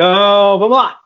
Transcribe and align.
Então, 0.00 0.58
vamos 0.58 0.78
lá! 0.78 0.98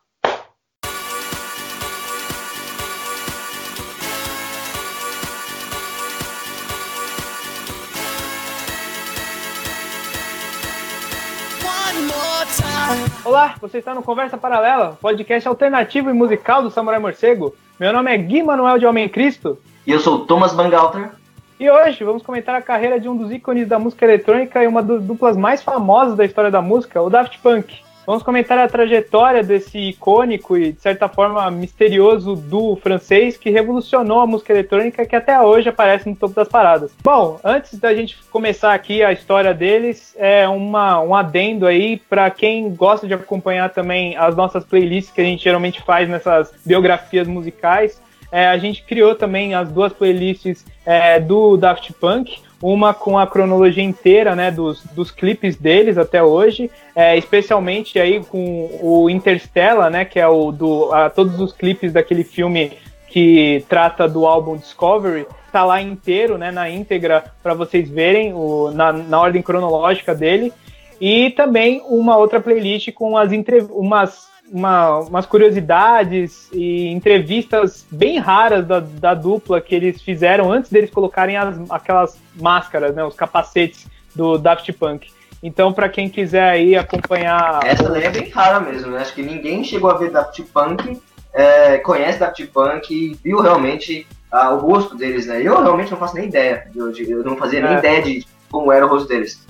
Olá, 13.25 13.57
você 13.61 13.79
está 13.79 13.93
no 13.97 14.01
Conversa 14.01 14.39
Paralela, 14.39 14.97
podcast 15.03 15.49
alternativo 15.49 16.09
e 16.09 16.13
musical 16.13 16.63
do 16.63 16.71
Samurai 16.71 17.01
Morcego. 17.01 17.53
Meu 17.81 17.93
nome 17.93 18.15
é 18.15 18.17
Gui 18.17 18.45
Manuel 18.45 18.79
de 18.79 18.87
Homem 18.87 19.09
Cristo. 19.09 19.59
E 19.85 19.91
eu 19.91 19.99
sou 19.99 20.25
Thomas 20.25 20.55
Bangalter. 20.55 21.11
E 21.59 21.69
hoje 21.69 22.05
vamos 22.05 22.23
comentar 22.23 22.55
a 22.55 22.63
carreira 22.63 23.01
de 23.01 23.09
um 23.09 23.17
dos 23.17 23.33
ícones 23.33 23.67
da 23.67 23.77
música 23.77 24.05
eletrônica 24.05 24.63
e 24.63 24.69
uma 24.69 24.85
das 24.85 25.03
duplas 25.03 25.37
mais 25.37 25.65
famosas 25.65 26.17
da 26.17 26.25
história 26.25 26.49
da 26.53 26.63
música, 26.63 27.03
o 27.03 27.11
Daft 27.11 27.41
Punk. 27.41 27.84
Vamos 28.07 28.23
comentar 28.23 28.59
a 28.59 28.69
trajetória 28.69 29.43
desse 29.43 29.79
icônico 29.79 30.59
e, 30.59 30.73
de 30.73 30.81
certa 30.81 31.09
forma, 31.09 31.51
misterioso 31.51 32.37
duo 32.37 32.77
francês 32.77 33.39
que 33.39 33.49
revolucionou 33.49 34.21
a 34.21 34.27
música 34.27 34.53
eletrônica 34.53 35.07
que 35.07 35.17
até 35.17 35.41
hoje 35.41 35.71
aparece 35.71 36.11
no 36.11 36.15
topo 36.15 36.35
das 36.35 36.49
paradas. 36.49 36.95
Bom, 37.03 37.41
antes 37.43 37.79
da 37.79 37.95
gente 37.95 38.19
começar 38.31 38.75
aqui 38.75 39.03
a 39.03 39.11
história 39.11 39.55
deles, 39.55 40.15
é 40.19 40.47
uma, 40.47 41.01
um 41.01 41.15
adendo 41.15 41.67
aí 41.67 41.97
para 41.97 42.31
quem 42.31 42.75
gosta 42.75 43.07
de 43.07 43.15
acompanhar 43.15 43.71
também 43.71 44.15
as 44.19 44.37
nossas 44.37 44.65
playlists 44.65 45.13
que 45.13 45.23
a 45.23 45.25
gente 45.25 45.43
geralmente 45.43 45.81
faz 45.81 46.07
nessas 46.07 46.53
biografias 46.65 47.27
musicais. 47.27 48.03
É, 48.31 48.49
a 48.49 48.59
gente 48.59 48.83
criou 48.83 49.15
também 49.15 49.55
as 49.55 49.71
duas 49.71 49.93
playlists 49.93 50.67
é, 50.85 51.19
do 51.21 51.57
Daft 51.57 51.93
Punk, 51.95 52.39
uma 52.63 52.95
com 52.95 53.19
a 53.19 53.27
cronologia 53.27 53.83
inteira, 53.83 54.35
né, 54.35 54.51
dos, 54.51 54.83
dos 54.87 55.11
clipes 55.11 55.57
deles 55.57 55.99
até 55.99 56.23
hoje, 56.23 56.71
é, 56.95 57.17
especialmente 57.17 57.99
aí 57.99 58.25
com 58.25 58.79
o 58.83 59.11
Interstellar, 59.11 59.91
né, 59.91 60.05
que 60.05 60.19
é 60.19 60.27
o 60.27 60.51
do 60.51 60.93
a, 60.93 61.11
todos 61.11 61.39
os 61.41 61.53
clipes 61.53 61.93
daquele 61.93 62.25
filme 62.25 62.73
que 63.09 63.65
trata 63.69 64.09
do 64.09 64.27
álbum 64.27 64.57
Discovery, 64.57 65.27
tá 65.53 65.65
lá 65.65 65.81
inteiro, 65.81 66.37
né, 66.37 66.51
na 66.51 66.69
íntegra 66.69 67.25
para 67.43 67.55
vocês 67.55 67.89
verem 67.89 68.33
o, 68.33 68.71
na, 68.73 68.93
na 68.93 69.21
ordem 69.21 69.41
cronológica 69.41 70.15
dele. 70.15 70.53
E 71.01 71.31
também 71.31 71.83
uma 71.89 72.17
outra 72.17 72.41
playlist 72.41 72.93
com 72.93 73.17
as 73.17 73.33
entre, 73.33 73.61
umas 73.71 74.34
uma, 74.51 75.01
umas 75.01 75.27
curiosidades 75.27 76.49
e 76.53 76.89
entrevistas 76.89 77.87
bem 77.91 78.19
raras 78.19 78.67
da, 78.67 78.81
da 78.81 79.15
dupla 79.15 79.61
que 79.61 79.75
eles 79.75 80.01
fizeram 80.03 80.53
antes 80.53 80.71
deles 80.71 80.91
colocarem 80.91 81.37
as, 81.37 81.71
aquelas 81.71 82.19
máscaras, 82.35 82.95
né, 82.95 83.05
os 83.05 83.15
capacetes 83.15 83.87
do 84.15 84.39
Daft 84.39 84.71
Punk. 84.75 85.11
Então, 85.43 85.73
para 85.73 85.89
quem 85.89 86.09
quiser 86.09 86.49
aí 86.49 86.75
acompanhar. 86.75 87.61
Essa 87.67 87.91
daí 87.91 88.05
é 88.05 88.11
bem 88.11 88.31
rara 88.31 88.61
mesmo, 88.61 88.93
né? 88.93 89.01
Acho 89.01 89.15
que 89.15 89.23
ninguém 89.23 89.63
chegou 89.63 89.91
a 89.91 89.99
ver 89.99 90.11
Daft 90.11 90.43
Punk, 90.45 90.99
é, 91.35 91.77
conhece 91.79 92.19
Daft 92.19 92.47
Punk 92.47 92.91
e 92.91 93.15
viu 93.23 93.43
realmente 93.43 94.07
ah, 94.33 94.51
o 94.53 94.59
rosto 94.59 94.97
deles, 94.97 95.27
né? 95.27 95.43
Eu 95.43 95.63
realmente 95.63 95.91
não 95.91 95.99
faço 95.99 96.15
nem 96.15 96.29
ideia. 96.29 96.71
Eu, 96.75 96.91
eu 96.93 97.23
não 97.23 97.37
fazia 97.37 97.61
nem 97.61 97.75
é. 97.75 97.79
ideia 97.79 98.03
de 98.03 98.27
como 98.51 98.73
era 98.73 98.87
o 98.87 98.89
rosto 98.89 99.07
deles. 99.07 99.45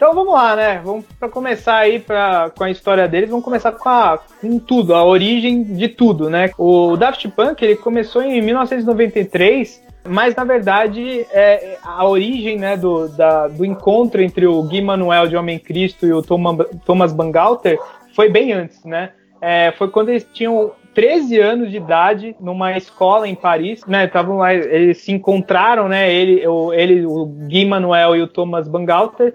Então 0.00 0.14
vamos 0.14 0.32
lá, 0.32 0.56
né? 0.56 0.80
Vamos 0.82 1.04
para 1.18 1.28
começar 1.28 1.76
aí 1.76 1.98
pra, 1.98 2.50
com 2.56 2.64
a 2.64 2.70
história 2.70 3.06
deles, 3.06 3.28
vamos 3.28 3.44
começar 3.44 3.70
com, 3.72 3.86
a, 3.86 4.18
com 4.40 4.58
tudo, 4.58 4.94
a 4.94 5.04
origem 5.04 5.62
de 5.62 5.88
tudo, 5.88 6.30
né? 6.30 6.52
O 6.56 6.96
Daft 6.96 7.28
Punk 7.28 7.62
ele 7.62 7.76
começou 7.76 8.22
em 8.22 8.40
1993, 8.40 9.84
mas 10.08 10.34
na 10.34 10.42
verdade 10.42 11.26
é, 11.30 11.76
a 11.84 12.08
origem 12.08 12.56
né, 12.56 12.78
do, 12.78 13.08
da, 13.10 13.46
do 13.48 13.62
encontro 13.62 14.22
entre 14.22 14.46
o 14.46 14.62
Gui 14.62 14.80
Manuel 14.80 15.26
de 15.26 15.36
Homem 15.36 15.58
Cristo 15.58 16.06
e 16.06 16.14
o 16.14 16.22
Thomas 16.22 17.12
Bangalter 17.12 17.78
foi 18.16 18.30
bem 18.30 18.54
antes, 18.54 18.82
né? 18.82 19.10
É, 19.38 19.70
foi 19.72 19.88
quando 19.88 20.08
eles 20.08 20.26
tinham 20.32 20.72
13 20.94 21.38
anos 21.38 21.70
de 21.70 21.76
idade 21.76 22.34
numa 22.40 22.74
escola 22.74 23.28
em 23.28 23.34
Paris, 23.34 23.84
né? 23.84 24.06
Estavam 24.06 24.38
lá, 24.38 24.54
eles 24.54 24.96
se 24.96 25.12
encontraram, 25.12 25.90
né? 25.90 26.10
Ele, 26.10 26.46
o, 26.48 26.72
ele, 26.72 27.04
o 27.04 27.26
Gui 27.26 27.66
Manuel 27.66 28.16
e 28.16 28.22
o 28.22 28.26
Thomas 28.26 28.66
Bangalter 28.66 29.34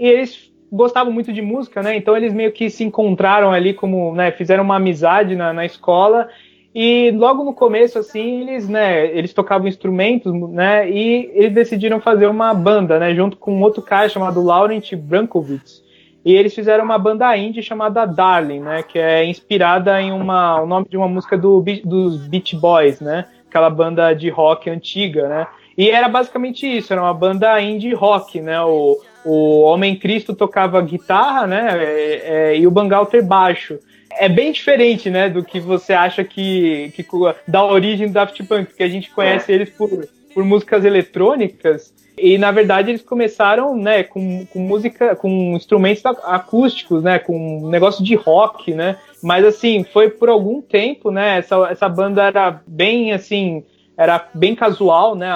e 0.00 0.06
eles 0.06 0.52
gostavam 0.70 1.12
muito 1.12 1.32
de 1.32 1.42
música, 1.42 1.82
né? 1.82 1.96
Então 1.96 2.16
eles 2.16 2.32
meio 2.32 2.52
que 2.52 2.68
se 2.70 2.84
encontraram 2.84 3.50
ali 3.50 3.72
como, 3.74 4.14
né? 4.14 4.30
Fizeram 4.30 4.64
uma 4.64 4.76
amizade 4.76 5.34
na, 5.34 5.52
na 5.52 5.64
escola 5.64 6.28
e 6.74 7.10
logo 7.12 7.42
no 7.42 7.54
começo, 7.54 7.98
assim, 7.98 8.42
eles, 8.42 8.68
né? 8.68 9.06
Eles 9.06 9.32
tocavam 9.32 9.66
instrumentos, 9.66 10.32
né? 10.50 10.88
E 10.88 11.30
eles 11.34 11.52
decidiram 11.52 12.00
fazer 12.00 12.26
uma 12.26 12.52
banda, 12.52 12.98
né? 12.98 13.14
Junto 13.14 13.36
com 13.36 13.60
outro 13.62 13.82
cara 13.82 14.08
chamado 14.08 14.42
Laurent 14.42 14.94
Brankovitz. 14.94 15.82
E 16.24 16.34
eles 16.34 16.54
fizeram 16.54 16.84
uma 16.84 16.98
banda 16.98 17.34
indie 17.36 17.62
chamada 17.62 18.04
Darling, 18.04 18.60
né? 18.60 18.82
Que 18.82 18.98
é 18.98 19.24
inspirada 19.24 20.00
em 20.00 20.12
uma, 20.12 20.60
o 20.60 20.66
nome 20.66 20.86
de 20.88 20.96
uma 20.96 21.08
música 21.08 21.38
do, 21.38 21.64
dos 21.84 22.26
Beach 22.28 22.54
Boys, 22.54 23.00
né? 23.00 23.24
Aquela 23.48 23.70
banda 23.70 24.12
de 24.12 24.28
rock 24.28 24.68
antiga, 24.68 25.26
né? 25.26 25.46
E 25.76 25.90
era 25.90 26.08
basicamente 26.08 26.66
isso, 26.66 26.92
era 26.92 27.00
uma 27.00 27.14
banda 27.14 27.60
indie 27.62 27.94
rock, 27.94 28.40
né? 28.40 28.60
O, 28.62 29.00
o 29.24 29.60
Homem 29.62 29.96
Cristo 29.96 30.34
tocava 30.34 30.80
guitarra, 30.80 31.46
né? 31.46 31.68
É, 31.78 32.22
é, 32.24 32.58
e 32.58 32.66
o 32.66 32.70
Bangalter 32.70 33.24
baixo. 33.24 33.78
É 34.10 34.28
bem 34.28 34.50
diferente, 34.50 35.10
né, 35.10 35.28
do 35.28 35.44
que 35.44 35.60
você 35.60 35.92
acha 35.92 36.24
que, 36.24 36.90
que 36.94 37.06
da 37.46 37.64
origem 37.64 38.08
do 38.08 38.14
Daft 38.14 38.42
Punk, 38.44 38.70
porque 38.70 38.82
a 38.82 38.88
gente 38.88 39.10
conhece 39.10 39.52
eles 39.52 39.70
por, 39.70 40.08
por 40.34 40.44
músicas 40.44 40.84
eletrônicas. 40.84 41.92
E 42.16 42.36
na 42.36 42.50
verdade 42.50 42.90
eles 42.90 43.02
começaram, 43.02 43.76
né, 43.76 44.02
com, 44.02 44.44
com 44.46 44.58
música, 44.58 45.14
com 45.14 45.54
instrumentos 45.54 46.04
acústicos, 46.06 47.02
né, 47.02 47.18
com 47.18 47.62
um 47.64 47.68
negócio 47.68 48.04
de 48.04 48.14
rock, 48.14 48.74
né. 48.74 48.96
Mas 49.22 49.44
assim, 49.44 49.84
foi 49.84 50.10
por 50.10 50.28
algum 50.28 50.60
tempo, 50.60 51.10
né, 51.10 51.38
essa, 51.38 51.68
essa 51.70 51.88
banda 51.88 52.24
era 52.24 52.60
bem 52.66 53.12
assim, 53.12 53.62
era 53.98 54.28
bem 54.32 54.54
casual, 54.54 55.16
né? 55.16 55.28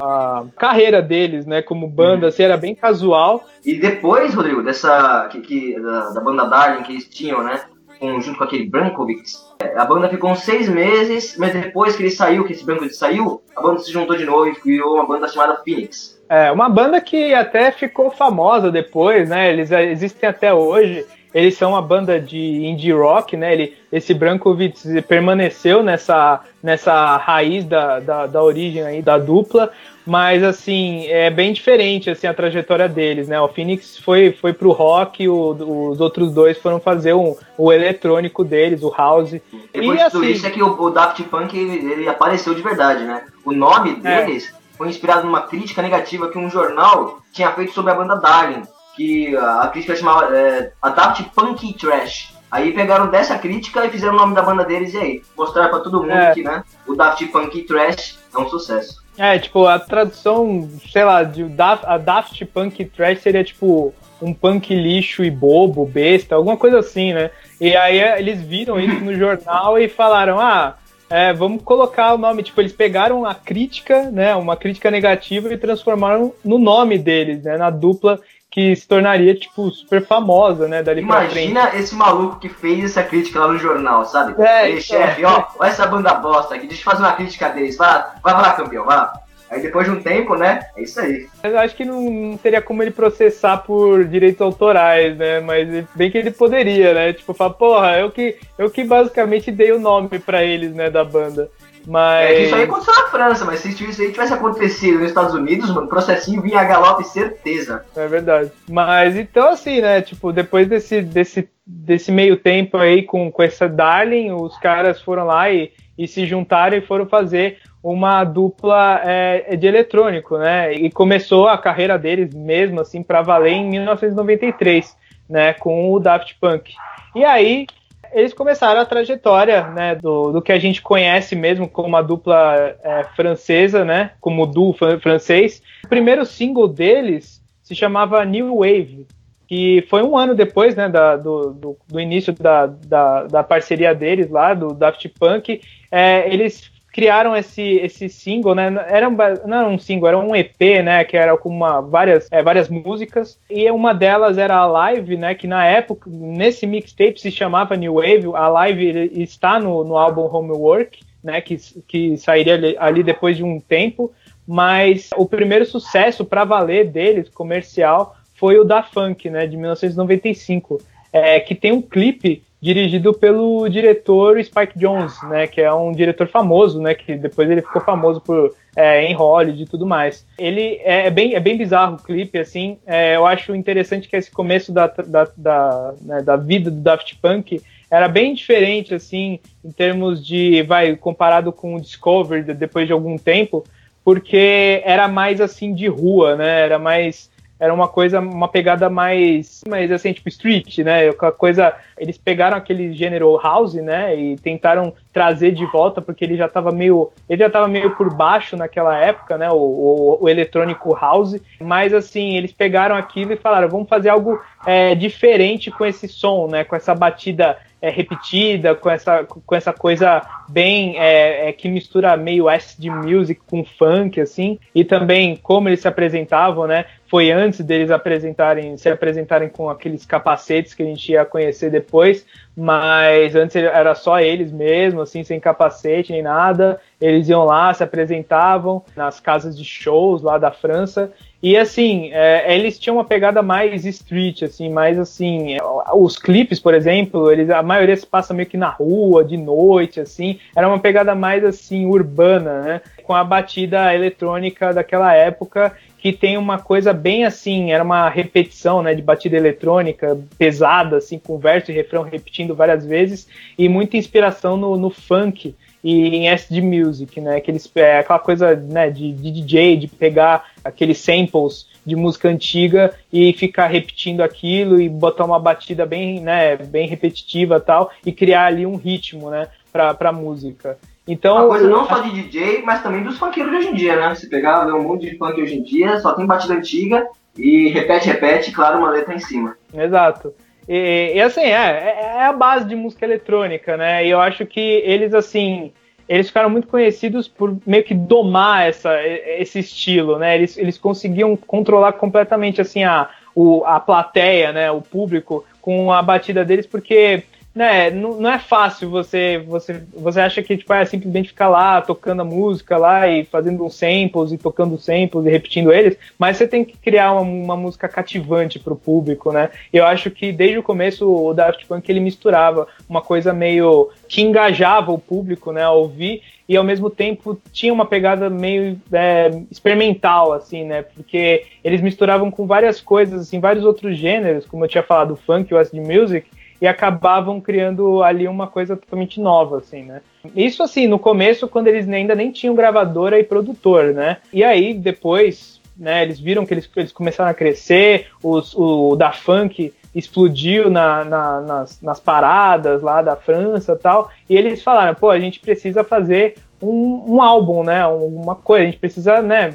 A, 0.00 0.44
carreira 0.56 1.02
deles, 1.02 1.44
né? 1.44 1.60
Como 1.60 1.88
banda, 1.88 2.22
uhum. 2.22 2.28
assim, 2.28 2.44
era 2.44 2.56
bem 2.56 2.72
casual. 2.72 3.44
E 3.64 3.74
depois, 3.74 4.32
Rodrigo, 4.32 4.62
dessa. 4.62 5.28
Que, 5.32 5.40
que 5.40 5.80
da, 5.80 6.10
da, 6.10 6.20
banda 6.20 6.44
Darling 6.44 6.84
que 6.84 6.92
eles 6.92 7.08
tinham, 7.08 7.42
né? 7.42 7.60
Com, 7.98 8.20
junto 8.20 8.38
com 8.38 8.44
aquele 8.44 8.68
Brankovics, 8.68 9.44
é, 9.60 9.76
a 9.78 9.84
banda 9.84 10.08
ficou 10.08 10.30
uns 10.30 10.40
seis 10.40 10.68
meses, 10.68 11.36
mas 11.38 11.52
depois 11.52 11.94
que 11.94 12.02
ele 12.02 12.10
saiu, 12.10 12.44
que 12.44 12.52
esse 12.52 12.64
Brankovics 12.64 12.98
saiu, 12.98 13.40
a 13.56 13.62
banda 13.62 13.78
se 13.78 13.92
juntou 13.92 14.16
de 14.16 14.24
novo 14.24 14.48
e 14.48 14.54
criou 14.54 14.94
uma 14.94 15.06
banda 15.06 15.28
chamada 15.28 15.60
Phoenix. 15.64 16.20
É, 16.28 16.50
uma 16.50 16.68
banda 16.68 17.00
que 17.00 17.34
até 17.34 17.70
ficou 17.70 18.10
famosa 18.10 18.70
depois, 18.70 19.28
né? 19.28 19.52
Eles 19.52 19.70
existem 19.70 20.28
até 20.28 20.54
hoje. 20.54 21.04
Eles 21.34 21.56
são 21.56 21.70
uma 21.70 21.82
banda 21.82 22.20
de 22.20 22.38
indie 22.38 22.92
rock, 22.92 23.36
né? 23.36 23.52
Ele, 23.52 23.76
esse 23.90 24.14
Brankovic 24.14 25.02
permaneceu 25.02 25.82
nessa, 25.82 26.40
nessa 26.62 27.16
raiz 27.16 27.64
da, 27.64 27.98
da, 27.98 28.26
da, 28.28 28.40
origem 28.40 28.82
aí 28.82 29.02
da 29.02 29.18
dupla, 29.18 29.72
mas 30.06 30.44
assim 30.44 31.06
é 31.08 31.30
bem 31.30 31.52
diferente 31.52 32.08
assim 32.08 32.28
a 32.28 32.34
trajetória 32.34 32.88
deles, 32.88 33.26
né? 33.26 33.40
O 33.40 33.48
Phoenix 33.48 33.98
foi 33.98 34.30
foi 34.30 34.52
pro 34.52 34.70
rock, 34.70 35.28
o, 35.28 35.90
os 35.90 36.00
outros 36.00 36.32
dois 36.32 36.56
foram 36.56 36.78
fazer 36.78 37.14
um, 37.14 37.34
o 37.58 37.72
eletrônico 37.72 38.44
deles, 38.44 38.84
o 38.84 38.94
house. 38.96 39.32
Depois 39.72 40.00
e, 40.00 40.10
tudo 40.10 40.22
assim, 40.22 40.30
isso 40.30 40.46
é 40.46 40.50
que 40.50 40.62
o, 40.62 40.80
o 40.80 40.90
Daft 40.90 41.20
Punk 41.24 41.58
ele, 41.58 41.92
ele, 41.92 42.08
apareceu 42.08 42.54
de 42.54 42.62
verdade, 42.62 43.02
né? 43.02 43.24
O 43.44 43.50
nome 43.50 43.98
é. 44.04 44.24
deles 44.24 44.54
é. 44.54 44.76
foi 44.76 44.88
inspirado 44.88 45.26
numa 45.26 45.42
crítica 45.42 45.82
negativa 45.82 46.30
que 46.30 46.38
um 46.38 46.48
jornal 46.48 47.18
tinha 47.32 47.50
feito 47.50 47.72
sobre 47.72 47.90
a 47.90 47.94
banda 47.96 48.14
Darling 48.14 48.62
que 48.96 49.36
a 49.36 49.68
crítica 49.68 49.96
chamava 49.96 50.36
é, 50.36 50.72
Adapt 50.80 51.24
Punk 51.34 51.72
Trash. 51.74 52.34
Aí 52.54 52.72
pegaram 52.72 53.08
dessa 53.08 53.36
crítica 53.36 53.84
e 53.84 53.90
fizeram 53.90 54.14
o 54.14 54.16
nome 54.16 54.32
da 54.32 54.42
banda 54.42 54.64
deles 54.64 54.94
e 54.94 54.98
aí 54.98 55.22
mostraram 55.36 55.70
para 55.70 55.80
todo 55.80 56.00
mundo 56.00 56.12
é. 56.12 56.32
que 56.32 56.42
né, 56.44 56.62
o 56.86 56.94
Daft 56.94 57.26
Punk 57.26 57.62
Trash 57.62 58.16
é 58.32 58.38
um 58.38 58.48
sucesso. 58.48 59.02
É, 59.18 59.36
tipo, 59.40 59.66
a 59.66 59.76
tradução, 59.78 60.68
sei 60.88 61.04
lá, 61.04 61.24
de 61.24 61.42
Daft, 61.42 61.84
a 61.84 61.98
Daft 61.98 62.44
Punk 62.46 62.84
Trash 62.84 63.22
seria 63.22 63.42
tipo 63.42 63.92
um 64.22 64.32
punk 64.32 64.72
lixo 64.72 65.24
e 65.24 65.30
bobo, 65.30 65.84
besta, 65.84 66.36
alguma 66.36 66.56
coisa 66.56 66.78
assim, 66.78 67.12
né? 67.12 67.32
E 67.60 67.76
aí 67.76 67.98
é, 67.98 68.20
eles 68.20 68.40
viram 68.40 68.78
isso 68.78 69.00
no 69.00 69.14
jornal 69.16 69.76
e 69.76 69.88
falaram, 69.88 70.38
ah, 70.38 70.76
é, 71.10 71.32
vamos 71.32 71.62
colocar 71.62 72.14
o 72.14 72.18
nome, 72.18 72.42
tipo, 72.42 72.60
eles 72.60 72.72
pegaram 72.72 73.26
a 73.26 73.34
crítica, 73.34 74.10
né, 74.10 74.34
uma 74.34 74.56
crítica 74.56 74.90
negativa 74.90 75.52
e 75.52 75.58
transformaram 75.58 76.32
no 76.44 76.58
nome 76.58 76.98
deles, 76.98 77.42
né, 77.42 77.56
na 77.56 77.70
dupla 77.70 78.20
que 78.54 78.76
se 78.76 78.86
tornaria, 78.86 79.34
tipo, 79.34 79.68
super 79.72 80.06
famosa, 80.06 80.68
né, 80.68 80.80
dali 80.80 81.00
Imagina 81.00 81.74
esse 81.74 81.92
maluco 81.92 82.38
que 82.38 82.48
fez 82.48 82.84
essa 82.84 83.02
crítica 83.02 83.40
lá 83.40 83.48
no 83.48 83.58
jornal, 83.58 84.04
sabe? 84.04 84.40
É, 84.40 84.66
Ei, 84.66 84.70
então, 84.74 84.80
chefe, 84.80 85.24
ó, 85.24 85.46
olha 85.58 85.68
essa 85.68 85.84
banda 85.88 86.14
bosta 86.14 86.54
aqui, 86.54 86.68
deixa 86.68 86.82
eu 86.82 86.84
fazer 86.84 87.02
uma 87.02 87.14
crítica 87.14 87.48
deles, 87.48 87.76
vai 87.76 87.88
lá, 87.88 88.14
vai 88.22 88.32
lá, 88.32 88.52
campeão, 88.52 88.84
vai 88.84 88.96
lá. 88.96 89.12
Aí 89.50 89.60
depois 89.60 89.86
de 89.86 89.92
um 89.92 90.00
tempo, 90.00 90.36
né, 90.36 90.60
é 90.76 90.82
isso 90.82 91.00
aí. 91.00 91.26
Eu 91.42 91.58
acho 91.58 91.74
que 91.74 91.84
não, 91.84 92.00
não 92.00 92.36
teria 92.36 92.62
como 92.62 92.80
ele 92.80 92.92
processar 92.92 93.56
por 93.58 94.04
direitos 94.04 94.40
autorais, 94.40 95.16
né, 95.16 95.40
mas 95.40 95.84
bem 95.92 96.08
que 96.08 96.18
ele 96.18 96.30
poderia, 96.30 96.94
né, 96.94 97.12
tipo, 97.12 97.34
falar, 97.34 97.54
porra, 97.54 97.98
eu 97.98 98.08
que, 98.12 98.38
eu 98.56 98.70
que 98.70 98.84
basicamente 98.84 99.50
dei 99.50 99.72
o 99.72 99.80
nome 99.80 100.20
para 100.20 100.44
eles, 100.44 100.72
né, 100.72 100.88
da 100.90 101.02
banda. 101.02 101.50
Mas... 101.86 102.30
É 102.30 102.34
que 102.34 102.42
isso 102.44 102.54
aí 102.54 102.62
aconteceu 102.62 102.94
na 102.94 103.08
França, 103.08 103.44
mas 103.44 103.60
se 103.60 103.68
isso 103.70 104.02
aí 104.02 104.12
tivesse 104.12 104.32
acontecido 104.32 104.98
nos 104.98 105.08
Estados 105.08 105.34
Unidos, 105.34 105.68
mano, 105.70 105.86
o 105.86 105.88
processinho 105.88 106.40
vinha 106.40 106.60
a 106.60 106.64
galope, 106.64 107.04
certeza. 107.04 107.84
É 107.94 108.06
verdade. 108.06 108.50
Mas 108.68 109.16
então, 109.16 109.50
assim, 109.50 109.80
né, 109.80 110.00
tipo, 110.00 110.32
depois 110.32 110.66
desse, 110.68 111.02
desse, 111.02 111.48
desse 111.66 112.10
meio 112.10 112.36
tempo 112.36 112.76
aí 112.76 113.02
com, 113.02 113.30
com 113.30 113.42
essa 113.42 113.68
Darling, 113.68 114.32
os 114.32 114.56
caras 114.58 115.00
foram 115.02 115.26
lá 115.26 115.50
e, 115.50 115.72
e 115.96 116.08
se 116.08 116.26
juntaram 116.26 116.76
e 116.76 116.80
foram 116.80 117.06
fazer 117.06 117.58
uma 117.82 118.24
dupla 118.24 119.02
é, 119.04 119.54
de 119.56 119.66
eletrônico, 119.66 120.38
né? 120.38 120.72
E 120.72 120.90
começou 120.90 121.48
a 121.48 121.58
carreira 121.58 121.98
deles 121.98 122.34
mesmo, 122.34 122.80
assim, 122.80 123.02
para 123.02 123.20
valer 123.20 123.52
em 123.52 123.68
1993, 123.68 124.96
né, 125.28 125.52
com 125.52 125.92
o 125.92 126.00
Daft 126.00 126.34
Punk. 126.40 126.72
E 127.14 127.22
aí 127.22 127.66
eles 128.14 128.32
começaram 128.32 128.80
a 128.80 128.86
trajetória 128.86 129.66
né, 129.68 129.96
do, 129.96 130.30
do 130.30 130.40
que 130.40 130.52
a 130.52 130.58
gente 130.58 130.80
conhece 130.80 131.34
mesmo 131.34 131.68
como 131.68 131.88
uma 131.88 132.02
dupla 132.02 132.76
é, 132.82 133.04
francesa, 133.16 133.84
né, 133.84 134.12
como 134.20 134.46
duo 134.46 134.72
francês. 135.00 135.60
O 135.84 135.88
primeiro 135.88 136.24
single 136.24 136.68
deles 136.68 137.42
se 137.60 137.74
chamava 137.74 138.24
New 138.24 138.58
Wave, 138.58 139.06
que 139.48 139.84
foi 139.90 140.02
um 140.02 140.16
ano 140.16 140.34
depois 140.34 140.76
né, 140.76 140.88
da, 140.88 141.16
do, 141.16 141.52
do, 141.52 141.76
do, 141.88 142.00
início 142.00 142.32
da, 142.32 142.66
da, 142.66 143.24
da, 143.24 143.42
parceria 143.42 143.94
deles 143.94 144.30
lá, 144.30 144.54
do 144.54 144.68
Daft 144.68 145.08
Punk. 145.18 145.60
É, 145.90 146.32
eles 146.32 146.70
criaram 146.94 147.34
esse, 147.34 147.60
esse 147.60 148.08
single, 148.08 148.54
né? 148.54 148.72
Era 148.88 149.10
não 149.10 149.58
era 149.58 149.68
um 149.68 149.76
single, 149.80 150.06
era 150.06 150.16
um 150.16 150.36
EP, 150.36 150.60
né? 150.84 151.02
Que 151.02 151.16
era 151.16 151.36
com 151.36 151.48
uma, 151.48 151.80
várias, 151.80 152.28
é, 152.30 152.40
várias 152.40 152.68
músicas. 152.68 153.36
E 153.50 153.68
uma 153.68 153.92
delas 153.92 154.38
era 154.38 154.54
a 154.54 154.64
Live, 154.64 155.16
né? 155.16 155.34
Que 155.34 155.48
na 155.48 155.66
época, 155.66 156.08
nesse 156.08 156.68
mixtape 156.68 157.20
se 157.20 157.32
chamava 157.32 157.74
New 157.74 157.94
Wave. 157.94 158.30
A 158.34 158.46
Live 158.46 159.10
está 159.20 159.58
no, 159.58 159.82
no 159.82 159.98
álbum 159.98 160.22
Homework, 160.22 161.00
né? 161.22 161.40
Que, 161.40 161.56
que 161.88 162.16
sairia 162.16 162.54
ali, 162.54 162.76
ali 162.78 163.02
depois 163.02 163.36
de 163.36 163.42
um 163.42 163.58
tempo. 163.58 164.12
Mas 164.46 165.10
o 165.16 165.26
primeiro 165.26 165.66
sucesso 165.66 166.24
para 166.24 166.44
valer 166.44 166.86
deles, 166.92 167.28
comercial, 167.28 168.14
foi 168.36 168.56
o 168.56 168.62
da 168.62 168.84
Funk, 168.84 169.28
né? 169.28 169.48
De 169.48 169.56
1995. 169.56 170.80
É, 171.12 171.40
que 171.40 171.56
tem 171.56 171.72
um 171.72 171.82
clipe 171.82 172.44
dirigido 172.64 173.12
pelo 173.12 173.68
diretor 173.68 174.42
Spike 174.42 174.78
Jones, 174.78 175.22
né, 175.24 175.46
que 175.46 175.60
é 175.60 175.70
um 175.70 175.92
diretor 175.92 176.26
famoso, 176.26 176.80
né, 176.80 176.94
que 176.94 177.14
depois 177.14 177.50
ele 177.50 177.60
ficou 177.60 177.82
famoso 177.82 178.22
por 178.22 178.54
é, 178.74 179.04
em 179.04 179.12
Hollywood 179.12 179.62
e 179.62 179.66
tudo 179.66 179.84
mais. 179.84 180.26
Ele 180.38 180.80
é, 180.82 181.08
é 181.08 181.10
bem, 181.10 181.34
é 181.34 181.40
bem 181.40 181.58
bizarro 181.58 181.96
o 181.96 182.02
clipe, 182.02 182.38
assim. 182.38 182.78
É, 182.86 183.16
eu 183.16 183.26
acho 183.26 183.54
interessante 183.54 184.08
que 184.08 184.16
esse 184.16 184.30
começo 184.30 184.72
da, 184.72 184.86
da, 184.86 185.28
da, 185.36 185.94
né, 186.00 186.22
da 186.22 186.36
vida 186.36 186.70
do 186.70 186.80
Daft 186.80 187.14
Punk 187.20 187.60
era 187.90 188.08
bem 188.08 188.32
diferente, 188.32 188.94
assim, 188.94 189.40
em 189.62 189.70
termos 189.70 190.26
de, 190.26 190.62
vai, 190.62 190.96
comparado 190.96 191.52
com 191.52 191.74
o 191.74 191.80
Discovery 191.80 192.54
depois 192.54 192.86
de 192.86 192.94
algum 192.94 193.18
tempo, 193.18 193.62
porque 194.02 194.80
era 194.86 195.06
mais 195.06 195.38
assim 195.38 195.74
de 195.74 195.86
rua, 195.86 196.34
né? 196.34 196.62
Era 196.62 196.78
mais 196.78 197.30
era 197.64 197.72
uma 197.72 197.88
coisa, 197.88 198.20
uma 198.20 198.46
pegada 198.46 198.90
mais, 198.90 199.64
mais 199.66 199.90
assim, 199.90 200.12
tipo 200.12 200.28
street, 200.28 200.78
né? 200.80 201.08
A 201.08 201.32
coisa, 201.32 201.74
eles 201.96 202.18
pegaram 202.18 202.58
aquele 202.58 202.92
gênero 202.92 203.38
house, 203.42 203.72
né? 203.72 204.14
E 204.14 204.36
tentaram 204.36 204.92
trazer 205.10 205.52
de 205.52 205.64
volta 205.64 206.02
porque 206.02 206.26
ele 206.26 206.36
já 206.36 206.44
estava 206.44 206.70
meio, 206.70 207.10
ele 207.26 207.40
já 207.40 207.46
estava 207.46 207.66
meio 207.66 207.96
por 207.96 208.12
baixo 208.14 208.54
naquela 208.54 208.98
época, 208.98 209.38
né? 209.38 209.50
O, 209.50 209.56
o, 209.56 210.18
o, 210.24 210.28
eletrônico 210.28 210.94
house, 210.94 211.40
mas 211.58 211.94
assim 211.94 212.36
eles 212.36 212.52
pegaram 212.52 212.96
aquilo 212.96 213.32
e 213.32 213.36
falaram, 213.36 213.66
vamos 213.70 213.88
fazer 213.88 214.10
algo 214.10 214.38
é, 214.66 214.94
diferente 214.94 215.70
com 215.70 215.86
esse 215.86 216.06
som, 216.06 216.46
né? 216.46 216.64
Com 216.64 216.76
essa 216.76 216.94
batida 216.94 217.56
é, 217.84 217.90
repetida, 217.90 218.74
com 218.74 218.88
essa, 218.88 219.24
com 219.24 219.54
essa 219.54 219.70
coisa 219.70 220.22
bem 220.48 220.98
é, 220.98 221.50
é, 221.50 221.52
que 221.52 221.68
mistura 221.68 222.16
meio 222.16 222.48
acid 222.48 222.86
music 222.86 223.42
com 223.46 223.62
funk, 223.62 224.18
assim, 224.18 224.58
e 224.74 224.82
também 224.82 225.36
como 225.36 225.68
eles 225.68 225.80
se 225.80 225.88
apresentavam, 225.88 226.66
né? 226.66 226.86
Foi 227.14 227.30
antes 227.30 227.60
deles 227.60 227.92
apresentarem, 227.92 228.76
se 228.76 228.88
apresentarem 228.88 229.48
com 229.48 229.70
aqueles 229.70 230.04
capacetes 230.04 230.74
que 230.74 230.82
a 230.82 230.86
gente 230.86 231.12
ia 231.12 231.24
conhecer 231.24 231.70
depois, 231.70 232.26
mas 232.56 233.36
antes 233.36 233.54
era 233.54 233.94
só 233.94 234.18
eles 234.18 234.50
mesmo, 234.50 235.00
assim, 235.00 235.22
sem 235.22 235.38
capacete 235.38 236.10
nem 236.10 236.22
nada. 236.22 236.80
Eles 237.00 237.28
iam 237.28 237.44
lá, 237.44 237.72
se 237.72 237.84
apresentavam 237.84 238.82
nas 238.96 239.20
casas 239.20 239.56
de 239.56 239.64
shows 239.64 240.22
lá 240.22 240.38
da 240.38 240.50
França 240.50 241.12
e 241.46 241.58
assim, 241.58 242.08
é, 242.10 242.54
eles 242.54 242.78
tinham 242.78 242.96
uma 242.96 243.04
pegada 243.04 243.42
mais 243.42 243.84
street, 243.84 244.44
assim, 244.44 244.70
mais 244.70 244.98
assim, 244.98 245.58
os 245.92 246.16
clipes, 246.16 246.58
por 246.58 246.72
exemplo, 246.72 247.30
eles 247.30 247.50
a 247.50 247.62
maioria 247.62 247.94
se 247.94 248.06
passa 248.06 248.32
meio 248.32 248.48
que 248.48 248.56
na 248.56 248.70
rua, 248.70 249.22
de 249.22 249.36
noite, 249.36 250.00
assim, 250.00 250.38
era 250.56 250.66
uma 250.66 250.78
pegada 250.78 251.14
mais 251.14 251.44
assim 251.44 251.84
urbana, 251.84 252.62
né? 252.62 252.80
Com 253.02 253.12
a 253.12 253.22
batida 253.22 253.94
eletrônica 253.94 254.72
daquela 254.72 255.12
época 255.12 255.76
que 256.04 256.12
tem 256.12 256.36
uma 256.36 256.58
coisa 256.58 256.92
bem 256.92 257.24
assim, 257.24 257.72
era 257.72 257.82
uma 257.82 258.10
repetição, 258.10 258.82
né, 258.82 258.94
de 258.94 259.00
batida 259.00 259.38
eletrônica 259.38 260.20
pesada, 260.36 260.98
assim, 260.98 261.18
com 261.18 261.38
verso 261.38 261.70
e 261.70 261.74
refrão 261.74 262.02
repetindo 262.02 262.54
várias 262.54 262.84
vezes 262.84 263.26
e 263.56 263.70
muita 263.70 263.96
inspiração 263.96 264.54
no, 264.54 264.76
no 264.76 264.90
funk 264.90 265.54
e 265.82 266.08
em 266.08 266.28
SD 266.28 266.60
Music, 266.60 267.18
né? 267.22 267.36
Aqueles, 267.36 267.70
é, 267.74 268.00
aquela 268.00 268.18
coisa 268.18 268.54
né, 268.54 268.90
de, 268.90 269.12
de, 269.14 269.30
DJ, 269.30 269.78
de 269.78 269.88
pegar 269.88 270.50
aqueles 270.62 270.98
samples 270.98 271.66
de 271.86 271.96
música 271.96 272.28
antiga 272.28 272.92
e 273.10 273.32
ficar 273.32 273.68
repetindo 273.68 274.20
aquilo 274.20 274.78
e 274.78 274.90
botar 274.90 275.24
uma 275.24 275.40
batida 275.40 275.86
bem, 275.86 276.20
né, 276.20 276.54
bem 276.56 276.86
repetitiva 276.86 277.58
tal 277.58 277.90
e 278.04 278.12
criar 278.12 278.44
ali 278.44 278.66
um 278.66 278.76
ritmo, 278.76 279.30
né, 279.30 279.48
pra 279.72 280.12
música. 280.12 280.76
Então, 281.06 281.36
uma 281.36 281.48
coisa 281.48 281.68
não 281.68 281.86
só 281.86 281.98
de 281.98 282.10
DJ, 282.10 282.62
mas 282.62 282.82
também 282.82 283.02
dos 283.02 283.18
funkeiros 283.18 283.52
de 283.52 283.58
hoje 283.58 283.68
em 283.68 283.74
dia, 283.74 283.96
né? 283.96 284.14
Se 284.14 284.28
pegar 284.28 284.66
um 284.74 284.82
monte 284.82 285.10
de 285.10 285.18
funk 285.18 285.40
hoje 285.40 285.56
em 285.56 285.62
dia, 285.62 286.00
só 286.00 286.14
tem 286.14 286.26
batida 286.26 286.54
antiga 286.54 287.06
e 287.36 287.68
repete, 287.68 288.08
repete, 288.08 288.52
claro, 288.52 288.78
uma 288.78 288.90
letra 288.90 289.14
em 289.14 289.18
cima. 289.18 289.56
Exato. 289.72 290.32
E, 290.66 291.12
e 291.14 291.20
assim, 291.20 291.42
é, 291.42 291.52
é, 291.52 292.16
é 292.16 292.24
a 292.24 292.32
base 292.32 292.66
de 292.66 292.74
música 292.74 293.04
eletrônica, 293.04 293.76
né? 293.76 294.06
E 294.06 294.10
eu 294.10 294.20
acho 294.20 294.46
que 294.46 294.60
eles, 294.60 295.12
assim, 295.12 295.72
eles 296.08 296.28
ficaram 296.28 296.48
muito 296.48 296.68
conhecidos 296.68 297.28
por 297.28 297.54
meio 297.66 297.84
que 297.84 297.94
domar 297.94 298.66
essa, 298.66 298.90
esse 299.06 299.58
estilo, 299.58 300.18
né? 300.18 300.34
Eles, 300.34 300.56
eles 300.56 300.78
conseguiam 300.78 301.36
controlar 301.36 301.92
completamente, 301.92 302.62
assim, 302.62 302.82
a, 302.82 303.10
o, 303.34 303.62
a 303.66 303.78
plateia, 303.78 304.52
né? 304.52 304.70
O 304.70 304.80
público 304.80 305.44
com 305.60 305.92
a 305.92 306.00
batida 306.00 306.44
deles, 306.46 306.66
porque 306.66 307.24
né, 307.54 307.88
não, 307.90 308.20
não 308.20 308.30
é 308.30 308.38
fácil 308.38 308.90
você, 308.90 309.38
você, 309.38 309.80
você 309.94 310.20
acha 310.20 310.42
que 310.42 310.56
tipo, 310.56 310.72
é 310.72 310.84
simplesmente 310.84 311.28
ficar 311.28 311.48
lá 311.48 311.80
tocando 311.80 312.22
a 312.22 312.24
música 312.24 312.76
lá 312.76 313.06
e 313.06 313.24
fazendo 313.24 313.64
uns 313.64 313.76
samples 313.76 314.32
e 314.32 314.38
tocando 314.38 314.76
samples 314.76 315.24
e 315.24 315.30
repetindo 315.30 315.72
eles, 315.72 315.96
mas 316.18 316.36
você 316.36 316.48
tem 316.48 316.64
que 316.64 316.76
criar 316.76 317.12
uma, 317.12 317.20
uma 317.20 317.56
música 317.56 317.88
cativante 317.88 318.58
para 318.58 318.72
o 318.72 318.76
público, 318.76 319.30
né? 319.30 319.50
Eu 319.72 319.84
acho 319.86 320.10
que 320.10 320.32
desde 320.32 320.58
o 320.58 320.62
começo 320.62 321.08
o 321.08 321.32
Daft 321.32 321.64
Punk 321.66 321.88
ele 321.88 322.00
misturava 322.00 322.66
uma 322.88 323.00
coisa 323.00 323.32
meio 323.32 323.90
que 324.08 324.20
engajava 324.20 324.90
o 324.90 324.98
público, 324.98 325.52
né, 325.52 325.62
a 325.62 325.70
ouvir 325.70 326.22
e 326.48 326.56
ao 326.56 326.64
mesmo 326.64 326.90
tempo 326.90 327.40
tinha 327.52 327.72
uma 327.72 327.86
pegada 327.86 328.28
meio 328.28 328.80
é, 328.92 329.30
experimental, 329.50 330.32
assim, 330.32 330.64
né? 330.64 330.82
Porque 330.82 331.44
eles 331.62 331.80
misturavam 331.80 332.30
com 332.30 332.46
várias 332.46 332.80
coisas, 332.80 333.22
assim, 333.22 333.40
vários 333.40 333.64
outros 333.64 333.96
gêneros, 333.96 334.44
como 334.44 334.64
eu 334.64 334.68
tinha 334.68 334.82
falado, 334.82 335.12
o 335.12 335.16
funk, 335.16 335.54
o 335.54 335.58
acid 335.58 335.80
music, 335.80 336.28
e 336.64 336.66
acabavam 336.66 337.42
criando 337.42 338.02
ali 338.02 338.26
uma 338.26 338.46
coisa 338.46 338.74
totalmente 338.74 339.20
nova, 339.20 339.58
assim, 339.58 339.82
né? 339.82 340.00
Isso, 340.34 340.62
assim, 340.62 340.86
no 340.86 340.98
começo, 340.98 341.46
quando 341.46 341.66
eles 341.66 341.86
ainda 341.86 342.14
nem 342.14 342.30
tinham 342.30 342.54
gravadora 342.54 343.20
e 343.20 343.22
produtor, 343.22 343.92
né? 343.92 344.16
E 344.32 344.42
aí, 344.42 344.72
depois, 344.72 345.60
né, 345.76 346.02
eles 346.02 346.18
viram 346.18 346.46
que 346.46 346.54
eles, 346.54 346.66
eles 346.74 346.90
começaram 346.90 347.30
a 347.30 347.34
crescer, 347.34 348.06
os, 348.22 348.54
o 348.56 348.96
da 348.96 349.12
Funk 349.12 349.74
explodiu 349.94 350.70
na, 350.70 351.04
na, 351.04 351.40
nas, 351.42 351.82
nas 351.82 352.00
paradas 352.00 352.80
lá 352.80 353.02
da 353.02 353.14
França 353.14 353.76
tal, 353.76 354.10
e 354.26 354.34
eles 354.34 354.62
falaram, 354.62 354.94
pô, 354.94 355.10
a 355.10 355.20
gente 355.20 355.40
precisa 355.40 355.84
fazer 355.84 356.36
um, 356.64 357.14
um, 357.14 357.22
álbum, 357.22 357.62
né? 357.62 357.86
Uma 357.86 358.34
coisa, 358.34 358.62
a 358.62 358.66
gente 358.66 358.78
precisa, 358.78 359.20
né, 359.20 359.54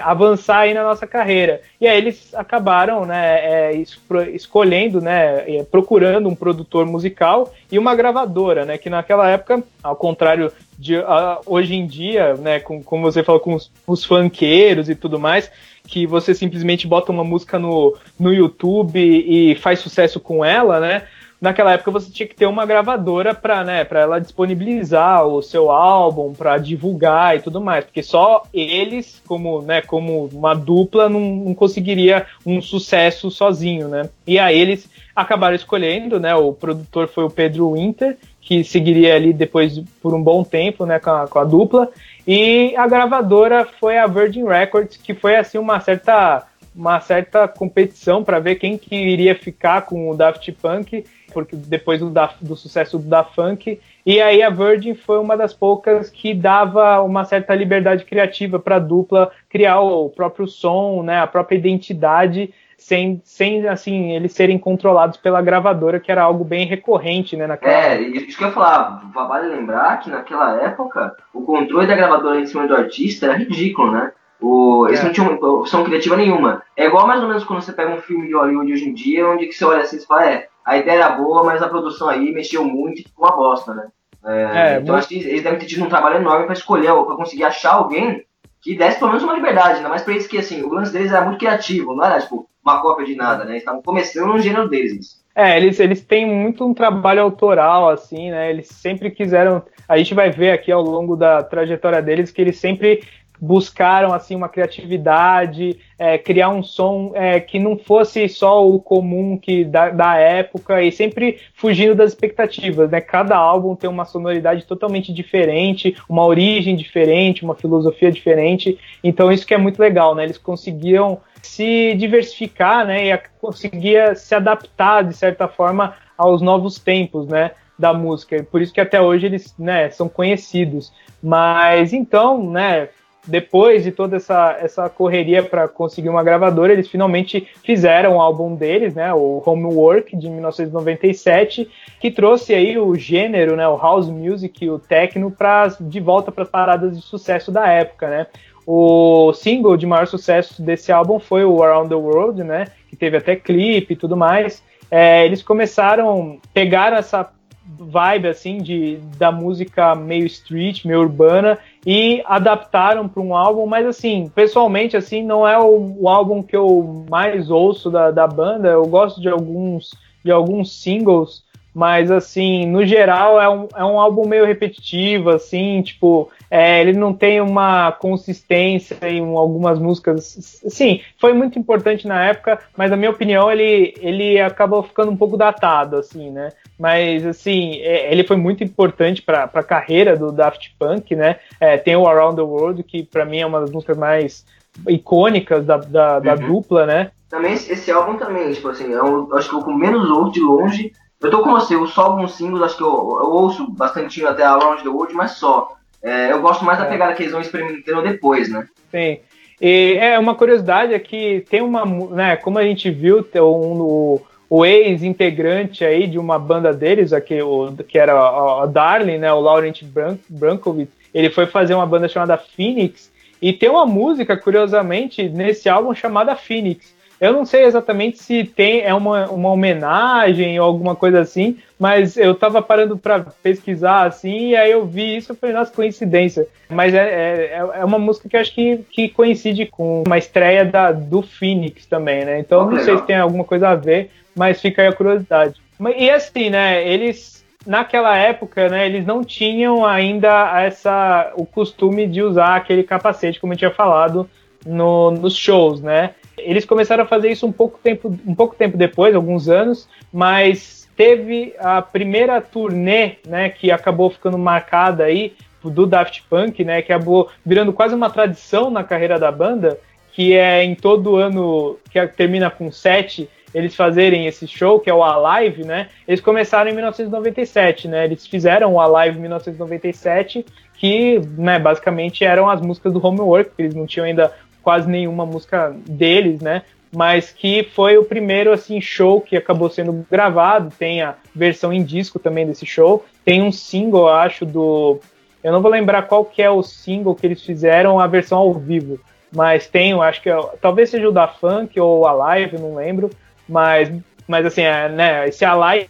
avançar 0.00 0.60
aí 0.60 0.74
na 0.74 0.82
nossa 0.82 1.06
carreira. 1.06 1.60
E 1.80 1.86
aí 1.86 1.96
eles 1.96 2.34
acabaram, 2.34 3.04
né, 3.04 3.70
é, 3.70 3.84
escolhendo, 4.32 5.00
né, 5.00 5.44
é, 5.56 5.64
procurando 5.64 6.28
um 6.28 6.34
produtor 6.34 6.86
musical 6.86 7.52
e 7.70 7.78
uma 7.78 7.94
gravadora, 7.94 8.64
né? 8.64 8.78
Que 8.78 8.88
naquela 8.88 9.28
época, 9.28 9.62
ao 9.82 9.96
contrário 9.96 10.52
de 10.78 10.96
uh, 10.96 11.40
hoje 11.46 11.74
em 11.74 11.86
dia, 11.86 12.34
né, 12.34 12.60
com, 12.60 12.82
como 12.82 13.02
você 13.02 13.22
falou, 13.22 13.40
com 13.40 13.54
os, 13.54 13.70
os 13.86 14.04
funkeiros 14.04 14.88
e 14.88 14.94
tudo 14.94 15.18
mais, 15.18 15.50
que 15.86 16.06
você 16.06 16.34
simplesmente 16.34 16.86
bota 16.86 17.12
uma 17.12 17.24
música 17.24 17.58
no, 17.58 17.96
no 18.18 18.32
YouTube 18.32 18.98
e 18.98 19.54
faz 19.56 19.80
sucesso 19.80 20.18
com 20.18 20.44
ela, 20.44 20.80
né? 20.80 21.02
Naquela 21.44 21.72
época 21.72 21.90
você 21.90 22.10
tinha 22.10 22.26
que 22.26 22.34
ter 22.34 22.46
uma 22.46 22.64
gravadora 22.64 23.34
para 23.34 23.62
né, 23.62 23.86
ela 23.90 24.18
disponibilizar 24.18 25.26
o 25.26 25.42
seu 25.42 25.70
álbum, 25.70 26.32
para 26.32 26.56
divulgar 26.56 27.36
e 27.36 27.40
tudo 27.40 27.60
mais, 27.60 27.84
porque 27.84 28.02
só 28.02 28.44
eles, 28.52 29.22
como, 29.26 29.60
né, 29.60 29.82
como 29.82 30.24
uma 30.32 30.54
dupla, 30.54 31.06
não, 31.06 31.20
não 31.20 31.54
conseguiria 31.54 32.24
um 32.46 32.62
sucesso 32.62 33.30
sozinho, 33.30 33.88
né? 33.88 34.08
E 34.26 34.38
aí 34.38 34.58
eles 34.58 34.88
acabaram 35.14 35.54
escolhendo, 35.54 36.18
né? 36.18 36.34
O 36.34 36.54
produtor 36.54 37.08
foi 37.08 37.24
o 37.24 37.30
Pedro 37.30 37.74
Winter, 37.74 38.16
que 38.40 38.64
seguiria 38.64 39.14
ali 39.14 39.32
depois 39.34 39.78
por 40.00 40.14
um 40.14 40.22
bom 40.22 40.42
tempo, 40.42 40.86
né, 40.86 40.98
com 40.98 41.10
a, 41.10 41.28
com 41.28 41.38
a 41.38 41.44
dupla, 41.44 41.90
e 42.26 42.74
a 42.76 42.86
gravadora 42.86 43.66
foi 43.78 43.98
a 43.98 44.06
Virgin 44.06 44.46
Records, 44.46 44.96
que 44.96 45.12
foi 45.12 45.36
assim 45.36 45.58
uma 45.58 45.78
certa 45.78 46.46
uma 46.74 46.98
certa 47.00 47.46
competição 47.46 48.24
para 48.24 48.40
ver 48.40 48.56
quem 48.56 48.76
que 48.76 48.96
iria 48.96 49.34
ficar 49.36 49.82
com 49.82 50.10
o 50.10 50.16
Daft 50.16 50.50
Punk 50.52 51.04
porque 51.34 51.56
depois 51.56 52.00
do, 52.00 52.08
da, 52.08 52.30
do 52.40 52.56
sucesso 52.56 52.98
da 52.98 53.24
funk. 53.24 53.78
E 54.06 54.20
aí 54.20 54.42
a 54.42 54.48
Virgin 54.48 54.94
foi 54.94 55.18
uma 55.18 55.36
das 55.36 55.52
poucas 55.52 56.08
que 56.08 56.32
dava 56.32 57.02
uma 57.02 57.24
certa 57.24 57.54
liberdade 57.54 58.04
criativa 58.04 58.58
para 58.58 58.76
a 58.76 58.78
dupla 58.78 59.30
criar 59.50 59.80
o 59.80 60.08
próprio 60.08 60.46
som, 60.46 61.02
né, 61.02 61.20
a 61.20 61.26
própria 61.26 61.56
identidade, 61.56 62.54
sem, 62.78 63.20
sem 63.24 63.66
assim 63.66 64.12
eles 64.12 64.32
serem 64.32 64.58
controlados 64.58 65.16
pela 65.16 65.42
gravadora, 65.42 65.98
que 65.98 66.12
era 66.12 66.22
algo 66.22 66.44
bem 66.44 66.66
recorrente, 66.66 67.36
né, 67.36 67.46
naquela 67.46 67.72
É, 67.72 68.00
isso 68.00 68.36
que 68.36 68.44
eu 68.44 68.48
ia 68.48 68.54
falar, 68.54 69.02
vale 69.12 69.48
lembrar 69.48 69.98
que 70.00 70.10
naquela 70.10 70.62
época 70.62 71.16
o 71.32 71.42
controle 71.42 71.86
da 71.86 71.96
gravadora 71.96 72.40
em 72.40 72.46
cima 72.46 72.66
do 72.66 72.76
artista 72.76 73.26
era 73.26 73.36
ridículo, 73.36 73.90
né? 73.90 74.12
O, 74.40 74.86
eles 74.88 75.00
é. 75.00 75.04
não 75.04 75.12
tinham 75.12 75.34
opção 75.34 75.84
criativa 75.84 76.16
nenhuma. 76.16 76.62
É 76.76 76.84
igual 76.84 77.06
mais 77.06 77.22
ou 77.22 77.28
menos 77.28 77.44
quando 77.44 77.62
você 77.62 77.72
pega 77.72 77.94
um 77.94 78.02
filme 78.02 78.26
de 78.26 78.34
Hollywood 78.34 78.72
hoje 78.72 78.88
em 78.88 78.92
dia, 78.92 79.26
onde 79.26 79.46
que 79.46 79.54
você 79.54 79.64
olha 79.64 79.82
assim 79.82 79.96
e 79.96 80.04
fala, 80.04 80.30
é, 80.30 80.48
a 80.64 80.76
ideia 80.76 80.96
era 80.96 81.10
boa, 81.10 81.44
mas 81.44 81.62
a 81.62 81.68
produção 81.68 82.08
aí 82.08 82.32
mexeu 82.32 82.64
muito 82.64 83.00
e 83.00 83.04
ficou 83.04 83.26
uma 83.26 83.36
bosta, 83.36 83.74
né? 83.74 83.88
É, 84.24 84.76
é, 84.76 84.80
então 84.80 84.94
acho 84.94 85.08
que 85.08 85.18
eles 85.18 85.42
devem 85.42 85.58
ter 85.58 85.66
tido 85.66 85.84
um 85.84 85.88
trabalho 85.88 86.16
enorme 86.16 86.46
para 86.46 86.54
escolher, 86.54 86.92
para 86.92 87.16
conseguir 87.16 87.44
achar 87.44 87.74
alguém 87.74 88.24
que 88.62 88.74
desse 88.74 88.98
pelo 88.98 89.10
menos 89.10 89.22
uma 89.22 89.34
liberdade, 89.34 89.76
ainda 89.76 89.90
mais 89.90 90.02
pra 90.02 90.14
eles 90.14 90.26
que 90.26 90.38
assim, 90.38 90.62
o 90.62 90.72
lance 90.72 90.90
deles 90.90 91.12
era 91.12 91.24
muito 91.24 91.38
criativo, 91.38 91.94
não 91.94 92.04
era 92.04 92.20
tipo 92.20 92.48
uma 92.64 92.80
cópia 92.80 93.04
de 93.04 93.14
nada, 93.14 93.44
né? 93.44 93.50
Eles 93.50 93.62
estavam 93.62 93.82
começando 93.82 94.28
no 94.28 94.40
gênero 94.40 94.68
deles. 94.68 95.22
É, 95.34 95.56
eles, 95.56 95.78
eles 95.80 96.00
têm 96.00 96.24
muito 96.24 96.64
um 96.64 96.72
trabalho 96.72 97.20
autoral, 97.20 97.90
assim, 97.90 98.30
né? 98.30 98.48
Eles 98.48 98.68
sempre 98.68 99.10
quiseram. 99.10 99.62
A 99.86 99.98
gente 99.98 100.14
vai 100.14 100.30
ver 100.30 100.52
aqui 100.52 100.72
ao 100.72 100.80
longo 100.80 101.16
da 101.16 101.42
trajetória 101.42 102.00
deles 102.00 102.30
que 102.30 102.40
eles 102.40 102.58
sempre 102.58 103.02
buscaram 103.40 104.12
assim 104.12 104.34
uma 104.34 104.48
criatividade, 104.48 105.78
é, 105.98 106.16
criar 106.16 106.48
um 106.50 106.62
som 106.62 107.12
é, 107.14 107.40
que 107.40 107.58
não 107.58 107.76
fosse 107.76 108.28
só 108.28 108.66
o 108.66 108.80
comum 108.80 109.36
que 109.36 109.64
da, 109.64 109.90
da, 109.90 110.16
época 110.16 110.82
e 110.82 110.90
sempre 110.90 111.38
fugindo 111.54 111.94
das 111.94 112.10
expectativas, 112.10 112.90
né? 112.90 113.00
Cada 113.00 113.36
álbum 113.36 113.74
tem 113.74 113.90
uma 113.90 114.04
sonoridade 114.04 114.64
totalmente 114.64 115.12
diferente, 115.12 115.96
uma 116.08 116.24
origem 116.24 116.76
diferente, 116.76 117.44
uma 117.44 117.54
filosofia 117.54 118.10
diferente. 118.10 118.78
Então 119.02 119.30
isso 119.30 119.46
que 119.46 119.54
é 119.54 119.58
muito 119.58 119.78
legal, 119.80 120.14
né? 120.14 120.24
Eles 120.24 120.38
conseguiam 120.38 121.20
se 121.42 121.94
diversificar, 121.94 122.86
né? 122.86 123.12
E 123.12 123.18
conseguia 123.40 124.14
se 124.14 124.34
adaptar 124.34 125.02
de 125.02 125.14
certa 125.14 125.46
forma 125.46 125.94
aos 126.16 126.40
novos 126.40 126.78
tempos, 126.78 127.26
né? 127.26 127.50
Da 127.78 127.92
música. 127.92 128.42
Por 128.50 128.62
isso 128.62 128.72
que 128.72 128.80
até 128.80 129.00
hoje 129.00 129.26
eles, 129.26 129.54
né? 129.58 129.90
São 129.90 130.08
conhecidos. 130.08 130.92
Mas 131.22 131.92
então, 131.92 132.50
né? 132.50 132.88
Depois 133.26 133.82
de 133.82 133.90
toda 133.90 134.16
essa, 134.16 134.56
essa 134.60 134.88
correria 134.88 135.42
para 135.42 135.66
conseguir 135.66 136.08
uma 136.08 136.22
gravadora, 136.22 136.72
eles 136.72 136.88
finalmente 136.88 137.48
fizeram 137.62 138.16
o 138.16 138.20
álbum 138.20 138.54
deles, 138.54 138.94
né, 138.94 139.12
o 139.14 139.42
Homework 139.44 140.16
de 140.16 140.28
1997, 140.28 141.68
que 142.00 142.10
trouxe 142.10 142.54
aí 142.54 142.78
o 142.78 142.94
gênero, 142.94 143.56
né, 143.56 143.66
o 143.66 143.76
house 143.76 144.08
music 144.08 144.64
e 144.64 144.70
o 144.70 144.78
techno 144.78 145.30
para 145.30 145.68
de 145.80 146.00
volta 146.00 146.30
para 146.30 146.44
as 146.44 146.50
paradas 146.50 146.96
de 146.96 147.02
sucesso 147.02 147.50
da 147.50 147.66
época, 147.68 148.08
né? 148.08 148.26
O 148.66 149.32
single 149.34 149.76
de 149.76 149.86
maior 149.86 150.06
sucesso 150.06 150.62
desse 150.62 150.90
álbum 150.90 151.18
foi 151.18 151.44
o 151.44 151.62
Around 151.62 151.90
the 151.90 151.94
World, 151.94 152.42
né, 152.42 152.66
que 152.88 152.96
teve 152.96 153.16
até 153.16 153.36
clipe 153.36 153.92
e 153.92 153.96
tudo 153.96 154.16
mais. 154.16 154.62
É, 154.90 155.24
eles 155.24 155.42
começaram, 155.42 156.38
pegaram 156.52 156.96
essa 156.96 157.30
vibe 157.66 158.28
assim 158.28 158.58
de 158.58 158.98
da 159.16 159.32
música 159.32 159.94
meio 159.94 160.26
street, 160.26 160.84
meio 160.84 161.00
urbana 161.00 161.58
e 161.86 162.22
adaptaram 162.26 163.08
para 163.08 163.22
um 163.22 163.34
álbum, 163.34 163.66
mas 163.66 163.86
assim, 163.86 164.30
pessoalmente 164.34 164.96
assim, 164.96 165.22
não 165.22 165.46
é 165.46 165.58
o, 165.58 165.96
o, 166.00 166.08
álbum 166.08 166.42
que 166.42 166.56
eu 166.56 167.04
mais 167.08 167.50
ouço 167.50 167.90
da, 167.90 168.10
da 168.10 168.26
banda. 168.26 168.68
Eu 168.68 168.86
gosto 168.86 169.20
de 169.20 169.28
alguns 169.28 169.92
de 170.24 170.30
alguns 170.30 170.80
singles, 170.80 171.44
mas 171.74 172.10
assim, 172.10 172.66
no 172.66 172.86
geral 172.86 173.40
é 173.40 173.48
um, 173.48 173.68
é 173.76 173.84
um 173.84 173.98
álbum 173.98 174.26
meio 174.26 174.46
repetitivo, 174.46 175.28
assim, 175.30 175.82
tipo, 175.82 176.30
é, 176.50 176.80
ele 176.80 176.92
não 176.92 177.12
tem 177.12 177.40
uma 177.40 177.90
consistência 177.92 178.96
em 179.02 179.20
algumas 179.36 179.78
músicas. 179.78 180.62
Sim, 180.68 181.00
foi 181.18 181.32
muito 181.34 181.58
importante 181.58 182.06
na 182.06 182.24
época, 182.26 182.60
mas 182.76 182.90
na 182.90 182.96
minha 182.96 183.10
opinião 183.10 183.50
ele, 183.50 183.92
ele 184.00 184.40
acabou 184.40 184.82
ficando 184.82 185.10
um 185.10 185.16
pouco 185.16 185.36
datado, 185.36 185.96
assim, 185.96 186.30
né? 186.30 186.50
Mas 186.78 187.24
assim, 187.24 187.80
é, 187.80 188.10
ele 188.12 188.24
foi 188.24 188.36
muito 188.36 188.64
importante 188.64 189.22
para 189.22 189.44
a 189.52 189.62
carreira 189.62 190.16
do 190.16 190.32
Daft 190.32 190.74
Punk, 190.78 191.14
né? 191.14 191.36
É, 191.60 191.76
tem 191.76 191.96
o 191.96 192.06
Around 192.06 192.36
the 192.36 192.42
World, 192.42 192.82
que 192.82 193.04
para 193.04 193.24
mim 193.24 193.38
é 193.38 193.46
uma 193.46 193.60
das 193.60 193.70
músicas 193.70 193.96
mais 193.96 194.44
icônicas 194.88 195.64
da, 195.64 195.76
da, 195.76 196.18
da 196.18 196.34
uhum. 196.34 196.46
dupla, 196.46 196.86
né? 196.86 197.10
Também 197.28 197.52
esse 197.54 197.90
álbum 197.90 198.16
também, 198.16 198.52
tipo 198.52 198.68
assim, 198.68 198.92
é 198.92 199.02
um, 199.02 199.32
acho 199.34 199.48
que 199.48 199.54
eu 199.54 199.62
com 199.62 199.72
menos 199.72 200.08
ouço 200.08 200.32
de 200.32 200.40
longe. 200.40 200.92
Eu 201.20 201.30
tô 201.30 201.42
com 201.42 201.52
você, 201.52 201.74
eu 201.74 201.86
só 201.86 202.02
alguns 202.02 202.34
singles, 202.34 202.62
acho 202.62 202.76
que 202.76 202.82
eu, 202.82 202.88
eu 202.88 203.30
ouço 203.30 203.70
bastante 203.72 204.24
até 204.26 204.44
Around 204.44 204.82
the 204.82 204.88
World, 204.88 205.14
mas 205.14 205.32
só. 205.32 205.76
É, 206.02 206.32
eu 206.32 206.42
gosto 206.42 206.64
mais 206.64 206.78
da 206.78 206.84
é. 206.84 206.90
pegada 206.90 207.14
que 207.14 207.22
eles 207.22 207.32
vão 207.32 207.40
experimentando 207.40 208.02
depois, 208.02 208.50
né? 208.50 208.68
Sim. 208.90 209.20
E 209.60 209.96
é 209.98 210.18
uma 210.18 210.34
curiosidade 210.34 210.92
é 210.92 210.98
que 210.98 211.44
tem 211.48 211.62
uma, 211.62 211.86
né, 211.86 212.36
como 212.36 212.58
a 212.58 212.64
gente 212.64 212.90
viu, 212.90 213.26
um, 213.36 213.80
o, 213.80 214.22
o 214.48 214.64
ex-integrante 214.64 215.84
aí 215.84 216.06
de 216.06 216.18
uma 216.18 216.38
banda 216.38 216.72
deles, 216.72 217.12
aqui, 217.12 217.40
o, 217.42 217.72
que 217.88 217.98
era 217.98 218.12
a, 218.12 218.66
Darling, 218.66 219.18
né, 219.18 219.32
o 219.32 219.40
Laurent 219.40 219.82
Bran 219.84 220.16
Brankovic, 220.28 220.90
ele 221.12 221.30
foi 221.30 221.46
fazer 221.46 221.74
uma 221.74 221.86
banda 221.86 222.08
chamada 222.08 222.36
Phoenix, 222.36 223.10
e 223.40 223.52
tem 223.52 223.68
uma 223.68 223.86
música, 223.86 224.36
curiosamente, 224.36 225.28
nesse 225.28 225.68
álbum 225.68 225.94
chamada 225.94 226.34
Phoenix. 226.34 226.94
Eu 227.20 227.32
não 227.32 227.44
sei 227.46 227.64
exatamente 227.64 228.18
se 228.18 228.44
tem 228.44 228.82
é 228.82 228.92
uma, 228.92 229.30
uma 229.30 229.50
homenagem 229.50 230.58
ou 230.58 230.66
alguma 230.66 230.96
coisa 230.96 231.20
assim, 231.20 231.58
mas 231.78 232.16
eu 232.16 232.34
tava 232.34 232.60
parando 232.60 232.98
para 232.98 233.20
pesquisar 233.42 234.04
assim, 234.06 234.48
e 234.48 234.56
aí 234.56 234.70
eu 234.72 234.84
vi 234.84 235.16
isso 235.16 235.32
e 235.32 235.36
falei, 235.36 235.54
nossa, 235.54 235.72
coincidência. 235.72 236.46
Mas 236.68 236.92
é, 236.92 236.98
é, 236.98 237.68
é, 237.76 237.84
uma 237.84 237.98
música 237.98 238.28
que 238.28 238.36
eu 238.36 238.40
acho 238.40 238.54
que, 238.54 238.78
que 238.90 239.08
coincide 239.08 239.66
com 239.66 240.02
uma 240.06 240.18
estreia 240.18 240.64
da, 240.64 240.90
do 240.90 241.22
Phoenix 241.22 241.86
também, 241.86 242.24
né? 242.24 242.40
Então 242.40 242.70
não 242.70 242.80
sei 242.80 242.96
se 242.96 243.04
tem 243.04 243.16
alguma 243.16 243.44
coisa 243.44 243.68
a 243.68 243.74
ver, 243.74 244.10
mas 244.34 244.60
fica 244.60 244.82
aí 244.82 244.88
a 244.88 244.92
curiosidade. 244.92 245.54
E 245.96 246.10
assim, 246.10 246.50
né, 246.50 246.86
eles 246.86 247.44
naquela 247.66 248.16
época, 248.16 248.68
né, 248.68 248.86
eles 248.86 249.06
não 249.06 249.24
tinham 249.24 249.84
ainda 249.84 250.60
essa 250.62 251.32
o 251.34 251.46
costume 251.46 252.06
de 252.06 252.22
usar 252.22 252.56
aquele 252.56 252.82
capacete, 252.82 253.40
como 253.40 253.52
eu 253.52 253.56
tinha 253.56 253.70
falado 253.70 254.28
no, 254.64 255.10
nos 255.10 255.36
shows, 255.36 255.80
né? 255.80 256.10
Eles 256.36 256.64
começaram 256.64 257.04
a 257.04 257.06
fazer 257.06 257.30
isso 257.30 257.46
um 257.46 257.52
pouco 257.52 257.78
tempo, 257.82 258.14
um 258.26 258.34
pouco 258.34 258.54
tempo 258.54 258.76
depois, 258.76 259.14
alguns 259.14 259.48
anos, 259.48 259.88
mas 260.12 260.88
teve 260.96 261.54
a 261.58 261.80
primeira 261.80 262.40
turnê, 262.40 263.16
né, 263.26 263.48
que 263.48 263.70
acabou 263.70 264.10
ficando 264.10 264.38
marcada 264.38 265.04
aí 265.04 265.32
do 265.62 265.86
Daft 265.86 266.22
Punk, 266.28 266.62
né, 266.64 266.82
que 266.82 266.92
acabou 266.92 267.30
virando 267.44 267.72
quase 267.72 267.94
uma 267.94 268.10
tradição 268.10 268.70
na 268.70 268.84
carreira 268.84 269.18
da 269.18 269.32
banda, 269.32 269.78
que 270.12 270.34
é 270.34 270.62
em 270.62 270.74
todo 270.74 271.16
ano 271.16 271.78
que 271.90 272.06
termina 272.08 272.50
com 272.50 272.70
sete, 272.70 273.28
eles 273.54 273.76
fazerem 273.76 274.26
esse 274.26 274.48
show, 274.48 274.80
que 274.80 274.90
é 274.90 274.94
o 274.94 275.04
Alive, 275.04 275.64
né? 275.64 275.88
Eles 276.08 276.20
começaram 276.20 276.68
em 276.68 276.74
1997, 276.74 277.86
né? 277.86 278.04
Eles 278.04 278.26
fizeram 278.26 278.74
o 278.74 278.80
Alive 278.80 279.16
em 279.16 279.20
1997, 279.20 280.44
que, 280.74 281.20
né, 281.38 281.58
basicamente 281.58 282.24
eram 282.24 282.50
as 282.50 282.60
músicas 282.60 282.92
do 282.92 283.06
Homework, 283.06 283.52
que 283.54 283.62
eles 283.62 283.74
não 283.74 283.86
tinham 283.86 284.06
ainda 284.06 284.32
quase 284.60 284.90
nenhuma 284.90 285.24
música 285.24 285.74
deles, 285.88 286.40
né? 286.40 286.62
Mas 286.92 287.30
que 287.30 287.62
foi 287.62 287.96
o 287.96 288.04
primeiro 288.04 288.52
assim 288.52 288.80
show 288.80 289.20
que 289.20 289.36
acabou 289.36 289.70
sendo 289.70 290.04
gravado. 290.10 290.72
Tem 290.76 291.02
a 291.02 291.14
versão 291.34 291.72
em 291.72 291.82
disco 291.82 292.18
também 292.18 292.46
desse 292.46 292.66
show. 292.66 293.04
Tem 293.24 293.42
um 293.42 293.52
single, 293.52 294.08
acho, 294.08 294.44
do. 294.44 295.00
Eu 295.42 295.52
não 295.52 295.60
vou 295.60 295.70
lembrar 295.70 296.02
qual 296.02 296.24
que 296.24 296.42
é 296.42 296.50
o 296.50 296.62
single 296.62 297.14
que 297.14 297.26
eles 297.26 297.42
fizeram, 297.42 298.00
a 298.00 298.06
versão 298.06 298.38
ao 298.38 298.54
vivo. 298.54 298.98
Mas 299.34 299.66
tem, 299.66 299.92
acho 299.92 300.22
que 300.22 300.30
é, 300.30 300.40
talvez 300.60 300.90
seja 300.90 301.08
o 301.08 301.12
da 301.12 301.26
Funk 301.26 301.78
ou 301.78 302.06
a 302.06 302.12
Live, 302.12 302.58
não 302.58 302.76
lembro. 302.76 303.10
Mas 303.48 303.90
mas 304.26 304.46
assim, 304.46 304.62
é, 304.62 304.88
né, 304.88 305.28
esse 305.28 305.44
Alive 305.44 305.88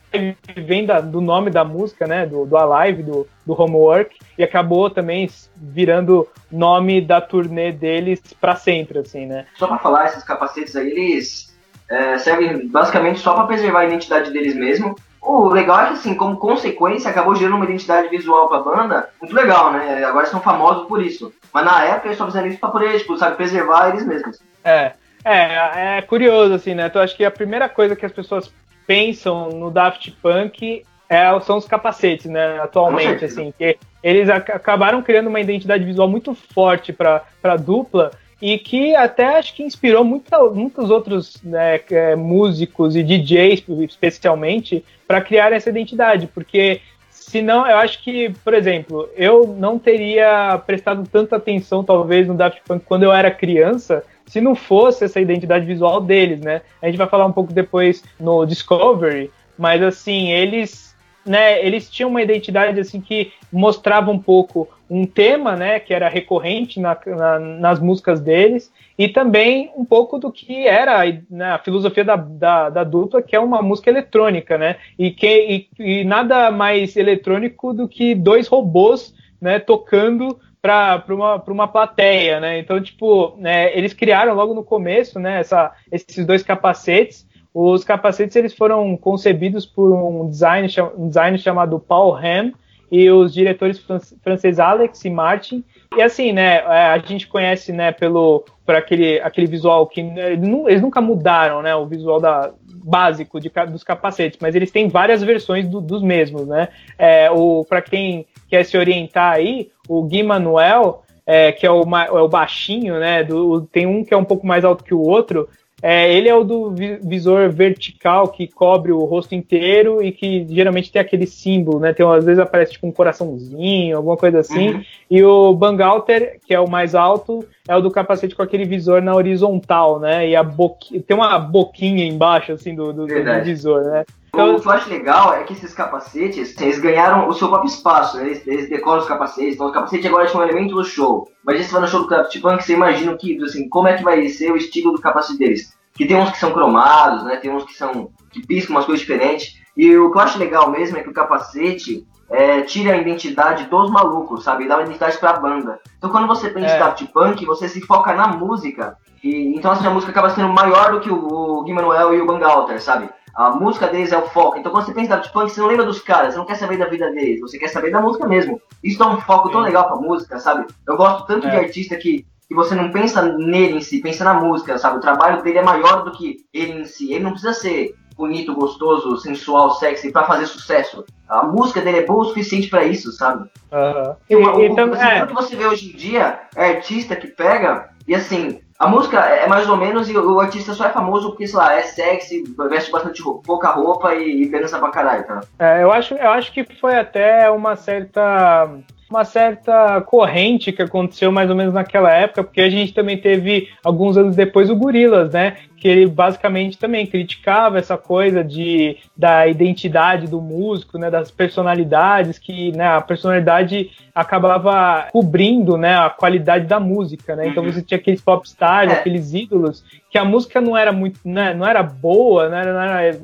vem 0.57 0.85
da, 0.85 1.01
do 1.01 1.21
nome 1.21 1.51
da 1.51 1.65
música, 1.65 2.07
né, 2.07 2.27
do, 2.27 2.45
do 2.45 2.57
Alive, 2.57 3.03
do, 3.03 3.29
do 3.47 3.61
Homework, 3.61 4.19
e 4.37 4.43
acabou 4.43 4.91
também 4.91 5.31
virando 5.57 6.29
nome 6.51 7.01
da 7.01 7.21
turnê 7.21 7.71
deles 7.71 8.21
para 8.41 8.57
sempre, 8.57 8.99
assim, 8.99 9.27
né. 9.27 9.47
Só 9.55 9.69
para 9.69 9.79
falar, 9.79 10.07
esses 10.07 10.25
capacetes 10.25 10.75
aí, 10.75 10.91
eles 10.91 11.57
é, 11.89 12.19
servem 12.19 12.67
basicamente 12.69 13.21
só 13.21 13.35
para 13.35 13.47
preservar 13.47 13.81
a 13.81 13.87
identidade 13.87 14.33
deles 14.33 14.55
mesmo. 14.55 14.97
O 15.23 15.49
legal 15.49 15.81
é 15.81 15.87
que, 15.87 15.93
assim, 15.95 16.15
como 16.15 16.37
consequência, 16.37 17.11
acabou 17.11 17.35
gerando 17.35 17.57
uma 17.57 17.65
identidade 17.65 18.09
visual 18.09 18.49
pra 18.49 18.59
banda 18.59 19.09
muito 19.23 19.35
legal, 19.35 19.73
né? 19.73 20.05
Agora 20.05 20.27
são 20.27 20.41
famosos 20.41 20.87
por 20.87 21.03
isso. 21.03 21.33
Mas 21.53 21.65
na 21.65 21.83
época 21.85 22.09
eles 22.09 22.19
só 22.19 22.27
fizeram 22.27 22.49
isso 22.49 22.59
pra 22.59 22.69
poder, 22.69 22.99
tipo, 22.99 23.17
sabe, 23.17 23.37
preservar 23.37 23.89
eles 23.89 24.05
mesmos. 24.05 24.39
É, 24.63 24.93
é, 25.25 25.99
é 25.99 26.03
curioso, 26.03 26.55
assim, 26.55 26.75
né? 26.75 26.87
Então 26.87 27.03
acho 27.03 27.17
que 27.17 27.25
a 27.25 27.31
primeira 27.31 27.69
coisa 27.69 27.97
que 27.97 28.05
as 28.05 28.13
pessoas 28.13 28.53
pensam 28.87 29.49
no 29.51 29.71
Daft 29.71 30.11
Punk 30.23 30.85
é, 31.09 31.41
são 31.41 31.57
os 31.57 31.67
capacetes, 31.67 32.27
né? 32.27 32.61
Atualmente, 32.61 33.25
assim, 33.25 33.53
que 33.57 33.79
eles 34.03 34.29
acabaram 34.29 35.03
criando 35.03 35.29
uma 35.29 35.41
identidade 35.41 35.85
visual 35.85 36.09
muito 36.09 36.35
forte 36.35 36.93
para 36.93 37.25
a 37.43 37.57
dupla 37.57 38.11
e 38.41 38.59
que 38.59 38.95
até 38.95 39.39
acho 39.39 39.55
que 39.55 39.63
inspirou 39.63 40.05
muita, 40.05 40.39
muitos 40.51 40.91
outros 40.91 41.43
né, 41.43 41.81
é, 41.91 42.15
músicos 42.15 42.95
e 42.95 43.03
DJs, 43.03 43.65
especialmente, 43.89 44.85
para 45.07 45.23
criar 45.23 45.53
essa 45.53 45.71
identidade, 45.71 46.27
porque 46.27 46.83
senão 47.29 47.67
eu 47.67 47.77
acho 47.79 48.03
que, 48.03 48.31
por 48.45 48.55
exemplo, 48.55 49.09
eu 49.17 49.47
não 49.47 49.79
teria 49.79 50.61
prestado 50.67 51.09
tanta 51.11 51.37
atenção, 51.37 51.83
talvez, 51.83 52.27
no 52.27 52.35
Daft 52.35 52.61
Punk 52.67 52.85
quando 52.85 53.03
eu 53.05 53.13
era 53.13 53.31
criança, 53.31 54.05
se 54.27 54.41
não 54.41 54.55
fosse 54.55 55.05
essa 55.05 55.21
identidade 55.21 55.67
visual 55.67 56.01
deles, 56.01 56.41
né? 56.41 56.63
A 56.81 56.87
gente 56.87 56.97
vai 56.99 57.09
falar 57.09 57.27
um 57.27 57.33
pouco 57.33 57.53
depois 57.53 58.03
no 58.21 58.45
Discovery, 58.45 59.31
mas 59.59 59.83
assim, 59.83 60.31
eles 60.33 60.94
né, 61.25 61.65
eles 61.65 61.91
tinham 61.91 62.11
uma 62.11 62.23
identidade 62.23 62.79
assim 62.79 63.01
que 63.01 63.33
mostrava 63.53 64.11
um 64.11 64.19
pouco 64.19 64.69
um 64.89 65.07
tema, 65.07 65.57
né, 65.57 65.81
que 65.81 65.95
era 65.95 66.09
recorrente 66.09 66.79
na, 66.79 66.97
na, 67.07 67.39
nas 67.39 67.81
músicas 67.81 68.21
deles, 68.21 68.73
e 68.99 69.09
também 69.09 69.73
um 69.77 69.85
pouco 69.85 70.19
do 70.19 70.31
que 70.31 70.67
era 70.67 71.03
né, 71.31 71.53
a 71.53 71.59
filosofia 71.59 72.05
da, 72.05 72.17
da, 72.17 72.71
da, 72.71 72.85
dupla, 72.85 73.23
que 73.23 73.35
é 73.35 73.41
uma 73.41 73.63
música 73.63 73.91
eletrônica, 73.91 74.59
né, 74.59 74.77
e, 74.99 75.11
que, 75.11 75.69
e, 75.79 76.01
e 76.01 76.05
nada 76.05 76.51
mais 76.51 76.97
eletrônico 76.97 77.73
do 77.73 77.89
que 77.89 78.15
dois 78.15 78.47
robôs, 78.47 79.15
né, 79.41 79.59
tocando 79.59 80.39
para 80.61 81.05
uma, 81.09 81.37
uma 81.47 81.69
plateia, 81.69 82.41
né, 82.41 82.59
então, 82.59 82.81
tipo, 82.81 83.37
né, 83.39 83.77
eles 83.77 83.95
criaram 83.95 84.35
logo 84.35 84.55
no 84.55 84.63
começo, 84.63 85.19
né, 85.19 85.41
essa, 85.41 85.73
esses 85.91 86.25
dois 86.27 86.43
capacetes, 86.43 87.27
os 87.55 87.85
capacetes 87.85 88.35
eles 88.35 88.53
foram 88.53 88.97
concebidos 88.97 89.65
por 89.65 89.93
um 89.93 90.29
design, 90.29 90.69
um 90.99 91.07
design 91.07 91.39
chamado 91.39 91.79
Paul 91.79 92.17
Ham 92.17 92.53
e 92.91 93.09
os 93.09 93.33
diretores 93.33 93.79
franceses 94.23 94.59
Alex 94.59 95.05
e 95.05 95.11
Martin. 95.11 95.65
E 95.97 96.03
assim, 96.03 96.33
né, 96.33 96.57
é, 96.57 96.87
a 96.87 96.99
gente 96.99 97.29
conhece, 97.29 97.73
né, 97.73 97.93
pelo 97.93 98.45
por 98.67 98.75
aquele, 98.75 99.21
aquele 99.21 99.47
visual 99.47 99.87
que 99.87 100.01
eles 100.01 100.83
nunca 100.83 101.01
mudaram, 101.01 101.63
né, 101.63 101.75
o 101.77 101.87
visual 101.87 102.21
da, 102.21 102.53
básico 102.85 103.41
de, 103.41 103.51
dos 103.71 103.85
capacetes, 103.85 104.39
mas 104.41 104.55
eles 104.55 104.71
têm 104.71 104.89
várias 104.89 105.23
versões 105.23 105.69
do, 105.69 105.81
dos 105.81 106.03
mesmos, 106.03 106.47
né. 106.49 106.69
É, 106.99 107.31
o 107.31 107.65
para 107.69 107.81
quem 107.81 108.27
quer 108.49 108.65
se 108.65 108.77
orientar 108.77 109.35
aí, 109.35 109.71
o 109.89 110.03
Gui 110.03 110.23
Manuel 110.23 111.05
é, 111.27 111.53
que 111.53 111.67
é 111.67 111.71
o, 111.71 111.83
é 111.83 112.23
o 112.23 112.29
baixinho, 112.29 112.99
né? 112.99 113.25
Do, 113.25 113.63
tem 113.63 113.87
um 113.87 114.05
que 114.05 114.13
é 114.13 114.17
um 114.17 114.25
pouco 114.25 114.47
mais 114.47 114.65
alto 114.65 114.85
que 114.85 114.95
o 114.95 115.01
outro. 115.01 115.49
É, 115.83 116.13
ele 116.13 116.29
é 116.29 116.35
o 116.35 116.45
do 116.45 116.75
visor 117.03 117.51
vertical 117.51 118.29
que 118.29 118.47
cobre 118.47 118.93
o 118.93 119.05
rosto 119.05 119.35
inteiro 119.35 120.03
e 120.03 120.13
que 120.13 120.47
geralmente 120.49 120.91
tem 120.91 121.03
aquele 121.03 121.27
símbolo, 121.27 121.79
né? 121.79 121.93
Tem, 121.93 122.07
às 122.07 122.25
vezes 122.25 122.39
aparece 122.39 122.73
tipo 122.73 122.87
um 122.87 122.93
coraçãozinho, 122.93 123.97
alguma 123.97 124.17
coisa 124.17 124.39
assim. 124.39 124.71
Uhum. 124.71 124.85
E 125.11 125.23
o 125.23 125.53
Bangalter, 125.53 126.39
que 126.47 126.55
é 126.55 126.61
o 126.61 126.71
mais 126.71 126.95
alto, 126.95 127.45
é 127.67 127.77
o 127.77 127.81
do 127.81 127.91
capacete 127.91 128.35
com 128.35 128.43
aquele 128.43 128.65
visor 128.65 129.01
na 129.01 129.15
horizontal, 129.15 129.99
né? 129.99 130.29
E 130.29 130.37
a 130.37 130.43
boqui... 130.43 131.01
tem 131.01 131.17
uma 131.17 131.39
boquinha 131.39 132.05
embaixo, 132.05 132.53
assim, 132.53 132.75
do, 132.75 132.93
do, 132.93 133.07
do 133.07 133.45
visor, 133.45 133.83
né? 133.85 134.05
Então, 134.35 134.57
o 134.57 134.61
que 134.61 134.67
eu 134.67 134.73
acho 134.73 134.91
legal 134.91 135.33
é 135.33 135.45
que 135.45 135.53
esses 135.53 135.73
capacetes, 135.73 136.61
eles 136.61 136.79
ganharam 136.81 137.29
o 137.29 137.33
seu 137.33 137.49
próprio 137.49 137.69
espaço, 137.69 138.17
né? 138.17 138.27
eles, 138.27 138.47
eles, 138.47 138.69
decoram 138.69 139.01
os 139.01 139.07
capacetes, 139.07 139.55
então 139.55 139.69
os 139.69 139.73
capacetes 139.73 140.05
agora 140.07 140.27
são 140.27 140.41
um 140.41 140.45
elemento 140.45 140.75
do 140.75 140.85
show. 140.85 141.29
Mas 141.45 141.65
você 141.65 141.73
vai 141.73 141.83
no 141.83 141.87
show 141.89 142.01
do 142.01 142.09
Craft 142.09 142.41
Punk, 142.41 142.65
você 142.65 142.73
imagina 142.73 143.17
que, 143.17 143.41
assim, 143.43 143.69
como 143.69 143.87
é 143.87 143.97
que 143.97 144.03
vai 144.03 144.29
ser 144.29 144.51
o 144.51 144.57
estilo 144.57 144.93
do 144.93 145.01
capacete 145.01 145.39
deles. 145.39 145.73
Que 145.95 146.05
tem 146.05 146.17
uns 146.17 146.33
que 146.33 146.39
são 146.39 146.53
cromados, 146.53 147.25
né? 147.25 147.37
Tem 147.37 147.51
uns 147.51 147.65
que 147.65 147.75
são 147.75 148.11
que 148.33 148.45
piscam 148.45 148.75
umas 148.75 148.85
coisas 148.85 149.01
diferentes. 149.01 149.55
E 149.77 149.97
o 149.97 150.11
que 150.11 150.19
eu 150.19 150.23
acho 150.23 150.39
legal 150.39 150.69
mesmo 150.69 150.99
é 150.99 151.03
que 151.03 151.09
o 151.09 151.15
capacete 151.15 152.05
é, 152.31 152.63
tira 152.63 152.93
a 152.93 152.97
identidade 152.97 153.65
dos 153.65 153.91
malucos, 153.91 154.45
sabe? 154.45 154.69
Dá 154.69 154.77
uma 154.77 154.85
identidade 154.85 155.19
pra 155.19 155.35
banda. 155.35 155.81
Então 155.99 156.11
quando 156.11 156.27
você 156.27 156.51
pensa 156.51 156.75
em 156.75 156.77
é. 156.77 156.79
Daft 156.79 157.07
Punk, 157.07 157.45
você 157.45 157.69
se 157.69 157.81
foca 157.81 158.15
na 158.15 158.29
música. 158.29 158.97
E, 159.23 159.57
então 159.57 159.71
assim, 159.71 159.87
a 159.87 159.91
música 159.91 160.11
acaba 160.11 160.31
sendo 160.31 160.49
maior 160.49 160.93
do 160.93 161.01
que 161.01 161.11
o, 161.11 161.17
o 161.17 161.63
Gui 161.63 161.73
Manuel 161.73 162.15
e 162.15 162.21
o 162.21 162.27
Bangalter, 162.27 162.81
sabe? 162.83 163.09
A 163.35 163.51
música 163.51 163.89
deles 163.89 164.13
é 164.13 164.19
o 164.19 164.27
foco. 164.29 164.59
Então 164.59 164.71
quando 164.71 164.87
você 164.87 164.93
pensa 164.93 165.07
em 165.07 165.17
Daft 165.17 165.33
Punk, 165.33 165.51
você 165.51 165.61
não 165.61 165.69
lembra 165.69 165.87
dos 165.87 166.01
caras, 166.01 166.33
você 166.33 166.39
não 166.39 166.47
quer 166.47 166.57
saber 166.57 166.79
da 166.79 166.87
vida 166.87 167.11
deles, 167.11 167.41
você 167.41 167.59
quer 167.59 167.69
saber 167.69 167.91
da 167.91 168.01
música 168.01 168.27
mesmo. 168.27 168.61
Isso 168.83 168.99
dá 168.99 169.09
um 169.09 169.21
foco 169.21 169.51
tão 169.51 169.61
legal 169.61 169.87
pra 169.87 169.97
música, 169.97 170.39
sabe? 170.39 170.67
Eu 170.87 170.97
gosto 170.97 171.27
tanto 171.27 171.47
é. 171.47 171.51
de 171.51 171.57
artista 171.57 171.97
que, 171.97 172.25
que 172.49 172.55
você 172.55 172.75
não 172.75 172.91
pensa 172.91 173.23
nele 173.23 173.79
em 173.79 173.81
si, 173.81 174.01
pensa 174.01 174.25
na 174.25 174.35
música, 174.35 174.79
sabe? 174.79 174.99
O 174.99 175.01
trabalho 175.01 175.43
dele 175.43 175.59
é 175.59 175.63
maior 175.63 176.05
do 176.05 176.13
que 176.13 176.37
ele 176.53 176.83
em 176.83 176.85
si. 176.85 177.13
Ele 177.13 177.25
não 177.25 177.33
precisa 177.33 177.53
ser 177.53 177.95
bonito, 178.17 178.55
gostoso, 178.55 179.17
sensual, 179.19 179.73
sexy 179.73 180.11
para 180.11 180.27
fazer 180.27 180.47
sucesso. 180.47 181.05
A 181.29 181.45
música 181.45 181.81
dele 181.81 181.99
é 181.99 182.07
boa 182.07 182.23
o 182.23 182.25
suficiente 182.27 182.69
para 182.69 182.85
isso, 182.85 183.13
sabe? 183.13 183.49
Uhum. 183.73 184.15
E, 184.29 184.37
uma, 184.37 184.65
então, 184.65 184.91
o, 184.91 184.95
é. 184.95 185.27
que 185.27 185.33
você 185.33 185.57
vê 185.57 185.67
hoje 185.67 185.93
em 185.93 185.97
dia 185.97 186.41
é 186.55 186.71
artista 186.71 187.17
que 187.17 187.27
pega 187.27 187.91
e 188.07 188.15
assim, 188.15 188.61
a 188.79 188.87
música 188.87 189.19
é 189.21 189.47
mais 189.47 189.69
ou 189.69 189.77
menos 189.77 190.11
e 190.11 190.17
o 190.17 190.41
artista 190.41 190.75
só 190.75 190.87
é 190.87 190.91
famoso 190.91 191.31
porque, 191.31 191.47
sei 191.47 191.59
lá, 191.59 191.75
é 191.75 191.83
sexy, 191.83 192.45
veste 192.69 192.91
bastante 192.91 193.23
roupa, 193.23 193.43
pouca 193.45 193.71
roupa 193.71 194.15
e, 194.15 194.43
e 194.43 194.51
dança 194.51 194.79
pra 194.79 194.91
caralho, 194.91 195.27
tá? 195.27 195.41
É, 195.59 195.83
eu 195.83 195.91
acho, 195.91 196.15
eu 196.15 196.31
acho 196.31 196.53
que 196.53 196.65
foi 196.81 196.95
até 196.95 197.51
uma 197.51 197.77
certa 197.77 198.69
uma 199.09 199.25
certa 199.25 200.01
corrente 200.01 200.73
que 200.73 200.83
aconteceu 200.83 201.31
mais 201.31 201.51
ou 201.51 201.57
menos 201.57 201.75
naquela 201.75 202.13
época, 202.13 202.43
porque 202.43 202.61
a 202.61 202.71
gente 202.71 202.93
também 202.93 203.17
teve 203.17 203.69
alguns 203.85 204.17
anos 204.17 204.35
depois 204.35 204.71
o 204.71 204.77
Gorilas, 204.77 205.33
né? 205.33 205.57
Que 205.77 205.89
ele 205.89 206.07
basicamente 206.07 206.79
também 206.79 207.07
criticava 207.07 207.79
essa 207.79 207.97
coisa 207.97 208.43
de 208.43 208.97
da 209.17 209.47
identidade 209.47 210.27
do 210.27 210.41
músico, 210.41 210.99
né? 210.99 211.11
Das 211.11 211.31
personalidades 211.31 212.39
que, 212.39 212.73
né? 212.73 212.87
A 212.87 213.01
personalidade 213.01 213.91
acabava 214.15 215.09
cobrindo, 215.13 215.77
né? 215.77 215.97
A 215.97 216.11
qualidade 216.11 216.67
da 216.67 216.81
música, 216.81 217.37
né? 217.37 217.49
Então 217.49 217.63
uhum. 217.63 217.73
você 217.73 217.83
tinha 217.83 217.99
aqueles 217.99 218.21
popstars, 218.21 218.93
é. 218.93 218.95
aqueles 218.95 219.35
ídolos 219.35 219.85
que 220.11 220.19
a 220.19 220.25
música 220.25 220.61
não 220.61 220.77
era 220.77 220.93
muito, 220.93 221.19
né? 221.25 221.53
Não 221.53 221.67
era 221.67 221.83
boa, 221.83 222.49
né? 222.49 222.65
Não 222.65 222.81
era, 222.81 223.19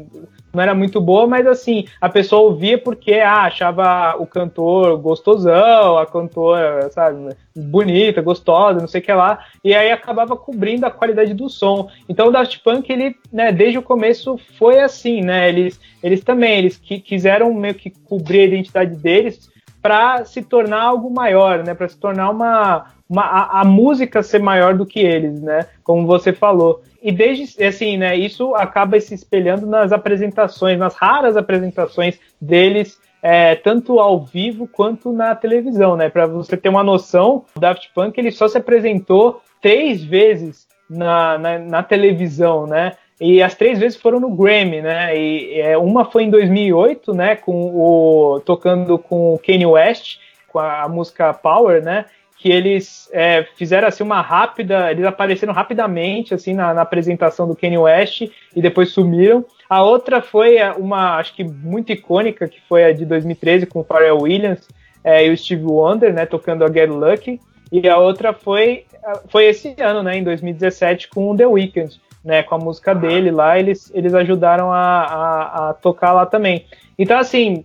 não 0.52 0.62
era 0.62 0.74
muito 0.74 1.00
boa, 1.00 1.26
mas 1.26 1.46
assim, 1.46 1.86
a 2.00 2.08
pessoa 2.08 2.42
ouvia 2.42 2.76
porque 2.78 3.14
ah, 3.14 3.44
achava 3.44 4.16
o 4.18 4.26
cantor 4.26 4.98
gostosão, 4.98 5.98
a 5.98 6.06
cantora, 6.06 6.90
sabe, 6.90 7.34
bonita, 7.54 8.22
gostosa, 8.22 8.80
não 8.80 8.88
sei 8.88 9.00
o 9.00 9.04
que 9.04 9.12
lá, 9.12 9.44
e 9.64 9.74
aí 9.74 9.90
acabava 9.90 10.36
cobrindo 10.36 10.86
a 10.86 10.90
qualidade 10.90 11.34
do 11.34 11.48
som. 11.48 11.88
Então 12.08 12.28
o 12.28 12.32
Daft 12.32 12.58
Punk, 12.62 12.90
ele, 12.90 13.16
né, 13.32 13.52
desde 13.52 13.78
o 13.78 13.82
começo 13.82 14.38
foi 14.58 14.80
assim, 14.80 15.20
né, 15.22 15.48
eles, 15.48 15.80
eles 16.02 16.22
também, 16.22 16.58
eles 16.58 16.76
que 16.76 17.00
quiseram 17.00 17.52
meio 17.54 17.74
que 17.74 17.90
cobrir 17.90 18.40
a 18.40 18.44
identidade 18.44 18.96
deles 18.96 19.50
para 19.80 20.24
se 20.24 20.42
tornar 20.42 20.82
algo 20.82 21.10
maior, 21.10 21.64
né, 21.64 21.74
para 21.74 21.88
se 21.88 21.96
tornar 21.96 22.30
uma, 22.30 22.86
uma 23.08 23.22
a, 23.22 23.60
a 23.60 23.64
música 23.64 24.22
ser 24.22 24.40
maior 24.40 24.74
do 24.74 24.86
que 24.86 25.00
eles, 25.00 25.40
né, 25.40 25.66
como 25.82 26.06
você 26.06 26.32
falou 26.32 26.82
e 27.02 27.10
desde 27.10 27.64
assim, 27.64 27.96
né, 27.96 28.14
isso 28.16 28.54
acaba 28.54 29.00
se 29.00 29.14
espelhando 29.14 29.66
nas 29.66 29.90
apresentações, 29.92 30.78
nas 30.78 30.94
raras 30.94 31.36
apresentações 31.36 32.18
deles, 32.40 32.98
é, 33.22 33.54
tanto 33.54 33.98
ao 33.98 34.24
vivo 34.24 34.66
quanto 34.66 35.12
na 35.12 35.34
televisão, 35.34 35.96
né? 35.96 36.08
Para 36.08 36.26
você 36.26 36.56
ter 36.56 36.68
uma 36.68 36.82
noção, 36.82 37.44
o 37.54 37.60
Daft 37.60 37.90
Punk 37.94 38.18
ele 38.18 38.30
só 38.30 38.48
se 38.48 38.56
apresentou 38.56 39.42
três 39.60 40.02
vezes 40.02 40.66
na, 40.88 41.38
na, 41.38 41.58
na 41.58 41.82
televisão, 41.82 42.66
né? 42.66 42.96
E 43.20 43.42
as 43.42 43.54
três 43.54 43.78
vezes 43.78 44.00
foram 44.00 44.18
no 44.18 44.30
Grammy, 44.30 44.80
né? 44.80 45.16
E 45.16 45.60
é, 45.60 45.76
uma 45.76 46.04
foi 46.06 46.24
em 46.24 46.30
2008, 46.30 47.12
né? 47.12 47.36
Com 47.36 47.52
o 47.52 48.40
tocando 48.40 48.98
com 48.98 49.34
o 49.34 49.38
Kanye 49.38 49.66
West 49.66 50.18
com 50.48 50.58
a, 50.58 50.82
a 50.82 50.88
música 50.88 51.32
Power, 51.32 51.82
né? 51.82 52.06
que 52.40 52.50
eles 52.50 53.08
é, 53.12 53.46
fizeram 53.54 53.86
assim 53.86 54.02
uma 54.02 54.22
rápida, 54.22 54.90
eles 54.90 55.04
apareceram 55.04 55.52
rapidamente 55.52 56.32
assim 56.32 56.54
na, 56.54 56.72
na, 56.72 56.80
apresentação 56.80 57.46
do 57.46 57.54
Kanye 57.54 57.76
West 57.76 58.22
e 58.56 58.62
depois 58.62 58.92
sumiram. 58.92 59.44
A 59.68 59.82
outra 59.82 60.22
foi 60.22 60.56
é, 60.56 60.72
uma, 60.72 61.18
acho 61.18 61.34
que 61.34 61.44
muito 61.44 61.92
icônica, 61.92 62.48
que 62.48 62.58
foi 62.66 62.84
a 62.84 62.92
de 62.92 63.04
2013 63.04 63.66
com 63.66 63.80
o 63.80 63.84
Pharrell 63.84 64.22
Williams 64.22 64.66
é, 65.04 65.26
e 65.26 65.30
o 65.30 65.36
Steve 65.36 65.64
Wonder, 65.64 66.14
né, 66.14 66.24
tocando 66.24 66.64
a 66.64 66.72
Get 66.72 66.88
Lucky. 66.88 67.38
E 67.70 67.86
a 67.86 67.98
outra 67.98 68.32
foi, 68.32 68.84
foi 69.28 69.44
esse 69.44 69.76
ano, 69.78 70.02
né, 70.02 70.16
em 70.16 70.24
2017 70.24 71.08
com 71.08 71.30
o 71.30 71.36
The 71.36 71.46
Weeknd, 71.46 72.00
né, 72.24 72.42
com 72.42 72.54
a 72.54 72.58
música 72.58 72.94
dele 72.94 73.30
lá, 73.30 73.58
eles, 73.58 73.90
eles 73.94 74.14
ajudaram 74.14 74.72
a, 74.72 75.02
a, 75.04 75.70
a 75.70 75.74
tocar 75.74 76.12
lá 76.12 76.26
também. 76.26 76.66
Então, 76.98 77.18
assim, 77.18 77.64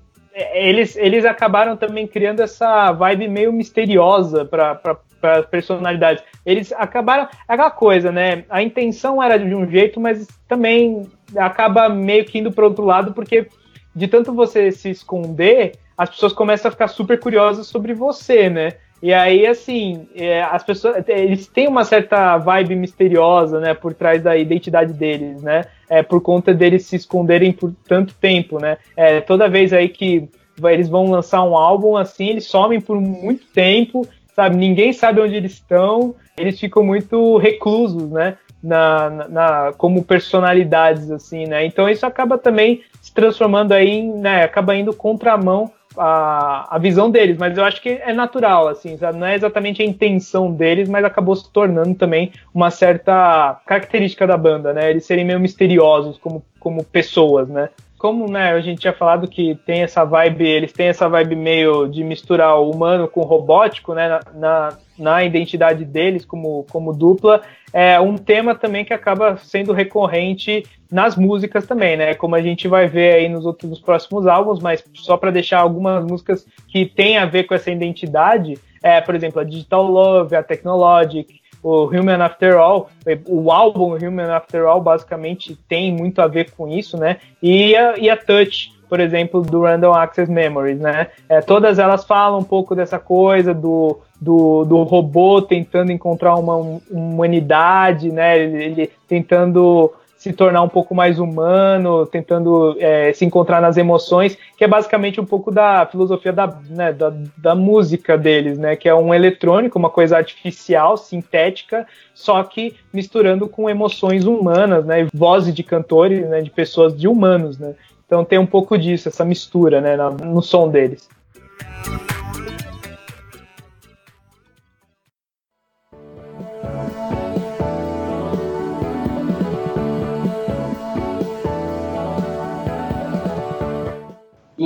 eles, 0.54 0.96
eles 0.98 1.26
acabaram 1.26 1.78
também 1.78 2.08
criando 2.08 2.41
essa 2.41 2.91
vibe 2.91 3.28
meio 3.28 3.54
misteriosa 3.54 4.46
para 4.46 4.80
as 5.22 5.46
personalidades. 5.46 6.24
Eles 6.46 6.74
acabaram. 6.74 7.28
Aquela 7.48 7.72
coisa, 7.72 8.12
né? 8.12 8.44
A 8.50 8.62
intenção 8.62 9.22
era 9.22 9.38
de 9.38 9.56
um 9.56 9.70
jeito, 9.70 10.00
mas 10.00 10.28
também 10.48 11.10
acaba 11.38 11.88
meio 11.89 12.26
que 12.26 12.39
indo 12.39 12.52
para 12.52 12.65
outro 12.65 12.84
lado, 12.84 13.13
porque 13.13 13.48
de 13.96 14.08
tanto 14.08 14.34
você 14.34 14.72
se 14.72 14.89
esconder, 14.89 15.74
as 15.98 16.10
pessoas 16.10 16.34
começam 16.34 16.68
a 16.68 16.72
ficar 16.72 16.89
super 16.89 17.18
curiosas 17.20 17.68
sobre 17.68 17.94
você, 17.94 18.50
né? 18.50 18.74
E 19.01 19.13
aí, 19.13 19.45
assim, 19.45 20.08
é, 20.15 20.41
as 20.41 20.63
pessoas, 20.63 21.03
eles 21.08 21.47
têm 21.47 21.67
uma 21.67 21.84
certa 21.84 22.38
vibe 22.38 22.75
misteriosa, 22.75 23.60
né, 23.60 23.73
por 23.73 23.93
trás 23.93 24.21
da 24.21 24.36
identidade 24.36 24.93
deles, 24.93 25.41
né? 25.41 25.65
É, 25.89 26.01
por 26.01 26.21
conta 26.21 26.53
deles 26.53 26.86
se 26.86 26.95
esconderem 26.95 27.51
por 27.51 27.73
tanto 27.88 28.13
tempo, 28.15 28.60
né? 28.60 28.77
É, 28.95 29.21
toda 29.21 29.49
vez 29.49 29.73
aí 29.73 29.89
que 29.89 30.27
eles 30.63 30.89
vão 30.89 31.12
lançar 31.12 31.43
um 31.43 31.55
álbum 31.55 31.97
assim, 31.97 32.29
eles 32.29 32.45
somem 32.45 32.79
por 32.79 32.99
muito 32.99 33.45
tempo, 33.47 34.08
sabe? 34.36 34.55
Ninguém 34.55 34.93
sabe 34.93 35.21
onde 35.21 35.36
eles 35.36 35.53
estão, 35.53 36.15
eles 36.38 36.60
ficam 36.60 36.84
muito 36.84 37.38
reclusos, 37.38 38.10
né? 38.10 38.38
Na, 38.63 39.10
na, 39.29 39.73
como 39.77 40.03
personalidades, 40.03 41.12
assim, 41.12 41.45
né? 41.45 41.65
Então 41.65 41.88
isso 41.88 42.05
acaba 42.05 42.38
também 42.38 42.81
se 42.99 43.13
transformando 43.13 43.73
aí, 43.73 44.01
né? 44.01 44.43
Acaba 44.43 44.75
indo 44.75 44.91
contramão 44.93 45.71
a, 45.97 46.75
a 46.75 46.77
visão 46.77 47.10
deles, 47.10 47.38
mas 47.38 47.58
eu 47.58 47.63
acho 47.63 47.81
que 47.81 47.89
é 47.89 48.13
natural, 48.13 48.67
assim? 48.67 48.97
Não 49.17 49.27
é 49.27 49.36
exatamente 49.36 49.81
a 49.81 49.86
intenção 49.86 50.51
deles, 50.51 50.89
mas 50.89 51.03
acabou 51.03 51.36
se 51.36 51.49
tornando 51.51 51.95
também 51.95 52.31
uma 52.53 52.71
certa 52.71 53.60
característica 53.65 54.25
da 54.25 54.38
banda, 54.38 54.73
né? 54.73 54.89
Eles 54.89 55.05
serem 55.05 55.25
meio 55.25 55.39
misteriosos 55.39 56.17
como, 56.17 56.43
como 56.60 56.84
pessoas, 56.84 57.47
né? 57.47 57.69
Como 58.06 58.30
né, 58.30 58.52
a 58.52 58.62
gente 58.62 58.82
tinha 58.82 58.94
falado 58.94 59.28
que 59.28 59.56
tem 59.65 59.82
essa 59.82 60.06
vibe, 60.06 60.46
eles 60.46 60.72
têm 60.72 60.89
essa 60.89 61.10
vibe 61.10 61.36
meio 61.36 61.88
de 61.88 62.04
misturar 62.04 62.56
o 62.60 62.70
humano 62.70 63.08
com 63.08 63.22
o 63.22 63.26
robótico, 63.26 63.96
né, 63.96 64.20
na, 64.36 64.78
na, 64.96 65.24
identidade 65.24 65.84
deles 65.84 66.24
como, 66.24 66.68
como 66.70 66.94
dupla, 66.94 67.41
é 67.74 68.00
um 68.00 68.15
tema 68.15 68.54
também 68.54 68.86
que 68.86 68.94
acaba 68.94 69.38
sendo 69.38 69.74
recorrente 69.74 70.63
nas 70.91 71.15
músicas 71.15 71.65
também, 71.65 71.98
né, 71.98 72.13
como 72.13 72.36
a 72.36 72.44
gente 72.44 72.68
vai 72.68 72.88
ver 72.88 73.15
aí 73.15 73.28
nos 73.28 73.44
outros 73.44 73.68
nos 73.68 73.82
próximos 73.82 74.28
álbuns, 74.28 74.60
mas 74.60 74.86
só 74.94 75.18
para 75.18 75.32
deixar 75.32 75.62
algumas 75.62 76.06
músicas 76.06 76.46
que 76.68 76.86
têm 76.86 77.18
a 77.18 77.26
ver 77.26 77.46
com 77.46 77.56
essa 77.56 77.72
identidade, 77.72 78.54
é, 78.84 79.02
por 79.02 79.15
exemplo, 79.15 79.41
a 79.41 79.44
Digital 79.44 79.84
Love, 79.84 80.36
a 80.36 80.44
Technologic, 80.44 81.41
o 81.65 81.86
Human 81.88 82.21
After 82.21 82.60
All, 82.60 82.91
o 83.28 83.51
álbum 83.51 83.95
Human 83.95 84.32
After 84.32 84.67
All 84.67 84.80
basicamente 84.80 85.58
tem 85.67 85.91
muito 85.91 86.21
a 86.21 86.28
ver 86.28 86.51
com 86.51 86.67
isso, 86.67 86.95
né? 86.95 87.17
E 87.41 87.75
a, 87.75 87.97
e 87.97 88.08
a 88.08 88.15
Touch, 88.15 88.71
por 88.88 88.99
exemplo, 88.99 89.41
do 89.41 89.63
Random 89.63 89.91
Access 89.91 90.32
Memories, 90.32 90.80
né? 90.80 91.08
É, 91.28 91.41
todas 91.41 91.80
elas 91.80 92.06
falam 92.06 92.38
um 92.38 92.43
pouco 92.43 92.75
dessa 92.75 92.99
coisa 92.99 93.51
do, 93.51 93.99
do, 94.21 94.63
do 94.63 94.84
robô 94.84 95.41
tentando 95.41 95.91
encontrar 95.91 96.36
uma, 96.36 96.56
uma 96.56 96.82
humanidade, 96.91 98.12
né? 98.12 98.38
Ele, 98.38 98.63
ele 98.63 98.91
tentando 99.08 99.91
se 100.25 100.33
tornar 100.33 100.63
um 100.63 100.67
pouco 100.67 100.95
mais 100.95 101.19
humano, 101.19 102.03
tentando 102.07 102.75
é, 102.79 103.13
se 103.13 103.23
encontrar 103.23 103.61
nas 103.61 103.77
emoções, 103.77 104.35
que 104.57 104.63
é 104.63 104.67
basicamente 104.67 105.21
um 105.21 105.25
pouco 105.25 105.51
da 105.51 105.85
filosofia 105.85 106.33
da, 106.33 106.47
né, 106.67 106.91
da, 106.91 107.13
da, 107.38 107.53
música 107.53 108.17
deles, 108.17 108.57
né? 108.57 108.75
Que 108.75 108.89
é 108.89 108.95
um 108.95 109.13
eletrônico, 109.13 109.77
uma 109.77 109.89
coisa 109.89 110.17
artificial, 110.17 110.97
sintética, 110.97 111.85
só 112.11 112.43
que 112.43 112.75
misturando 112.91 113.47
com 113.47 113.69
emoções 113.69 114.25
humanas, 114.25 114.83
né? 114.83 115.07
Vozes 115.13 115.53
de 115.53 115.61
cantores, 115.61 116.27
né? 116.27 116.41
De 116.41 116.49
pessoas, 116.49 116.97
de 116.97 117.07
humanos, 117.07 117.59
né? 117.59 117.75
Então 118.07 118.25
tem 118.25 118.39
um 118.39 118.47
pouco 118.47 118.75
disso, 118.79 119.07
essa 119.07 119.23
mistura, 119.23 119.79
né? 119.79 119.95
No 120.23 120.41
som 120.41 120.67
deles. 120.69 121.07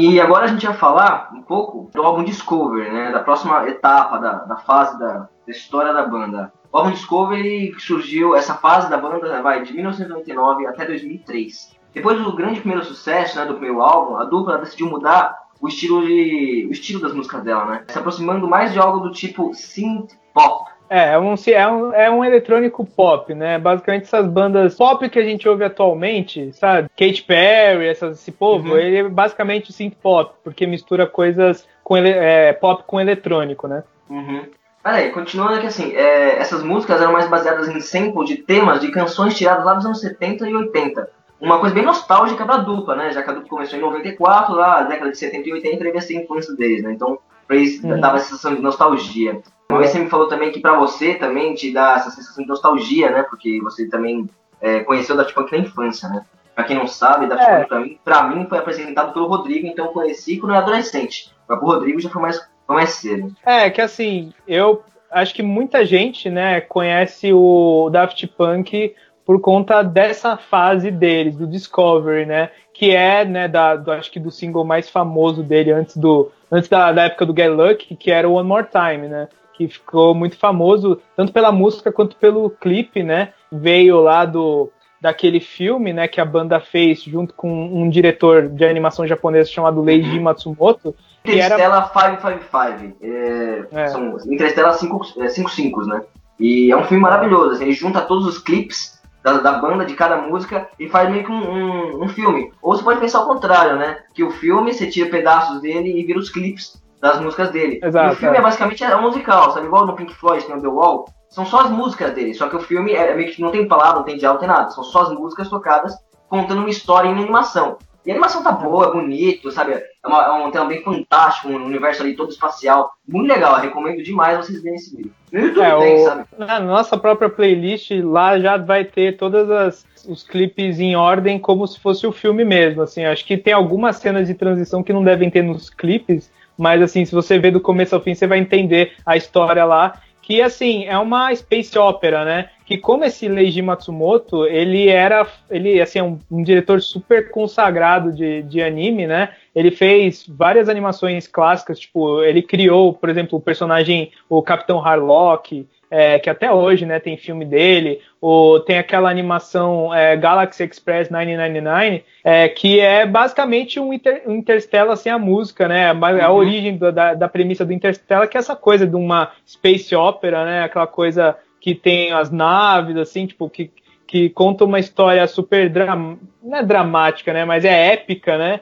E 0.02 0.18
agora 0.22 0.46
a 0.46 0.48
gente 0.48 0.66
vai 0.66 0.78
falar 0.78 1.30
um 1.34 1.42
pouco 1.42 1.92
do 1.94 2.02
álbum 2.02 2.24
Discover, 2.24 2.90
né? 2.90 3.12
Da 3.12 3.20
próxima 3.20 3.68
etapa 3.68 4.18
da, 4.18 4.32
da 4.46 4.56
fase 4.56 4.98
da, 4.98 5.28
da 5.46 5.52
história 5.52 5.92
da 5.92 6.08
banda. 6.08 6.54
O 6.72 6.78
álbum 6.78 6.92
Discovery 6.92 7.76
surgiu, 7.78 8.34
essa 8.34 8.54
fase 8.54 8.90
da 8.90 8.98
banda 8.98 9.42
vai 9.42 9.62
de 9.62 9.74
1999 9.74 10.68
até 10.68 10.86
2003. 10.86 11.76
Depois 11.94 12.18
do 12.18 12.34
grande 12.34 12.62
primeiro 12.62 12.86
sucesso 12.86 13.38
né, 13.38 13.46
do 13.46 13.56
primeiro 13.56 13.82
álbum, 13.82 14.16
a 14.16 14.24
dupla 14.24 14.60
decidiu 14.60 14.88
mudar 14.90 15.38
o 15.60 15.68
estilo, 15.68 16.06
de, 16.06 16.66
o 16.70 16.72
estilo 16.72 17.02
das 17.02 17.14
músicas 17.14 17.44
dela, 17.44 17.66
né? 17.66 17.84
Se 17.90 18.00
aproximando 18.00 18.48
mais 18.48 18.72
de 18.72 18.80
algo 18.80 19.02
do 19.02 19.12
tipo 19.12 19.54
synth 19.54 20.14
pop, 20.34 20.69
é, 20.90 21.14
é 21.14 21.20
um, 21.20 21.36
é, 21.36 21.68
um, 21.68 21.94
é 21.94 22.12
um 22.12 22.26
eletrônico 22.26 22.86
pop, 22.86 23.34
né? 23.34 23.60
Basicamente 23.60 24.04
essas 24.04 24.26
bandas 24.28 24.76
pop 24.76 25.08
que 25.10 25.20
a 25.20 25.24
gente 25.24 25.48
ouve 25.48 25.64
atualmente, 25.64 26.52
sabe? 26.54 26.90
Katy 26.90 27.24
Perry, 27.24 27.88
essas, 27.88 28.20
esse 28.20 28.32
povo, 28.32 28.70
uhum. 28.70 28.78
ele 28.78 28.98
é 28.98 29.04
basicamente 29.08 29.72
synth 29.72 29.96
pop, 30.02 30.34
porque 30.44 30.66
mistura 30.66 31.06
coisas 31.06 31.68
com 31.84 31.96
ele, 31.96 32.10
é, 32.10 32.54
pop 32.54 32.84
com 32.88 33.00
eletrônico, 33.00 33.68
né? 33.68 33.84
Uhum. 34.10 34.46
Peraí, 34.82 35.12
continuando 35.12 35.56
aqui 35.56 35.68
assim, 35.68 35.94
é, 35.94 36.38
essas 36.38 36.64
músicas 36.64 37.02
eram 37.02 37.12
mais 37.12 37.30
baseadas 37.30 37.68
em 37.68 37.80
sample 37.82 38.26
de 38.26 38.38
temas 38.38 38.80
de 38.80 38.90
canções 38.90 39.38
tiradas 39.38 39.66
lá 39.66 39.74
dos 39.74 39.86
anos 39.86 40.00
70 40.00 40.50
e 40.50 40.56
80. 40.56 41.10
Uma 41.40 41.60
coisa 41.60 41.76
bem 41.76 41.86
nostálgica 41.86 42.46
pra 42.46 42.58
dupla, 42.58 42.96
né? 42.96 43.12
Já 43.12 43.22
que 43.22 43.30
a 43.30 43.34
dupla 43.34 43.50
começou 43.50 43.78
em 43.78 43.82
94, 43.82 44.56
lá, 44.56 44.84
década 44.84 45.12
de 45.12 45.18
70 45.18 45.48
e 45.50 45.54
80, 45.54 45.78
teve 45.84 45.98
essa 45.98 46.14
influência 46.14 46.56
deles, 46.56 46.84
né? 46.84 46.94
Então, 46.94 47.20
pra 47.48 47.56
isso, 47.58 47.86
uhum. 47.86 48.00
dava 48.00 48.18
essa 48.18 48.30
sensação 48.30 48.56
de 48.56 48.62
nostalgia. 48.62 49.42
Uma 49.72 49.80
vez 49.80 49.92
você 49.92 50.00
me 50.00 50.10
falou 50.10 50.28
também 50.28 50.52
que 50.52 50.60
para 50.60 50.74
você 50.74 51.14
também 51.14 51.54
te 51.54 51.72
dá 51.72 51.94
essa 51.94 52.10
sensação 52.10 52.44
de 52.44 52.50
nostalgia, 52.50 53.12
né? 53.12 53.22
Porque 53.22 53.62
você 53.62 53.88
também 53.88 54.28
é, 54.60 54.80
conheceu 54.80 55.14
o 55.14 55.18
Daft 55.18 55.34
Punk 55.34 55.52
na 55.52 55.60
infância, 55.60 56.10
né? 56.10 56.26
Pra 56.56 56.64
quem 56.64 56.76
não 56.76 56.88
sabe, 56.88 57.28
Daft 57.28 57.46
é. 57.46 57.60
Punk 57.60 57.68
pra 57.68 57.80
mim, 57.80 58.00
pra 58.04 58.24
mim 58.24 58.48
foi 58.50 58.58
apresentado 58.58 59.14
pelo 59.14 59.28
Rodrigo, 59.28 59.68
então 59.68 59.86
eu 59.86 59.92
conheci 59.92 60.38
quando 60.38 60.54
eu 60.54 60.56
era 60.56 60.66
adolescente. 60.66 61.32
Mas 61.48 61.60
pro 61.60 61.68
Rodrigo 61.68 62.00
já 62.00 62.10
foi 62.10 62.22
mais, 62.22 62.38
foi 62.66 62.76
mais 62.76 62.90
cedo. 62.90 63.32
É, 63.46 63.70
que 63.70 63.80
assim, 63.80 64.34
eu 64.48 64.82
acho 65.12 65.36
que 65.36 65.44
muita 65.44 65.86
gente, 65.86 66.32
né, 66.32 66.62
conhece 66.62 67.32
o 67.32 67.92
Daft 67.92 68.26
Punk 68.28 68.96
por 69.24 69.40
conta 69.40 69.84
dessa 69.84 70.36
fase 70.36 70.90
deles, 70.90 71.36
do 71.36 71.46
Discovery, 71.46 72.26
né? 72.26 72.50
Que 72.74 72.90
é, 72.90 73.24
né, 73.24 73.48
da, 73.48 73.76
do, 73.76 73.92
acho 73.92 74.12
que 74.12 74.20
do 74.20 74.32
single 74.32 74.66
mais 74.66 74.90
famoso 74.90 75.44
dele 75.44 75.72
antes 75.72 75.96
do 75.96 76.32
antes 76.52 76.68
da, 76.68 76.92
da 76.92 77.04
época 77.04 77.28
do 77.28 77.36
Get 77.36 77.52
Lucky, 77.52 77.96
que 77.96 78.10
era 78.10 78.28
o 78.28 78.34
One 78.34 78.50
More 78.50 78.66
Time, 78.66 79.08
né? 79.08 79.28
Que 79.60 79.68
ficou 79.68 80.16
muito 80.16 80.38
famoso 80.38 81.02
tanto 81.18 81.34
pela 81.34 81.52
música 81.52 81.92
quanto 81.92 82.16
pelo 82.16 82.50
clipe, 82.50 83.04
né? 83.04 83.34
Veio 83.52 84.00
lá 84.00 84.24
do 84.24 84.72
daquele 85.02 85.40
filme, 85.40 85.94
né, 85.94 86.10
que 86.10 86.20
a 86.20 86.26
banda 86.26 86.60
fez 86.60 87.02
junto 87.04 87.34
com 87.34 87.50
um 87.50 87.90
diretor 87.90 88.50
de 88.50 88.66
animação 88.66 89.08
japonesa 89.08 89.50
chamado 89.50 89.82
Leiji 89.82 90.18
uhum. 90.18 90.24
Matsumoto. 90.24 90.94
Interstellar 91.24 91.90
era... 91.96 92.10
555. 92.10 92.98
É, 93.02 93.68
é. 93.72 93.88
São 93.88 94.18
Interstellar 94.30 94.74
5 94.74 95.02
é, 95.16 95.86
né? 95.86 96.02
E 96.38 96.70
é 96.70 96.76
um 96.76 96.84
filme 96.84 97.02
maravilhoso. 97.02 97.52
Assim, 97.52 97.64
ele 97.64 97.72
junta 97.72 98.02
todos 98.02 98.26
os 98.26 98.40
clipes 98.40 99.00
da, 99.24 99.38
da, 99.38 99.54
banda, 99.54 99.86
de 99.86 99.94
cada 99.94 100.18
música, 100.18 100.70
e 100.78 100.90
faz 100.90 101.10
meio 101.10 101.24
que 101.24 101.32
um, 101.32 101.36
um, 101.36 102.04
um, 102.04 102.10
filme. 102.10 102.52
Ou 102.62 102.76
você 102.76 102.84
pode 102.84 103.00
pensar 103.00 103.20
ao 103.20 103.28
contrário, 103.28 103.78
né? 103.78 104.00
Que 104.14 104.24
o 104.24 104.32
filme, 104.32 104.74
você 104.74 104.88
tira 104.88 105.10
pedaços 105.10 105.62
dele 105.62 105.98
e 105.98 106.04
vira 106.04 106.20
os 106.20 106.30
clipes 106.30 106.82
das 107.02 107.20
músicas 107.20 107.52
dele. 107.52 107.80
Exato, 107.84 108.10
e 108.10 108.14
o 108.14 108.16
filme 108.16 108.36
é. 108.36 108.40
é 108.40 108.44
basicamente 108.44 108.84
é 108.84 108.96
um 108.96 109.02
musical, 109.02 109.54
sabe? 109.54 109.68
Igual 109.68 109.86
no 109.86 109.96
Pink 109.96 110.14
Floyd 110.16 110.46
tem 110.46 110.56
o 110.56 110.62
The 110.62 110.68
Wall. 110.68 111.06
São 111.30 111.46
só 111.46 111.62
as 111.62 111.70
músicas 111.70 112.14
dele, 112.14 112.34
só 112.34 112.50
que 112.50 112.56
o 112.56 112.60
filme 112.60 112.94
é 112.94 113.16
meio 113.16 113.32
que 113.32 113.42
não 113.42 113.52
tem 113.52 113.68
palavra, 113.68 114.00
não 114.00 114.04
tem 114.04 114.18
diálogo, 114.18 114.42
não 114.42 114.48
tem 114.48 114.58
nada. 114.58 114.72
São 114.72 114.84
só 114.84 115.04
as 115.04 115.12
músicas 115.12 115.48
tocadas 115.48 115.94
contando 116.28 116.60
uma 116.60 116.70
história 116.70 117.08
em 117.08 117.14
animação. 117.14 117.78
E 118.06 118.12
a 118.12 118.14
animação 118.14 118.42
tá 118.42 118.52
boa, 118.52 118.88
é 118.88 118.92
bonito, 118.92 119.52
sabe? 119.52 119.74
É, 119.74 120.08
uma, 120.08 120.24
é 120.24 120.32
um 120.32 120.52
tema 120.52 120.66
bem 120.66 120.82
fantástico, 120.82 121.50
um 121.50 121.66
universo 121.66 122.02
ali 122.02 122.16
todo 122.16 122.32
espacial. 122.32 122.90
Muito 123.08 123.28
legal, 123.28 123.56
eu 123.56 123.62
recomendo 123.62 124.02
demais 124.02 124.38
vocês 124.38 124.64
verem 124.64 124.78
esse 124.78 124.96
vídeo. 124.96 125.14
No 125.32 125.40
YouTube 125.40 125.64
é, 125.64 125.78
tem, 125.78 126.02
o... 126.02 126.06
sabe? 126.06 126.26
Na 126.38 126.60
nossa 126.60 126.98
própria 126.98 127.30
playlist, 127.30 127.92
lá 128.04 128.40
já 128.40 128.58
vai 128.58 128.86
ter 128.86 129.18
todas 129.18 129.52
as 129.52 129.86
os 130.08 130.24
clipes 130.24 130.80
em 130.80 130.96
ordem 130.96 131.38
como 131.38 131.68
se 131.68 131.80
fosse 131.80 132.06
o 132.08 132.12
filme 132.12 132.46
mesmo, 132.46 132.82
assim. 132.82 133.04
Acho 133.06 133.26
que 133.26 133.38
tem 133.38 133.54
algumas 133.54 133.98
cenas 133.98 134.28
de 134.28 134.34
transição 134.34 134.84
que 134.84 134.94
não 134.94 135.04
devem 135.04 135.30
ter 135.30 135.42
nos 135.42 135.70
clipes, 135.70 136.32
mas 136.60 136.82
assim, 136.82 137.06
se 137.06 137.16
você 137.16 137.40
ver 137.40 137.52
do 137.52 137.62
começo 137.62 137.96
ao 137.96 138.02
fim, 138.02 138.14
você 138.14 138.28
vai 138.28 138.38
entender 138.38 138.92
a 139.06 139.16
história 139.16 139.64
lá. 139.64 140.02
Que 140.22 140.42
assim, 140.42 140.86
é 140.86 140.98
uma 141.00 141.34
space 141.34 141.76
opera, 141.80 142.24
né? 142.24 142.50
Que 142.66 142.78
como 142.78 143.04
esse 143.04 143.28
Leiji 143.28 143.64
Matsumoto, 143.64 144.46
ele 144.46 144.90
era. 144.90 145.26
Ele 145.50 145.82
assim, 145.82 146.00
é 146.00 146.04
um, 146.04 146.20
um 146.30 146.44
diretor 146.44 146.82
super 146.82 147.32
consagrado 147.32 148.12
de, 148.12 148.44
de 148.44 148.62
anime, 148.62 149.08
né? 149.08 149.30
Ele 149.56 149.72
fez 149.72 150.26
várias 150.28 150.70
animações 150.70 151.28
clássicas, 151.28 151.80
tipo, 151.80 152.22
ele 152.22 152.44
criou, 152.44 152.94
por 152.94 153.10
exemplo, 153.10 153.40
o 153.40 153.42
personagem, 153.42 154.12
o 154.30 154.44
Capitão 154.44 154.86
Harlock, 154.86 155.66
é, 155.90 156.20
que 156.20 156.30
até 156.30 156.52
hoje 156.52 156.86
né, 156.86 157.00
tem 157.00 157.18
filme 157.18 157.44
dele, 157.44 158.00
ou 158.22 158.60
tem 158.60 158.78
aquela 158.78 159.10
animação 159.10 159.94
é, 159.94 160.16
Galaxy 160.16 160.64
Express 160.64 161.10
999, 161.10 162.04
é, 162.24 162.48
que 162.48 162.80
é 162.80 163.06
basicamente 163.06 163.80
um, 163.80 163.94
inter, 163.94 164.24
um 164.28 164.36
Interstellar 164.36 164.96
sem 164.98 165.12
a 165.12 165.18
música, 165.18 165.68
né? 165.68 165.88
A, 165.88 165.92
a 165.92 166.32
uhum. 166.32 166.38
origem 166.38 166.78
da, 166.78 167.14
da 167.14 167.28
premissa 167.28 167.66
do 167.66 167.74
Interstellar, 167.74 168.28
que 168.28 168.38
é 168.38 168.40
essa 168.40 168.56
coisa 168.56 168.86
de 168.86 168.96
uma 168.96 169.32
space 169.48 169.96
opera, 169.96 170.46
né? 170.46 170.64
Aquela 170.64 170.88
coisa 170.88 171.36
que 171.60 171.74
tem 171.74 172.12
as 172.12 172.30
naves, 172.30 172.96
assim, 172.98 173.26
tipo, 173.26 173.50
que, 173.50 173.72
que 174.06 174.30
conta 174.30 174.66
uma 174.66 174.80
história 174.80 175.26
super 175.28 175.70
dram 175.70 176.18
não 176.42 176.58
é 176.58 176.64
dramática, 176.64 177.34
né? 177.34 177.46
Mas 177.46 177.66
é 177.66 177.94
épica, 177.94 178.38
né? 178.38 178.62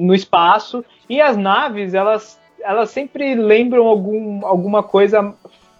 No 0.00 0.14
espaço. 0.14 0.84
E 1.08 1.20
as 1.20 1.36
naves, 1.36 1.94
elas, 1.94 2.40
elas 2.62 2.90
sempre 2.90 3.34
lembram 3.34 3.86
algum, 3.86 4.44
alguma 4.44 4.82
coisa 4.82 5.34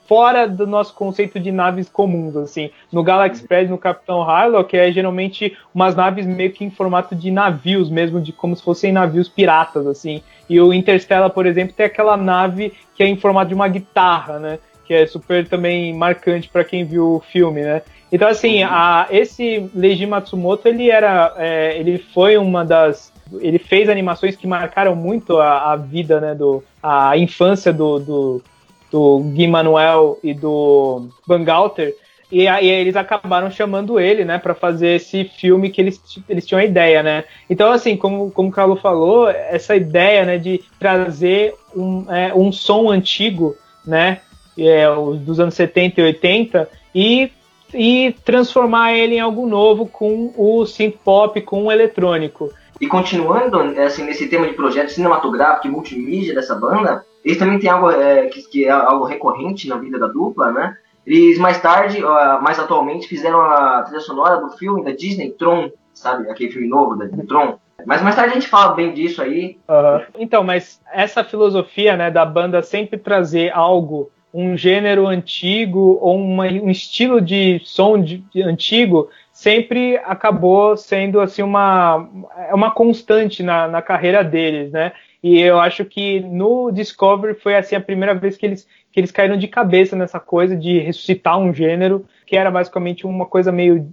fora 0.08 0.48
do 0.48 0.66
nosso 0.66 0.94
conceito 0.94 1.38
de 1.38 1.52
naves 1.52 1.88
comuns, 1.88 2.36
assim. 2.36 2.70
No 2.92 3.02
Galaxy 3.02 3.40
Express, 3.40 3.68
no 3.68 3.78
Capitão 3.78 4.22
Harlock, 4.22 4.76
é 4.76 4.90
geralmente 4.90 5.56
umas 5.74 5.94
naves 5.94 6.26
meio 6.26 6.52
que 6.52 6.64
em 6.64 6.70
formato 6.70 7.14
de 7.14 7.30
navios 7.30 7.90
mesmo, 7.90 8.20
de 8.20 8.32
como 8.32 8.56
se 8.56 8.62
fossem 8.62 8.92
navios 8.92 9.28
piratas, 9.28 9.86
assim. 9.86 10.22
E 10.48 10.60
o 10.60 10.72
Interstellar, 10.72 11.30
por 11.30 11.46
exemplo, 11.46 11.74
tem 11.74 11.86
aquela 11.86 12.16
nave 12.16 12.72
que 12.94 13.02
é 13.02 13.06
em 13.06 13.16
formato 13.16 13.48
de 13.48 13.54
uma 13.54 13.68
guitarra, 13.68 14.38
né? 14.38 14.58
Que 14.84 14.94
é 14.94 15.06
super 15.06 15.46
também 15.46 15.92
marcante 15.92 16.48
para 16.48 16.64
quem 16.64 16.84
viu 16.84 17.16
o 17.16 17.20
filme, 17.20 17.62
né? 17.62 17.82
Então, 18.10 18.28
assim, 18.28 18.62
uhum. 18.62 18.70
a, 18.70 19.08
esse 19.10 19.68
Leiji 19.74 20.06
Matsumoto, 20.06 20.68
ele 20.68 20.90
era, 20.90 21.34
é, 21.36 21.76
ele 21.76 21.98
foi 21.98 22.36
uma 22.36 22.64
das, 22.64 23.12
ele 23.40 23.58
fez 23.58 23.88
animações 23.88 24.36
que 24.36 24.46
marcaram 24.46 24.94
muito 24.94 25.38
a, 25.38 25.72
a 25.72 25.76
vida, 25.76 26.20
né, 26.20 26.34
do, 26.34 26.62
a 26.82 27.16
infância 27.18 27.72
do, 27.72 27.98
do, 27.98 28.42
do 28.90 29.20
Gui 29.20 29.46
Manuel 29.46 30.18
e 30.22 30.32
do 30.32 31.08
Bangalter, 31.26 31.94
e 32.30 32.48
aí 32.48 32.68
eles 32.68 32.96
acabaram 32.96 33.50
chamando 33.50 34.00
ele, 34.00 34.24
né, 34.24 34.38
para 34.38 34.54
fazer 34.54 34.96
esse 34.96 35.24
filme 35.24 35.70
que 35.70 35.80
eles, 35.80 36.00
eles 36.28 36.44
tinham 36.44 36.60
a 36.60 36.64
ideia, 36.64 37.02
né. 37.02 37.24
Então, 37.48 37.70
assim, 37.70 37.96
como, 37.96 38.30
como 38.30 38.48
o 38.48 38.52
Carlos 38.52 38.80
falou, 38.80 39.28
essa 39.28 39.76
ideia, 39.76 40.24
né, 40.24 40.38
de 40.38 40.62
trazer 40.78 41.54
um, 41.74 42.12
é, 42.12 42.34
um 42.34 42.50
som 42.50 42.90
antigo, 42.90 43.54
né, 43.86 44.20
é, 44.58 44.86
dos 45.20 45.38
anos 45.38 45.54
70 45.54 46.00
e 46.00 46.04
80, 46.04 46.68
e 46.94 47.30
e 47.74 48.14
transformar 48.24 48.92
ele 48.92 49.16
em 49.16 49.20
algo 49.20 49.46
novo 49.46 49.86
com 49.86 50.32
o 50.36 50.64
synth 50.64 50.96
pop, 51.04 51.40
com 51.42 51.64
o 51.64 51.72
eletrônico. 51.72 52.50
E 52.80 52.86
continuando 52.86 53.58
assim, 53.80 54.04
nesse 54.04 54.28
tema 54.28 54.46
de 54.46 54.52
projeto 54.52 54.90
cinematográfico 54.90 55.66
e 55.66 55.70
multimídia 55.70 56.34
dessa 56.34 56.54
banda, 56.54 57.04
eles 57.26 57.38
também 57.38 57.58
têm 57.58 57.68
algo 57.68 57.90
é, 57.90 58.26
que, 58.26 58.40
que, 58.48 58.64
é 58.66 58.70
algo 58.70 59.04
recorrente 59.04 59.68
na 59.68 59.76
vida 59.76 59.98
da 59.98 60.06
dupla, 60.06 60.52
né? 60.52 60.76
Eles 61.04 61.38
mais 61.38 61.60
tarde, 61.60 62.00
mais 62.40 62.56
atualmente, 62.58 63.08
fizeram 63.08 63.40
a 63.40 63.82
trilha 63.82 64.00
sonora 64.00 64.36
do 64.36 64.50
filme 64.50 64.84
da 64.84 64.92
Disney, 64.92 65.32
Tron, 65.32 65.70
sabe? 65.92 66.30
Aquele 66.30 66.52
filme 66.52 66.68
novo 66.68 66.94
da 66.94 67.08
Tron. 67.26 67.58
Mas 67.84 68.00
mais 68.00 68.14
tarde 68.14 68.30
a 68.30 68.34
gente 68.34 68.48
fala 68.48 68.74
bem 68.74 68.94
disso 68.94 69.20
aí. 69.20 69.58
Uhum. 69.68 70.04
Então, 70.20 70.44
mas 70.44 70.80
essa 70.92 71.24
filosofia 71.24 71.96
né, 71.96 72.12
da 72.12 72.24
banda 72.24 72.62
sempre 72.62 72.96
trazer 72.96 73.52
algo 73.52 74.08
um 74.32 74.56
gênero 74.56 75.06
antigo 75.06 75.98
ou 76.00 76.16
uma, 76.16 76.44
um 76.44 76.70
estilo 76.70 77.20
de 77.20 77.60
som 77.64 78.00
de, 78.00 78.18
de 78.32 78.42
antigo 78.42 79.08
sempre 79.32 79.96
acabou 80.04 80.76
sendo 80.76 81.20
assim 81.20 81.42
uma, 81.42 82.08
uma 82.52 82.70
constante 82.70 83.42
na, 83.42 83.66
na 83.66 83.82
carreira 83.82 84.22
deles, 84.22 84.70
né? 84.70 84.92
E 85.28 85.40
eu 85.40 85.58
acho 85.58 85.84
que 85.84 86.20
no 86.20 86.70
Discovery 86.70 87.34
foi 87.34 87.56
assim 87.56 87.74
a 87.74 87.80
primeira 87.80 88.14
vez 88.14 88.36
que 88.36 88.46
eles, 88.46 88.64
que 88.92 89.00
eles 89.00 89.10
caíram 89.10 89.36
de 89.36 89.48
cabeça 89.48 89.96
nessa 89.96 90.20
coisa 90.20 90.56
de 90.56 90.78
ressuscitar 90.78 91.36
um 91.36 91.52
gênero 91.52 92.06
que 92.24 92.36
era 92.36 92.48
basicamente 92.48 93.04
uma 93.04 93.26
coisa 93.26 93.50
meio 93.50 93.92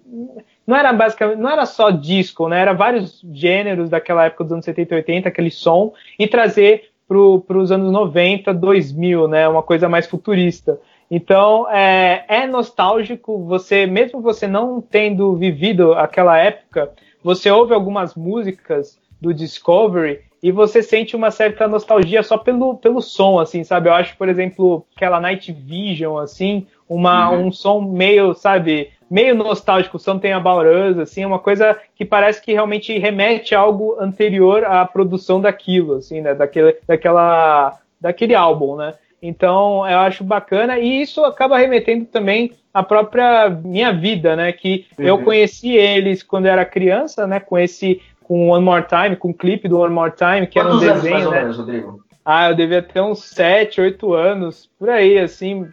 não 0.68 0.78
era 0.78 0.94
basicamente 0.94 1.40
não 1.40 1.50
era 1.50 1.66
só 1.66 1.90
disco, 1.90 2.48
né? 2.48 2.62
Era 2.62 2.74
vários 2.74 3.20
gêneros 3.34 3.90
daquela 3.90 4.26
época 4.26 4.44
dos 4.44 4.54
anos 4.54 4.66
70 4.66 4.94
e 4.94 4.98
80, 4.98 5.28
aquele 5.28 5.50
som 5.50 5.92
e 6.20 6.28
trazer 6.28 6.92
para 7.08 7.18
os 7.58 7.72
anos 7.72 7.92
90, 7.92 8.54
2000, 8.54 9.28
né? 9.28 9.50
Uma 9.50 9.64
coisa 9.64 9.90
mais 9.90 10.06
futurista. 10.06 10.80
Então 11.10 11.68
é, 11.68 12.26
é, 12.28 12.46
nostálgico. 12.46 13.44
Você, 13.46 13.88
mesmo 13.88 14.22
você 14.22 14.46
não 14.46 14.80
tendo 14.80 15.36
vivido 15.36 15.94
aquela 15.94 16.38
época, 16.38 16.92
você 17.24 17.50
ouve 17.50 17.74
algumas 17.74 18.14
músicas 18.14 19.02
do 19.20 19.34
Discovery 19.34 20.20
e 20.44 20.52
você 20.52 20.84
sente 20.84 21.16
uma 21.16 21.32
certa 21.32 21.70
nostalgia 21.70 22.22
só 22.22 22.38
pelo, 22.38 22.76
pelo 22.76 23.02
som, 23.02 23.40
assim, 23.40 23.64
sabe? 23.64 23.88
Eu 23.88 23.94
acho, 23.94 24.18
por 24.18 24.28
exemplo, 24.28 24.86
aquela 24.94 25.22
Night 25.22 25.54
Vision, 25.54 26.18
assim, 26.18 26.68
uma, 26.88 27.32
uhum. 27.32 27.48
um 27.48 27.52
som 27.52 27.80
meio, 27.80 28.34
sabe, 28.34 28.92
meio 29.10 29.34
nostálgico, 29.36 29.98
Something 29.98 30.32
About 30.32 30.68
Us, 30.68 31.00
assim, 31.00 31.24
é 31.24 31.28
uma 31.28 31.40
coisa 31.40 31.80
que 31.96 32.04
parece 32.04 32.42
que 32.42 32.52
realmente 32.52 33.00
remete 33.00 33.56
a 33.56 33.60
algo 33.60 33.96
anterior 33.98 34.66
à 34.66 34.86
produção 34.86 35.40
daquilo, 35.40 35.96
assim, 35.96 36.20
né, 36.20 36.36
daquele, 36.36 36.76
daquela, 36.86 37.80
daquele 38.02 38.36
álbum, 38.36 38.76
né. 38.76 38.96
Então, 39.22 39.88
eu 39.90 40.00
acho 40.00 40.22
bacana 40.22 40.78
e 40.78 41.02
isso 41.02 41.24
acaba 41.24 41.58
remetendo 41.58 42.04
também 42.04 42.52
à 42.74 42.84
própria 42.84 43.50
minha 43.50 43.94
vida, 43.94 44.36
né, 44.36 44.52
que 44.52 44.88
uhum. 45.00 45.06
eu 45.06 45.24
conheci 45.24 45.72
eles 45.72 46.22
quando 46.22 46.48
eu 46.48 46.52
era 46.52 46.66
criança, 46.66 47.26
né, 47.26 47.40
com 47.40 47.58
esse, 47.58 48.02
com 48.34 48.50
One 48.50 48.66
More 48.66 48.84
Time, 48.88 49.16
com 49.16 49.30
o 49.30 49.34
clipe 49.34 49.68
do 49.68 49.78
One 49.78 49.94
More 49.94 50.12
Time, 50.12 50.48
que 50.48 50.60
Quantos 50.60 50.82
era 50.82 50.94
um 50.94 50.96
desenho, 50.96 51.30
né. 51.30 51.42
Menos, 51.42 51.58
Rodrigo? 51.58 52.04
Ah, 52.26 52.50
eu 52.50 52.56
devia 52.56 52.82
ter 52.82 53.00
uns 53.00 53.24
7, 53.26 53.80
8 53.80 54.12
anos, 54.16 54.68
por 54.80 54.90
aí, 54.90 55.20
assim, 55.20 55.70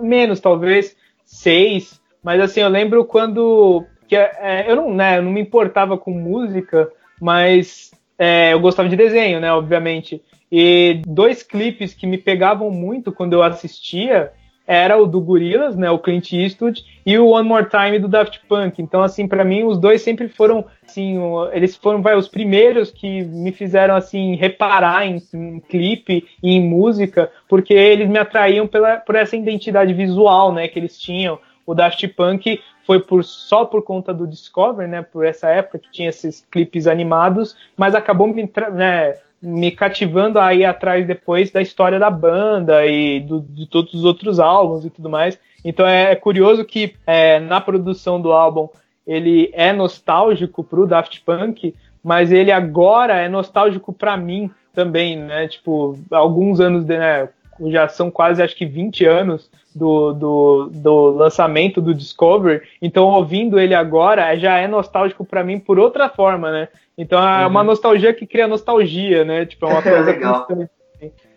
menos 0.00 0.38
talvez, 0.38 0.96
6, 1.24 2.00
mas 2.22 2.40
assim, 2.40 2.60
eu 2.60 2.68
lembro 2.68 3.04
quando. 3.04 3.84
Que, 4.06 4.14
é, 4.14 4.70
eu, 4.70 4.76
não, 4.76 4.94
né, 4.94 5.18
eu 5.18 5.22
não 5.22 5.32
me 5.32 5.40
importava 5.40 5.98
com 5.98 6.12
música, 6.12 6.88
mas 7.20 7.90
é, 8.16 8.52
eu 8.52 8.60
gostava 8.60 8.88
de 8.88 8.94
desenho, 8.94 9.40
né? 9.40 9.52
Obviamente. 9.52 10.22
E 10.52 11.02
dois 11.08 11.42
clipes 11.42 11.94
que 11.94 12.06
me 12.06 12.16
pegavam 12.16 12.70
muito 12.70 13.10
quando 13.10 13.32
eu 13.32 13.42
assistia 13.42 14.30
era 14.66 14.96
o 14.96 15.06
do 15.06 15.20
Gorillaz, 15.20 15.76
né, 15.76 15.90
o 15.90 15.98
Clint 15.98 16.32
Eastwood, 16.32 16.84
e 17.04 17.18
o 17.18 17.28
One 17.28 17.48
More 17.48 17.68
Time 17.68 17.98
do 17.98 18.08
Daft 18.08 18.40
Punk. 18.48 18.80
Então, 18.80 19.02
assim, 19.02 19.28
para 19.28 19.44
mim, 19.44 19.64
os 19.64 19.78
dois 19.78 20.02
sempre 20.02 20.28
foram, 20.28 20.64
assim, 20.86 21.18
eles 21.52 21.76
foram 21.76 22.00
vai, 22.00 22.16
os 22.16 22.28
primeiros 22.28 22.90
que 22.90 23.22
me 23.24 23.52
fizeram, 23.52 23.94
assim, 23.94 24.36
reparar 24.36 25.06
em, 25.06 25.22
em 25.34 25.60
clipe 25.60 26.26
e 26.42 26.52
em 26.52 26.66
música, 26.66 27.30
porque 27.48 27.74
eles 27.74 28.08
me 28.08 28.18
atraíam 28.18 28.66
pela, 28.66 28.96
por 28.96 29.14
essa 29.14 29.36
identidade 29.36 29.92
visual, 29.92 30.52
né, 30.52 30.66
que 30.68 30.78
eles 30.78 30.98
tinham 30.98 31.38
o 31.66 31.74
Daft 31.74 32.06
Punk 32.08 32.60
foi 32.86 33.00
por, 33.00 33.24
só 33.24 33.64
por 33.64 33.82
conta 33.82 34.12
do 34.12 34.26
Discover, 34.26 34.86
né, 34.86 35.02
por 35.02 35.24
essa 35.24 35.48
época 35.48 35.78
que 35.78 35.90
tinha 35.90 36.10
esses 36.10 36.46
clipes 36.50 36.86
animados, 36.86 37.56
mas 37.76 37.94
acabou 37.94 38.26
me, 38.26 38.50
né, 38.72 39.14
me 39.44 39.70
cativando 39.70 40.40
a 40.40 40.54
ir 40.54 40.64
atrás 40.64 41.06
depois 41.06 41.50
da 41.50 41.60
história 41.60 41.98
da 41.98 42.10
banda 42.10 42.86
e 42.86 43.20
do, 43.20 43.40
de 43.40 43.66
todos 43.66 43.92
os 43.92 44.04
outros 44.04 44.40
álbuns 44.40 44.84
e 44.84 44.90
tudo 44.90 45.10
mais. 45.10 45.38
Então 45.64 45.86
é, 45.86 46.12
é 46.12 46.16
curioso 46.16 46.64
que 46.64 46.94
é, 47.06 47.38
na 47.38 47.60
produção 47.60 48.20
do 48.20 48.32
álbum 48.32 48.68
ele 49.06 49.50
é 49.52 49.72
nostálgico 49.72 50.64
pro 50.64 50.86
Daft 50.86 51.22
Punk, 51.24 51.74
mas 52.02 52.32
ele 52.32 52.50
agora 52.50 53.20
é 53.20 53.28
nostálgico 53.28 53.92
para 53.92 54.16
mim 54.16 54.50
também, 54.72 55.16
né? 55.16 55.46
Tipo, 55.46 55.98
alguns 56.10 56.58
anos, 56.58 56.84
de, 56.84 56.98
né, 56.98 57.28
já 57.66 57.88
são 57.88 58.10
quase 58.10 58.42
acho 58.42 58.56
que 58.56 58.66
20 58.66 59.04
anos 59.04 59.50
do, 59.74 60.12
do, 60.12 60.70
do 60.72 61.10
lançamento 61.10 61.80
do 61.80 61.94
Discovery, 61.94 62.62
então 62.80 63.06
ouvindo 63.06 63.58
ele 63.58 63.74
agora 63.74 64.36
já 64.36 64.56
é 64.56 64.68
nostálgico 64.68 65.24
para 65.24 65.42
mim 65.42 65.58
por 65.58 65.78
outra 65.78 66.08
forma, 66.08 66.50
né? 66.50 66.68
Então 66.96 67.18
é 67.18 67.42
uhum. 67.42 67.50
uma 67.50 67.64
nostalgia 67.64 68.14
que 68.14 68.26
cria 68.26 68.46
nostalgia, 68.46 69.24
né? 69.24 69.44
Tipo, 69.46 69.66
é 69.66 69.68
uma 69.70 69.82
coisa 69.82 70.00
legal. 70.00 70.46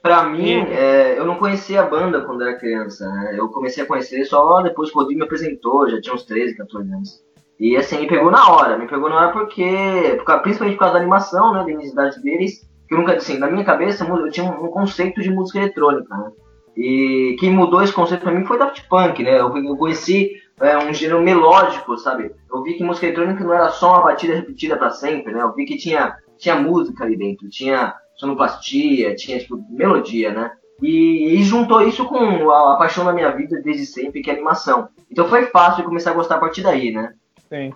Pra 0.01 0.23
mim, 0.23 0.65
é, 0.71 1.17
eu 1.17 1.25
não 1.25 1.36
conhecia 1.36 1.82
a 1.82 1.86
banda 1.86 2.21
quando 2.21 2.41
era 2.43 2.58
criança, 2.58 3.08
né? 3.10 3.36
Eu 3.38 3.49
comecei 3.49 3.84
a 3.84 3.88
conhecer 3.88 4.23
só 4.25 4.62
depois 4.62 4.89
que 4.89 4.95
o 4.95 4.99
Rodrigo 4.99 5.19
me 5.19 5.25
apresentou, 5.25 5.89
já 5.89 5.99
tinha 5.99 6.13
uns 6.13 6.23
13, 6.23 6.56
14 6.56 6.93
anos. 6.93 7.23
E 7.60 7.75
assim, 7.75 7.99
me 7.99 8.08
pegou 8.08 8.30
na 8.30 8.51
hora, 8.51 8.77
me 8.77 8.88
pegou 8.88 9.10
na 9.10 9.15
hora 9.15 9.32
porque, 9.32 10.21
principalmente 10.43 10.75
por 10.75 10.80
causa 10.80 10.93
da 10.93 10.99
animação, 10.99 11.53
né, 11.53 11.63
da 11.63 11.71
identidade 11.71 12.21
deles, 12.21 12.66
que 12.88 12.93
eu 12.93 12.97
nunca, 12.97 13.13
assim, 13.13 13.38
na 13.38 13.50
minha 13.50 13.65
cabeça 13.65 14.06
eu 14.06 14.30
tinha 14.30 14.45
um, 14.45 14.67
conceito 14.69 15.21
de 15.21 15.30
música 15.30 15.60
eletrônica, 15.60 16.15
né? 16.15 16.32
E 16.76 17.36
quem 17.39 17.52
mudou 17.52 17.82
esse 17.82 17.91
conceito 17.91 18.21
pra 18.21 18.32
mim 18.32 18.45
foi 18.45 18.58
Daft 18.58 18.88
Punk, 18.88 19.23
né? 19.23 19.39
Eu, 19.39 19.56
eu 19.58 19.76
conheci 19.76 20.32
é, 20.60 20.78
um 20.78 20.93
gênero 20.93 21.21
melódico, 21.21 21.97
sabe? 21.97 22.32
Eu 22.52 22.63
vi 22.63 22.76
que 22.76 22.84
música 22.84 23.08
eletrônica 23.08 23.43
não 23.43 23.54
era 23.54 23.69
só 23.69 23.93
uma 23.93 24.04
batida 24.04 24.36
repetida 24.36 24.78
para 24.78 24.91
sempre, 24.91 25.34
né? 25.34 25.41
Eu 25.41 25.54
vi 25.54 25.65
que 25.65 25.78
tinha, 25.78 26.15
tinha 26.38 26.56
música 26.56 27.04
ali 27.04 27.17
dentro, 27.17 27.50
tinha 27.50 27.93
sonoplastia, 28.15 29.15
tinha, 29.15 29.39
tipo, 29.39 29.63
melodia, 29.69 30.32
né? 30.32 30.52
E, 30.82 31.36
e 31.36 31.43
juntou 31.43 31.82
isso 31.82 32.06
com 32.06 32.50
a, 32.52 32.73
a, 32.73 32.78
paixão 32.78 33.04
da 33.04 33.13
minha 33.13 33.32
vida 33.32 33.60
desde 33.62 33.86
sempre, 33.86 34.21
que 34.21 34.30
é 34.30 34.34
animação. 34.34 34.89
Então 35.12 35.28
foi 35.28 35.47
fácil 35.47 35.84
começar 35.84 36.12
a 36.12 36.15
gostar 36.15 36.36
a 36.36 36.39
partir 36.39 36.62
daí, 36.62 36.91
né? 36.91 37.13
Sim. 37.50 37.73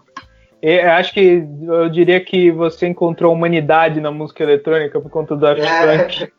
Eu 0.62 0.92
acho 0.92 1.14
que 1.14 1.44
eu 1.64 1.90
diria 1.90 2.20
que 2.20 2.52
você 2.52 2.88
encontrou 2.88 3.34
humanidade 3.34 4.00
na 4.00 4.12
música 4.12 4.44
eletrônica 4.44 5.02
por 5.02 5.10
conta 5.10 5.36
do 5.36 5.42
Daft 5.42 5.64
é, 5.64 5.98
Punk. 5.98 6.34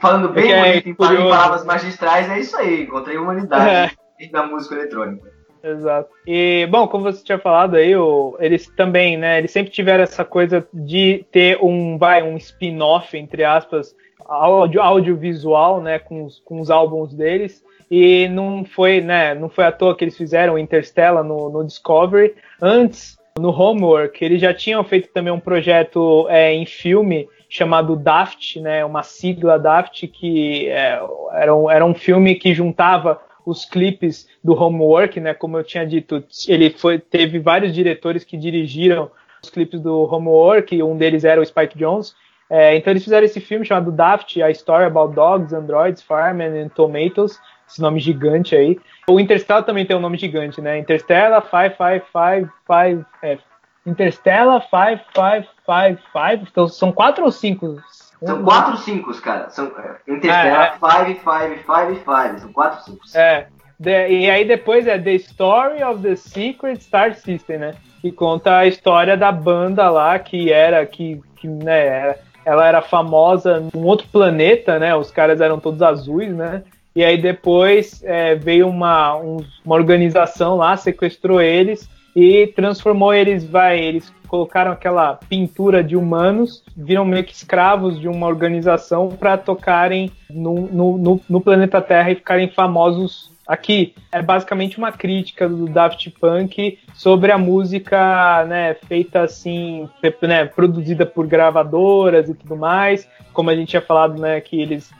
Falando 0.00 0.28
bem 0.28 0.52
é 0.52 0.80
bonito, 0.80 0.88
em 0.88 0.94
palavras 0.94 1.64
magistrais, 1.64 2.30
é 2.30 2.38
isso 2.38 2.56
aí. 2.56 2.82
Encontrei 2.84 3.16
humanidade 3.16 3.96
é. 4.20 4.28
na 4.30 4.46
música 4.46 4.76
eletrônica. 4.76 5.38
Exato. 5.62 6.08
E, 6.26 6.68
bom, 6.70 6.86
como 6.86 7.04
você 7.04 7.22
tinha 7.24 7.38
falado 7.38 7.74
aí, 7.74 7.94
o, 7.96 8.36
eles 8.38 8.68
também, 8.76 9.16
né, 9.16 9.38
eles 9.38 9.50
sempre 9.50 9.72
tiveram 9.72 10.04
essa 10.04 10.24
coisa 10.24 10.66
de 10.72 11.26
ter 11.32 11.58
um, 11.60 11.98
vai, 11.98 12.22
um 12.22 12.36
spin-off, 12.36 13.16
entre 13.16 13.42
aspas, 13.44 13.94
áudio, 14.24 14.80
audiovisual, 14.80 15.82
né, 15.82 15.98
com 15.98 16.24
os, 16.24 16.38
com 16.40 16.60
os 16.60 16.70
álbuns 16.70 17.12
deles. 17.12 17.64
E 17.90 18.28
não 18.28 18.64
foi, 18.64 19.00
né, 19.00 19.34
não 19.34 19.48
foi 19.48 19.64
à 19.64 19.72
toa 19.72 19.96
que 19.96 20.04
eles 20.04 20.16
fizeram 20.16 20.58
Interstellar 20.58 21.24
no, 21.24 21.50
no 21.50 21.64
Discovery. 21.64 22.34
Antes, 22.60 23.17
no 23.38 23.50
Homework, 23.50 24.24
eles 24.24 24.40
já 24.40 24.52
tinham 24.52 24.82
feito 24.84 25.08
também 25.08 25.32
um 25.32 25.40
projeto 25.40 26.26
é, 26.28 26.52
em 26.52 26.66
filme 26.66 27.28
chamado 27.48 27.96
Daft, 27.96 28.60
né, 28.60 28.84
uma 28.84 29.02
sigla 29.02 29.58
Daft, 29.58 30.06
que 30.08 30.68
é, 30.68 31.00
era, 31.32 31.54
um, 31.54 31.70
era 31.70 31.84
um 31.84 31.94
filme 31.94 32.34
que 32.34 32.54
juntava 32.54 33.20
os 33.46 33.64
clipes 33.64 34.28
do 34.44 34.52
Homework, 34.52 35.18
né, 35.18 35.32
como 35.32 35.56
eu 35.56 35.64
tinha 35.64 35.86
dito, 35.86 36.22
ele 36.46 36.70
foi, 36.70 36.98
teve 36.98 37.38
vários 37.38 37.74
diretores 37.74 38.22
que 38.24 38.36
dirigiram 38.36 39.10
os 39.42 39.48
clipes 39.48 39.80
do 39.80 40.02
Homework, 40.02 40.82
um 40.82 40.96
deles 40.96 41.24
era 41.24 41.40
o 41.40 41.46
Spike 41.46 41.78
Jones, 41.78 42.14
é, 42.50 42.76
então 42.76 42.92
eles 42.92 43.04
fizeram 43.04 43.24
esse 43.24 43.40
filme 43.40 43.64
chamado 43.64 43.92
Daft, 43.92 44.42
A 44.42 44.50
Story 44.50 44.84
About 44.84 45.14
Dogs, 45.14 45.54
Androids, 45.54 46.02
Firemen 46.02 46.62
and 46.62 46.68
Tomatoes, 46.68 47.38
esse 47.68 47.80
nome 47.80 48.00
gigante 48.00 48.56
aí. 48.56 48.78
O 49.08 49.20
Interstellar 49.20 49.64
também 49.64 49.84
tem 49.84 49.96
um 49.96 50.00
nome 50.00 50.16
gigante, 50.16 50.60
né? 50.60 50.78
Interstellar 50.78 51.42
5555 51.42 53.06
é, 53.22 53.38
Interstellar 53.86 54.60
5555. 54.62 56.48
Então 56.50 56.66
são 56.68 56.90
quatro 56.90 57.24
ou 57.24 57.30
cinco? 57.32 57.80
São 58.24 58.42
quatro 58.42 58.76
cinco, 58.78 59.14
cara. 59.20 59.50
São 59.50 59.66
é, 59.66 59.96
Interstellar 60.12 60.78
5555. 60.80 62.12
É. 62.12 62.38
São 62.38 62.52
quatro 62.52 62.82
cinco. 62.84 63.00
É. 63.14 63.46
The, 63.80 64.10
e 64.10 64.28
aí 64.28 64.44
depois 64.44 64.88
é 64.88 64.98
The 64.98 65.14
Story 65.14 65.84
of 65.84 66.02
the 66.02 66.16
Secret 66.16 66.80
Star 66.80 67.14
System, 67.14 67.58
né? 67.58 67.74
Que 68.00 68.10
conta 68.10 68.58
a 68.58 68.66
história 68.66 69.16
da 69.16 69.30
banda 69.30 69.88
lá 69.88 70.18
que 70.18 70.52
era 70.52 70.84
que, 70.84 71.20
que 71.36 71.46
né, 71.46 72.16
ela 72.44 72.66
era 72.66 72.82
famosa 72.82 73.60
num 73.72 73.84
outro 73.84 74.08
planeta, 74.08 74.78
né? 74.80 74.96
Os 74.96 75.12
caras 75.12 75.40
eram 75.40 75.60
todos 75.60 75.80
azuis, 75.80 76.34
né? 76.34 76.64
E 76.94 77.04
aí 77.04 77.20
depois 77.20 78.02
é, 78.04 78.34
veio 78.34 78.68
uma, 78.68 79.16
um, 79.16 79.38
uma 79.64 79.74
organização 79.74 80.56
lá, 80.56 80.76
sequestrou 80.76 81.40
eles 81.40 81.88
e 82.14 82.48
transformou 82.48 83.14
eles, 83.14 83.44
vai, 83.44 83.78
eles 83.78 84.12
colocaram 84.26 84.72
aquela 84.72 85.14
pintura 85.14 85.82
de 85.82 85.96
humanos, 85.96 86.62
viram 86.76 87.04
meio 87.04 87.24
que 87.24 87.32
escravos 87.32 87.98
de 87.98 88.08
uma 88.08 88.26
organização 88.26 89.08
para 89.08 89.36
tocarem 89.38 90.10
no, 90.30 90.54
no, 90.54 90.98
no, 90.98 91.20
no, 91.28 91.40
planeta 91.40 91.80
Terra 91.80 92.10
e 92.10 92.16
ficarem 92.16 92.48
famosos 92.48 93.30
aqui. 93.46 93.94
É 94.12 94.20
basicamente 94.20 94.76
uma 94.76 94.92
crítica 94.92 95.48
do 95.48 95.66
Daft 95.66 96.10
Punk 96.20 96.78
sobre 96.94 97.32
a 97.32 97.38
música, 97.38 98.44
né, 98.44 98.74
feita 98.74 99.22
assim, 99.22 99.88
né, 100.22 100.44
produzida 100.44 101.06
por 101.06 101.26
gravadoras 101.26 102.28
e 102.28 102.34
tudo 102.34 102.56
mais, 102.56 103.08
como 103.32 103.50
a 103.50 103.56
gente 103.56 103.68
tinha 103.68 103.82
falado, 103.82 104.20
né, 104.20 104.40
que 104.40 104.60
eles 104.60 104.90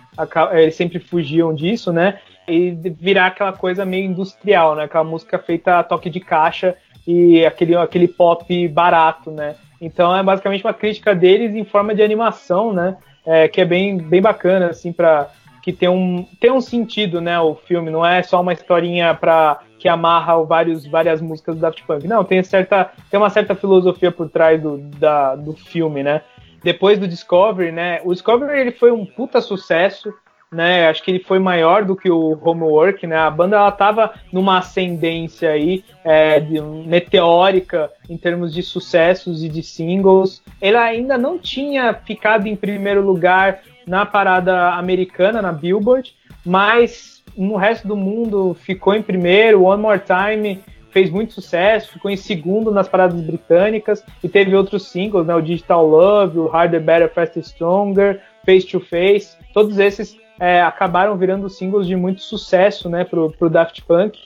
eles 0.52 0.74
sempre 0.74 0.98
fugiam 0.98 1.54
disso, 1.54 1.92
né? 1.92 2.18
E 2.46 2.70
virar 2.70 3.26
aquela 3.26 3.52
coisa 3.52 3.84
meio 3.84 4.06
industrial, 4.06 4.74
né? 4.74 4.84
Aquela 4.84 5.04
música 5.04 5.38
feita 5.38 5.78
a 5.78 5.82
toque 5.82 6.08
de 6.08 6.20
caixa 6.20 6.76
e 7.06 7.44
aquele, 7.44 7.76
aquele 7.76 8.08
pop 8.08 8.68
barato, 8.68 9.30
né? 9.30 9.56
Então 9.80 10.14
é 10.16 10.22
basicamente 10.22 10.64
uma 10.64 10.74
crítica 10.74 11.14
deles 11.14 11.54
em 11.54 11.64
forma 11.64 11.94
de 11.94 12.02
animação, 12.02 12.72
né? 12.72 12.96
É, 13.24 13.46
que 13.46 13.60
é 13.60 13.64
bem, 13.64 13.98
bem 13.98 14.22
bacana, 14.22 14.68
assim, 14.70 14.92
para 14.92 15.28
que 15.62 15.72
tem 15.72 15.88
um, 15.88 16.26
tem 16.40 16.50
um 16.50 16.60
sentido, 16.60 17.20
né? 17.20 17.38
O 17.40 17.54
filme 17.54 17.90
não 17.90 18.04
é 18.04 18.22
só 18.22 18.40
uma 18.40 18.54
historinha 18.54 19.14
para 19.14 19.60
que 19.78 19.88
amarra 19.88 20.42
vários, 20.42 20.86
várias 20.86 21.20
músicas 21.20 21.54
do 21.54 21.60
Daft 21.60 21.84
Punk. 21.84 22.06
Não, 22.06 22.24
tem, 22.24 22.42
certa, 22.42 22.90
tem 23.10 23.20
uma 23.20 23.30
certa 23.30 23.54
filosofia 23.54 24.10
por 24.10 24.28
trás 24.30 24.60
do, 24.60 24.78
da, 24.78 25.36
do 25.36 25.52
filme, 25.52 26.02
né? 26.02 26.22
Depois 26.62 26.98
do 26.98 27.08
Discovery, 27.08 27.72
né? 27.72 28.00
O 28.04 28.12
Discovery 28.12 28.60
ele 28.60 28.72
foi 28.72 28.90
um 28.90 29.04
puta 29.04 29.40
sucesso, 29.40 30.12
né? 30.50 30.88
Acho 30.88 31.02
que 31.02 31.10
ele 31.10 31.22
foi 31.22 31.38
maior 31.38 31.84
do 31.84 31.94
que 31.94 32.10
o 32.10 32.38
Homework, 32.42 33.06
né? 33.06 33.16
A 33.16 33.30
banda 33.30 33.56
ela 33.56 33.70
tava 33.70 34.14
numa 34.32 34.58
ascendência 34.58 35.50
aí 35.50 35.84
é, 36.04 36.40
de, 36.40 36.60
meteórica 36.60 37.90
em 38.08 38.16
termos 38.16 38.52
de 38.52 38.62
sucessos 38.62 39.44
e 39.44 39.48
de 39.48 39.62
singles. 39.62 40.42
Ele 40.60 40.76
ainda 40.76 41.18
não 41.18 41.38
tinha 41.38 41.94
ficado 41.94 42.46
em 42.46 42.56
primeiro 42.56 43.02
lugar 43.02 43.60
na 43.86 44.04
parada 44.04 44.74
americana, 44.74 45.40
na 45.40 45.52
Billboard, 45.52 46.14
mas 46.44 47.22
no 47.36 47.56
resto 47.56 47.86
do 47.86 47.96
mundo 47.96 48.54
ficou 48.54 48.94
em 48.94 49.02
primeiro. 49.02 49.64
One 49.64 49.80
More 49.80 50.00
Time 50.00 50.60
fez 50.98 51.10
muito 51.10 51.32
sucesso, 51.32 51.92
ficou 51.92 52.10
em 52.10 52.16
segundo 52.16 52.72
nas 52.72 52.88
paradas 52.88 53.20
britânicas 53.20 54.04
e 54.22 54.28
teve 54.28 54.56
outros 54.56 54.88
singles, 54.88 55.26
né? 55.26 55.34
O 55.34 55.40
Digital 55.40 55.86
Love, 55.86 56.38
o 56.40 56.48
Harder, 56.48 56.80
Better, 56.80 57.12
Faster, 57.14 57.44
Stronger, 57.44 58.20
Face 58.44 58.66
to 58.66 58.80
Face, 58.80 59.36
todos 59.54 59.78
esses 59.78 60.16
é, 60.40 60.60
acabaram 60.60 61.16
virando 61.16 61.48
singles 61.48 61.86
de 61.86 61.94
muito 61.94 62.20
sucesso, 62.22 62.88
né, 62.88 63.04
pro, 63.04 63.30
pro 63.30 63.48
Daft 63.48 63.82
Punk. 63.84 64.18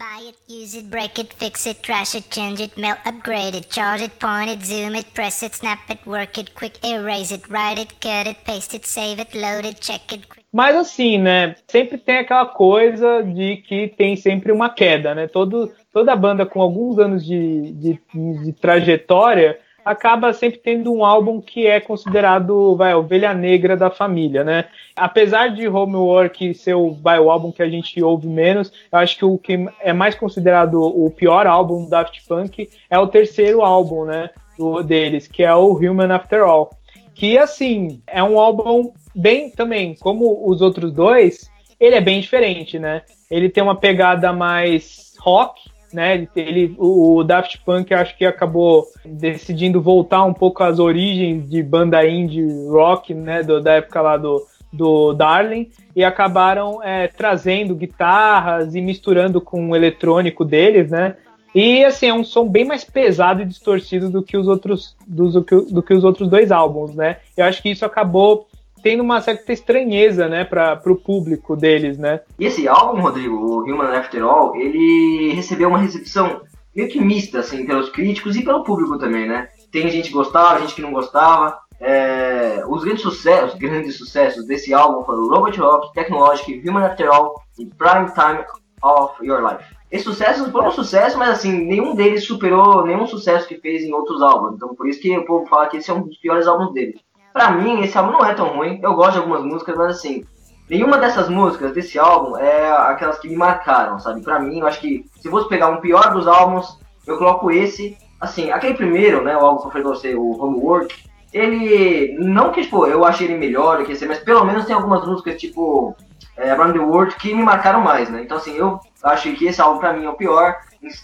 Buy 0.00 0.28
it, 0.28 0.36
use 0.46 0.74
it, 0.74 0.90
break 0.90 1.18
it, 1.18 1.30
fix 1.34 1.66
it, 1.66 1.82
trash 1.82 2.14
it, 2.14 2.30
change 2.30 2.58
it, 2.58 2.78
melt, 2.78 3.00
upgrade 3.04 3.54
it, 3.54 3.68
charge 3.68 4.00
it, 4.00 4.18
point 4.18 4.48
it, 4.48 4.64
zoom 4.64 4.94
it, 4.94 5.12
press 5.12 5.42
it, 5.42 5.54
snap 5.54 5.90
it, 5.90 5.98
work 6.06 6.38
it, 6.38 6.54
quick 6.54 6.82
erase 6.82 7.30
it, 7.32 7.46
write 7.50 7.78
it, 7.78 8.00
cut 8.00 8.26
it, 8.26 8.42
paste 8.46 8.72
it, 8.72 8.86
save 8.86 9.20
it, 9.20 9.34
load 9.34 9.66
it, 9.66 9.78
check 9.78 10.10
it. 10.10 10.26
Mas 10.50 10.74
assim, 10.74 11.18
né? 11.18 11.54
Sempre 11.68 11.98
tem 11.98 12.16
aquela 12.16 12.46
coisa 12.46 13.22
de 13.22 13.58
que 13.58 13.88
tem 13.88 14.16
sempre 14.16 14.50
uma 14.50 14.70
queda, 14.70 15.14
né? 15.14 15.28
Todo, 15.28 15.70
toda 15.92 16.16
banda 16.16 16.46
com 16.46 16.62
alguns 16.62 16.98
anos 16.98 17.22
de, 17.22 17.70
de, 17.72 18.00
de 18.42 18.52
trajetória 18.54 19.58
acaba 19.90 20.32
sempre 20.32 20.58
tendo 20.58 20.92
um 20.92 21.04
álbum 21.04 21.40
que 21.40 21.66
é 21.66 21.80
considerado 21.80 22.76
vai, 22.76 22.92
a 22.92 22.98
ovelha 22.98 23.34
negra 23.34 23.76
da 23.76 23.90
família, 23.90 24.44
né? 24.44 24.66
Apesar 24.94 25.48
de 25.48 25.68
Homework 25.68 26.54
ser 26.54 26.74
o, 26.74 26.92
vai, 26.92 27.18
o 27.18 27.30
álbum 27.30 27.50
que 27.50 27.62
a 27.62 27.68
gente 27.68 28.02
ouve 28.02 28.28
menos, 28.28 28.72
eu 28.92 28.98
acho 28.98 29.16
que 29.16 29.24
o 29.24 29.38
que 29.38 29.66
é 29.80 29.92
mais 29.92 30.14
considerado 30.14 30.80
o 30.80 31.10
pior 31.10 31.46
álbum 31.46 31.84
do 31.84 31.90
Daft 31.90 32.26
Punk 32.26 32.68
é 32.88 32.98
o 32.98 33.08
terceiro 33.08 33.62
álbum, 33.62 34.04
né? 34.04 34.30
Do, 34.56 34.82
deles, 34.82 35.26
que 35.26 35.42
é 35.42 35.54
o 35.54 35.72
Human 35.72 36.12
After 36.14 36.42
All. 36.42 36.70
Que, 37.14 37.36
assim, 37.38 38.00
é 38.06 38.22
um 38.22 38.38
álbum 38.38 38.92
bem 39.14 39.50
também, 39.50 39.94
como 39.94 40.48
os 40.48 40.60
outros 40.60 40.92
dois, 40.92 41.50
ele 41.78 41.96
é 41.96 42.00
bem 42.00 42.20
diferente, 42.20 42.78
né? 42.78 43.02
Ele 43.30 43.48
tem 43.48 43.62
uma 43.62 43.76
pegada 43.76 44.32
mais 44.32 45.14
rock, 45.18 45.69
né? 45.92 46.28
Ele, 46.34 46.74
o, 46.78 47.22
Daft 47.24 47.58
Punk 47.64 47.92
acho 47.92 48.16
que 48.16 48.24
acabou 48.24 48.86
decidindo 49.04 49.80
voltar 49.80 50.24
um 50.24 50.34
pouco 50.34 50.62
às 50.62 50.78
origens 50.78 51.48
de 51.48 51.62
banda 51.62 52.06
indie 52.06 52.46
rock, 52.68 53.14
né? 53.14 53.42
Do, 53.42 53.60
da 53.60 53.74
época 53.74 54.00
lá 54.00 54.16
do, 54.16 54.46
do 54.72 55.12
Darling 55.12 55.70
e 55.94 56.04
acabaram 56.04 56.82
é, 56.82 57.08
trazendo 57.08 57.74
guitarras 57.74 58.74
e 58.74 58.80
misturando 58.80 59.40
com 59.40 59.70
o 59.70 59.76
eletrônico 59.76 60.44
deles, 60.44 60.90
né? 60.90 61.16
E 61.54 61.84
assim, 61.84 62.06
é 62.06 62.14
um 62.14 62.22
som 62.22 62.48
bem 62.48 62.64
mais 62.64 62.84
pesado 62.84 63.42
e 63.42 63.46
distorcido 63.46 64.08
do 64.08 64.22
que 64.22 64.36
os 64.36 64.46
outros, 64.46 64.94
do, 65.06 65.30
do, 65.30 65.44
que, 65.44 65.56
do 65.56 65.82
que 65.82 65.92
os 65.92 66.04
outros 66.04 66.28
dois 66.28 66.52
álbuns, 66.52 66.94
né? 66.94 67.16
Eu 67.36 67.44
acho 67.44 67.60
que 67.60 67.70
isso 67.70 67.84
acabou 67.84 68.46
tendo 68.82 69.02
uma 69.02 69.20
certa 69.20 69.52
estranheza, 69.52 70.28
né, 70.28 70.44
para 70.44 70.80
o 70.86 70.96
público 70.96 71.56
deles, 71.56 71.98
né? 71.98 72.20
E 72.38 72.46
esse 72.46 72.66
álbum, 72.68 73.00
Rodrigo, 73.00 73.36
o 73.36 73.62
Human 73.62 73.96
After 73.96 74.22
All, 74.22 74.56
ele 74.56 75.32
recebeu 75.32 75.68
uma 75.68 75.78
recepção 75.78 76.42
meio 76.74 76.88
que 76.88 77.00
mista, 77.00 77.40
assim, 77.40 77.66
pelos 77.66 77.90
críticos 77.90 78.36
e 78.36 78.44
pelo 78.44 78.64
público 78.64 78.98
também, 78.98 79.26
né? 79.28 79.48
Tem 79.72 79.88
gente 79.90 80.08
que 80.08 80.14
gostava, 80.14 80.60
gente 80.60 80.74
que 80.74 80.82
não 80.82 80.92
gostava. 80.92 81.58
É... 81.82 82.62
os 82.68 82.84
grandes 82.84 83.02
sucessos, 83.02 83.58
grandes 83.58 83.96
sucessos 83.96 84.46
desse 84.46 84.74
álbum 84.74 85.02
foram 85.02 85.28
Robot 85.28 85.58
Rock, 85.58 85.92
Technologic, 85.94 86.68
Human 86.68 86.84
After 86.84 87.08
All 87.10 87.40
e 87.58 87.64
Prime 87.64 88.12
Time 88.12 88.44
of 88.82 89.14
Your 89.24 89.40
Life. 89.40 89.64
Esses 89.90 90.04
sucessos 90.04 90.48
foram 90.50 90.68
um 90.68 90.72
sucesso, 90.72 91.18
mas 91.18 91.30
assim, 91.30 91.52
nenhum 91.64 91.94
deles 91.94 92.24
superou 92.24 92.84
nenhum 92.84 93.06
sucesso 93.06 93.48
que 93.48 93.56
fez 93.56 93.82
em 93.82 93.92
outros 93.92 94.22
álbuns. 94.22 94.54
Então 94.54 94.74
por 94.74 94.86
isso 94.86 95.00
que 95.00 95.16
o 95.16 95.24
povo 95.24 95.46
fala 95.46 95.66
que 95.68 95.78
esse 95.78 95.90
é 95.90 95.94
um 95.94 96.02
dos 96.02 96.18
piores 96.18 96.46
álbuns 96.46 96.72
dele. 96.72 97.00
Pra 97.32 97.50
mim, 97.50 97.80
esse 97.80 97.96
álbum 97.96 98.12
não 98.12 98.24
é 98.24 98.34
tão 98.34 98.48
ruim. 98.48 98.80
Eu 98.82 98.94
gosto 98.94 99.12
de 99.12 99.18
algumas 99.18 99.44
músicas, 99.44 99.76
mas 99.76 99.96
assim, 99.96 100.24
nenhuma 100.68 100.98
dessas 100.98 101.28
músicas 101.28 101.72
desse 101.72 101.98
álbum 101.98 102.36
é 102.36 102.70
aquelas 102.70 103.18
que 103.18 103.28
me 103.28 103.36
marcaram, 103.36 103.98
sabe? 103.98 104.20
Pra 104.22 104.40
mim, 104.40 104.60
eu 104.60 104.66
acho 104.66 104.80
que 104.80 105.04
se 105.20 105.28
fosse 105.30 105.48
pegar 105.48 105.68
um 105.68 105.80
pior 105.80 106.12
dos 106.12 106.26
álbuns, 106.26 106.78
eu 107.06 107.18
coloco 107.18 107.50
esse. 107.50 107.96
Assim, 108.20 108.50
aquele 108.50 108.74
primeiro, 108.74 109.22
né, 109.22 109.36
o 109.36 109.40
álbum 109.40 109.60
que 109.60 109.66
eu 109.66 109.70
falei 109.70 109.86
pra 109.86 109.96
você, 109.96 110.14
o 110.14 110.32
Homework, 110.32 110.94
ele. 111.32 112.16
Não 112.18 112.50
que, 112.50 112.62
tipo, 112.62 112.86
eu 112.86 113.04
achei 113.04 113.28
ele 113.28 113.38
melhor 113.38 113.84
que 113.84 114.06
mas 114.06 114.18
pelo 114.18 114.44
menos 114.44 114.66
tem 114.66 114.74
algumas 114.74 115.06
músicas, 115.06 115.40
tipo, 115.40 115.96
é, 116.36 116.50
Around 116.50 116.78
the 116.78 116.84
World, 116.84 117.14
que 117.16 117.32
me 117.32 117.42
marcaram 117.42 117.80
mais, 117.80 118.10
né? 118.10 118.22
Então, 118.22 118.36
assim, 118.36 118.56
eu 118.56 118.80
achei 119.02 119.34
que 119.34 119.46
esse 119.46 119.60
álbum 119.60 119.78
pra 119.78 119.92
mim 119.92 120.04
é 120.04 120.10
o 120.10 120.16
pior. 120.16 120.56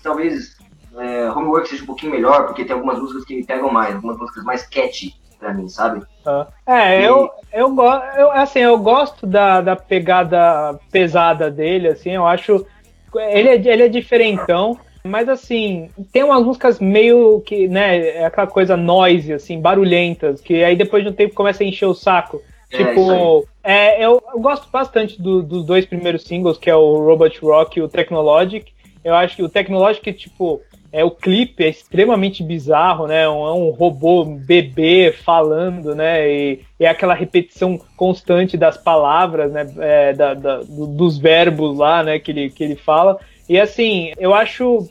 Talvez 0.03 0.57
é, 0.99 1.31
Homework 1.31 1.69
seja 1.69 1.85
um 1.85 1.87
pouquinho 1.87 2.13
melhor, 2.13 2.47
porque 2.47 2.65
tem 2.65 2.75
algumas 2.75 2.99
músicas 2.99 3.25
que 3.25 3.37
me 3.37 3.45
pegam 3.45 3.71
mais, 3.71 3.95
algumas 3.95 4.17
músicas 4.19 4.45
mais 4.45 4.67
catchy 4.67 5.15
pra 5.39 5.55
mim, 5.55 5.69
sabe? 5.69 6.03
É, 6.67 7.01
e... 7.01 7.05
eu, 7.05 7.31
eu, 7.53 7.75
eu, 8.17 8.31
assim, 8.33 8.61
eu 8.61 8.79
gosto 8.79 9.27
da, 9.27 9.61
da 9.61 9.77
pegada 9.77 10.79
pesada 10.91 11.51
dele, 11.51 11.89
assim, 11.89 12.11
eu 12.11 12.27
acho. 12.27 12.67
Ele 13.15 13.49
é, 13.49 13.55
ele 13.55 13.83
é 13.85 13.89
diferentão. 13.89 14.79
Mas 15.07 15.29
assim, 15.29 15.89
tem 16.13 16.25
umas 16.25 16.45
músicas 16.45 16.81
meio 16.81 17.41
que, 17.41 17.69
né, 17.69 18.09
é 18.09 18.25
aquela 18.27 18.47
coisa 18.47 18.77
noise, 18.77 19.33
assim, 19.33 19.61
barulhentas, 19.61 20.41
que 20.41 20.65
aí 20.65 20.75
depois 20.75 21.05
de 21.05 21.11
um 21.11 21.13
tempo 21.13 21.33
começa 21.33 21.63
a 21.63 21.67
encher 21.67 21.87
o 21.87 21.95
saco. 21.95 22.43
É, 22.73 22.77
tipo, 22.77 23.47
é, 23.63 24.05
eu, 24.05 24.23
eu, 24.35 24.41
gosto 24.41 24.69
bastante 24.71 25.21
do, 25.23 25.43
dos 25.43 25.65
dois 25.65 25.87
primeiros 25.87 26.25
singles, 26.25 26.59
que 26.59 26.69
é 26.69 26.75
o 26.75 27.05
Robot 27.05 27.39
Rock 27.41 27.79
e 27.79 27.83
o 27.83 27.89
Technologic. 27.89 28.73
Eu 29.05 29.15
acho 29.15 29.37
que 29.37 29.43
o 29.43 29.49
Technologic, 29.49 30.13
tipo, 30.13 30.61
é 30.93 31.05
o 31.05 31.11
clipe 31.11 31.65
é 31.65 31.69
extremamente 31.69 32.43
bizarro, 32.43 33.07
né? 33.07 33.23
É 33.23 33.29
um, 33.29 33.47
é 33.47 33.53
um 33.53 33.71
robô 33.71 34.25
bebê 34.25 35.13
falando, 35.13 35.95
né? 35.95 36.29
E, 36.29 36.61
é 36.79 36.87
aquela 36.89 37.15
repetição 37.15 37.79
constante 37.97 38.57
das 38.57 38.77
palavras, 38.77 39.53
né? 39.53 39.67
É, 39.79 40.13
da, 40.13 40.35
da, 40.35 40.59
dos 40.59 41.19
verbos 41.19 41.77
lá, 41.79 42.03
né? 42.03 42.19
Que 42.19 42.31
ele, 42.31 42.51
que 42.51 42.65
ele 42.65 42.77
fala. 42.77 43.19
E 43.49 43.59
assim, 43.59 44.13
eu 44.19 44.35
acho 44.35 44.89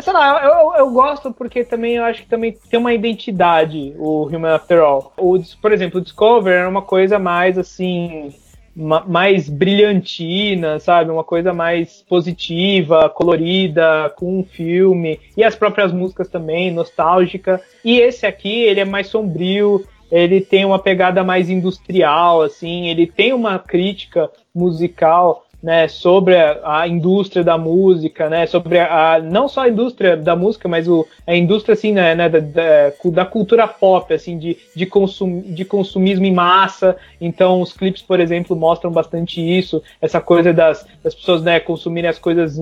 sei 0.00 0.12
lá, 0.12 0.44
eu, 0.44 0.74
eu 0.74 0.90
gosto 0.90 1.32
porque 1.32 1.64
também 1.64 1.94
eu 1.94 2.04
acho 2.04 2.22
que 2.22 2.28
também 2.28 2.56
tem 2.68 2.78
uma 2.78 2.92
identidade 2.92 3.94
o 3.98 4.26
Human 4.26 4.54
After 4.54 4.80
All. 4.80 5.12
O, 5.16 5.38
por 5.60 5.72
exemplo, 5.72 6.00
o 6.00 6.02
Discover 6.02 6.52
era 6.52 6.68
uma 6.68 6.82
coisa 6.82 7.18
mais 7.18 7.58
assim 7.58 8.34
mais 8.76 9.48
brilhantina, 9.48 10.78
sabe? 10.78 11.10
Uma 11.10 11.24
coisa 11.24 11.54
mais 11.54 12.04
positiva, 12.06 13.08
colorida, 13.08 14.12
com 14.16 14.40
um 14.40 14.44
filme. 14.44 15.18
E 15.34 15.42
as 15.42 15.56
próprias 15.56 15.92
músicas 15.92 16.28
também, 16.28 16.70
nostálgica. 16.70 17.60
E 17.82 17.98
esse 17.98 18.26
aqui, 18.26 18.62
ele 18.62 18.80
é 18.80 18.84
mais 18.84 19.06
sombrio, 19.06 19.82
ele 20.10 20.40
tem 20.40 20.64
uma 20.64 20.78
pegada 20.78 21.24
mais 21.24 21.48
industrial, 21.48 22.42
assim, 22.42 22.88
ele 22.88 23.06
tem 23.06 23.32
uma 23.32 23.58
crítica 23.58 24.30
musical 24.54 25.45
né, 25.62 25.88
sobre 25.88 26.36
a, 26.36 26.80
a, 26.80 26.88
indústria 26.88 27.42
da 27.42 27.56
música, 27.56 28.28
né, 28.28 28.46
sobre 28.46 28.78
a, 28.78 29.20
não 29.20 29.48
só 29.48 29.62
a 29.62 29.68
indústria 29.68 30.16
da 30.16 30.36
música, 30.36 30.68
mas 30.68 30.86
o, 30.86 31.06
a 31.26 31.34
indústria 31.34 31.72
assim, 31.72 31.92
né, 31.92 32.14
né 32.14 32.28
da, 32.28 32.38
da, 32.40 32.92
da, 33.04 33.24
cultura 33.24 33.66
pop, 33.66 34.12
assim, 34.12 34.38
de, 34.38 34.56
de, 34.74 34.86
consum, 34.86 35.40
de 35.40 35.64
consumismo 35.64 36.24
em 36.24 36.32
massa. 36.32 36.96
Então, 37.20 37.60
os 37.60 37.72
clipes, 37.72 38.02
por 38.02 38.20
exemplo, 38.20 38.54
mostram 38.54 38.90
bastante 38.90 39.40
isso, 39.40 39.82
essa 40.00 40.20
coisa 40.20 40.52
das, 40.52 40.86
das 41.02 41.14
pessoas, 41.14 41.42
né, 41.42 41.58
consumirem 41.58 42.10
as 42.10 42.18
coisas 42.18 42.58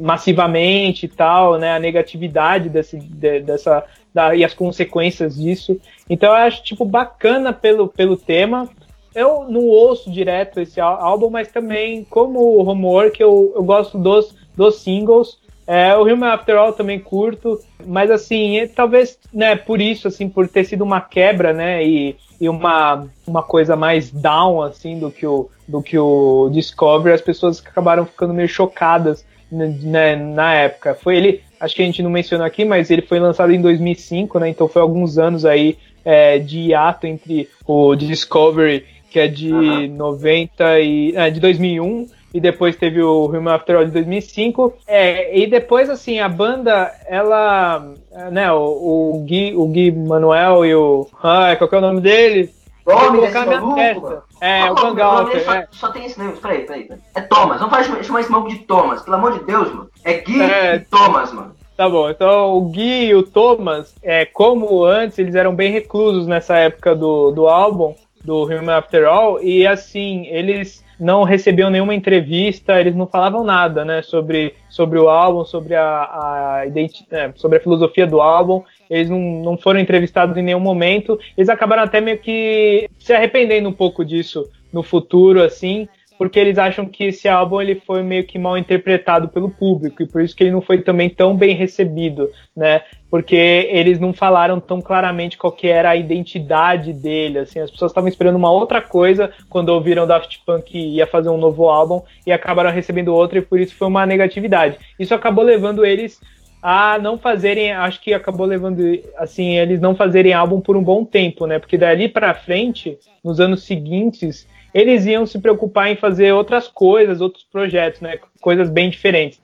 massivamente 0.00 1.06
e 1.06 1.08
tal, 1.08 1.58
né, 1.58 1.72
a 1.72 1.78
negatividade 1.78 2.68
desse, 2.68 2.98
de, 2.98 3.40
dessa 3.40 3.84
da, 4.12 4.34
e 4.34 4.44
as 4.44 4.52
consequências 4.52 5.36
disso. 5.36 5.80
Então, 6.08 6.30
eu 6.30 6.36
acho 6.36 6.62
tipo 6.64 6.84
bacana 6.84 7.52
pelo, 7.52 7.88
pelo 7.88 8.16
tema 8.16 8.68
eu 9.14 9.46
não 9.48 9.66
ouço 9.66 10.10
direto 10.10 10.60
esse 10.60 10.80
álbum, 10.80 11.30
mas 11.30 11.48
também, 11.48 12.04
como 12.04 12.58
homework, 12.58 13.20
eu, 13.20 13.52
eu 13.54 13.62
gosto 13.62 13.98
dos, 13.98 14.34
dos 14.56 14.82
singles. 14.82 15.38
É, 15.66 15.96
o 15.96 16.02
Human 16.02 16.32
After 16.32 16.56
All 16.56 16.72
também 16.72 16.98
curto, 16.98 17.60
mas 17.86 18.10
assim, 18.10 18.58
é, 18.58 18.66
talvez, 18.66 19.16
né, 19.32 19.54
por 19.54 19.80
isso, 19.80 20.08
assim, 20.08 20.28
por 20.28 20.48
ter 20.48 20.64
sido 20.64 20.82
uma 20.82 21.00
quebra, 21.00 21.52
né, 21.52 21.84
e, 21.84 22.16
e 22.40 22.48
uma, 22.48 23.06
uma 23.24 23.42
coisa 23.42 23.76
mais 23.76 24.10
down, 24.10 24.62
assim, 24.62 24.98
do 24.98 25.12
que 25.12 25.24
o, 25.24 25.48
do 25.68 25.80
que 25.80 25.96
o 25.96 26.50
Discovery, 26.52 27.14
as 27.14 27.20
pessoas 27.20 27.60
acabaram 27.64 28.04
ficando 28.04 28.34
meio 28.34 28.48
chocadas, 28.48 29.24
né, 29.50 30.16
na 30.16 30.54
época. 30.54 30.94
Foi 30.94 31.16
ele, 31.16 31.40
acho 31.60 31.76
que 31.76 31.82
a 31.82 31.86
gente 31.86 32.02
não 32.02 32.10
mencionou 32.10 32.44
aqui, 32.44 32.64
mas 32.64 32.90
ele 32.90 33.02
foi 33.02 33.20
lançado 33.20 33.52
em 33.52 33.60
2005, 33.60 34.40
né, 34.40 34.48
então 34.48 34.66
foi 34.66 34.82
alguns 34.82 35.18
anos 35.18 35.44
aí 35.44 35.78
é, 36.04 36.38
de 36.38 36.58
hiato 36.70 37.06
entre 37.06 37.48
o 37.64 37.94
Discovery 37.94 38.84
que 39.10 39.18
é 39.18 39.28
de 39.28 39.52
uhum. 39.52 39.88
90 39.96 40.80
e 40.80 41.16
é, 41.16 41.30
de 41.30 41.40
2001 41.40 42.06
e 42.32 42.40
depois 42.40 42.76
teve 42.76 43.02
o 43.02 43.26
Human 43.26 43.54
After 43.54 43.76
All 43.76 43.84
de 43.84 43.90
2005. 43.90 44.74
É, 44.86 45.36
e 45.36 45.46
depois, 45.48 45.90
assim, 45.90 46.20
a 46.20 46.28
banda, 46.28 46.92
ela, 47.06 47.92
né, 48.30 48.52
o, 48.52 49.16
o, 49.16 49.24
Gui, 49.26 49.52
o 49.54 49.66
Gui 49.66 49.90
Manuel 49.90 50.64
e 50.64 50.74
o. 50.74 51.08
Ah, 51.22 51.54
qual 51.56 51.68
que 51.68 51.74
é 51.74 51.78
o 51.78 51.82
nome 51.82 52.00
dele? 52.00 52.50
Nome 52.86 53.18
colocar 53.18 53.46
minha 53.46 53.60
maluco, 53.60 53.76
testa. 53.76 54.22
É, 54.40 54.62
ah, 54.62 54.72
o 54.72 54.74
Bangalter. 54.74 55.44
Só, 55.44 55.54
é. 55.54 55.68
só 55.70 55.88
tem 55.88 56.06
esse 56.06 56.18
nome, 56.18 56.32
peraí, 56.36 56.62
peraí, 56.62 56.84
peraí. 56.84 57.00
É 57.14 57.20
Thomas, 57.20 57.60
não 57.60 57.68
faz 57.68 57.86
chamar, 57.86 58.04
chamar 58.04 58.20
esse 58.20 58.30
maluco 58.30 58.50
de 58.50 58.58
Thomas, 58.60 59.02
pelo 59.02 59.16
amor 59.16 59.38
de 59.38 59.44
Deus, 59.44 59.68
mano. 59.68 59.90
É 60.04 60.14
Gui 60.14 60.40
é, 60.40 60.76
e 60.76 60.80
Thomas, 60.80 61.32
mano. 61.32 61.54
Tá 61.76 61.88
bom, 61.88 62.10
então 62.10 62.58
o 62.58 62.60
Gui 62.68 63.06
e 63.06 63.14
o 63.14 63.22
Thomas, 63.22 63.94
é, 64.02 64.26
como 64.26 64.84
antes 64.84 65.18
eles 65.18 65.34
eram 65.34 65.54
bem 65.54 65.72
reclusos 65.72 66.26
nessa 66.26 66.56
época 66.56 66.94
do, 66.94 67.30
do 67.30 67.48
álbum, 67.48 67.94
do 68.30 68.44
Human 68.44 68.76
After 68.76 69.08
All, 69.08 69.42
e 69.42 69.66
assim, 69.66 70.28
eles 70.28 70.84
não 71.00 71.24
recebiam 71.24 71.68
nenhuma 71.68 71.96
entrevista, 71.96 72.78
eles 72.78 72.94
não 72.94 73.04
falavam 73.04 73.42
nada, 73.42 73.84
né, 73.84 74.02
sobre, 74.02 74.54
sobre 74.68 75.00
o 75.00 75.08
álbum, 75.08 75.44
sobre 75.44 75.74
a, 75.74 75.82
a 75.84 76.62
é, 77.10 77.32
sobre 77.34 77.58
a 77.58 77.60
filosofia 77.60 78.06
do 78.06 78.20
álbum, 78.20 78.62
eles 78.88 79.10
não, 79.10 79.18
não 79.18 79.58
foram 79.58 79.80
entrevistados 79.80 80.36
em 80.36 80.42
nenhum 80.42 80.60
momento, 80.60 81.18
eles 81.36 81.48
acabaram 81.48 81.82
até 81.82 82.00
meio 82.00 82.18
que 82.18 82.88
se 83.00 83.12
arrependendo 83.12 83.68
um 83.68 83.72
pouco 83.72 84.04
disso 84.04 84.48
no 84.72 84.84
futuro, 84.84 85.42
assim, 85.42 85.88
porque 86.20 86.38
eles 86.38 86.58
acham 86.58 86.84
que 86.84 87.04
esse 87.04 87.26
álbum 87.26 87.62
ele 87.62 87.76
foi 87.76 88.02
meio 88.02 88.24
que 88.24 88.38
mal 88.38 88.58
interpretado 88.58 89.30
pelo 89.30 89.48
público 89.48 90.02
e 90.02 90.06
por 90.06 90.20
isso 90.20 90.36
que 90.36 90.44
ele 90.44 90.50
não 90.50 90.60
foi 90.60 90.82
também 90.82 91.08
tão 91.08 91.34
bem 91.34 91.54
recebido, 91.54 92.28
né? 92.54 92.82
Porque 93.10 93.34
eles 93.72 93.98
não 93.98 94.12
falaram 94.12 94.60
tão 94.60 94.82
claramente 94.82 95.38
qual 95.38 95.50
que 95.50 95.66
era 95.66 95.88
a 95.88 95.96
identidade 95.96 96.92
dele, 96.92 97.38
assim, 97.38 97.58
as 97.58 97.70
pessoas 97.70 97.90
estavam 97.90 98.06
esperando 98.06 98.36
uma 98.36 98.52
outra 98.52 98.82
coisa 98.82 99.32
quando 99.48 99.70
ouviram 99.70 100.06
Daft 100.06 100.42
Punk 100.44 100.78
ia 100.78 101.06
fazer 101.06 101.30
um 101.30 101.38
novo 101.38 101.70
álbum 101.70 102.02
e 102.26 102.32
acabaram 102.32 102.70
recebendo 102.70 103.14
outro 103.14 103.38
e 103.38 103.42
por 103.42 103.58
isso 103.58 103.74
foi 103.74 103.88
uma 103.88 104.04
negatividade. 104.04 104.76
Isso 104.98 105.14
acabou 105.14 105.42
levando 105.42 105.86
eles 105.86 106.20
a 106.62 106.98
não 106.98 107.16
fazerem, 107.16 107.72
acho 107.72 107.98
que 107.98 108.12
acabou 108.12 108.44
levando 108.44 108.82
assim, 109.16 109.56
eles 109.56 109.80
não 109.80 109.94
fazerem 109.94 110.34
álbum 110.34 110.60
por 110.60 110.76
um 110.76 110.84
bom 110.84 111.02
tempo, 111.02 111.46
né? 111.46 111.58
Porque 111.58 111.78
dali 111.78 112.10
para 112.10 112.34
frente, 112.34 112.98
nos 113.24 113.40
anos 113.40 113.62
seguintes, 113.62 114.46
eles 114.72 115.06
iam 115.06 115.26
se 115.26 115.38
preocupar 115.38 115.90
em 115.90 115.96
fazer 115.96 116.32
outras 116.32 116.68
coisas, 116.68 117.20
outros 117.20 117.44
projetos, 117.44 118.00
né? 118.00 118.18
Coisas 118.40 118.70
bem 118.70 118.90
diferentes. 118.90 119.40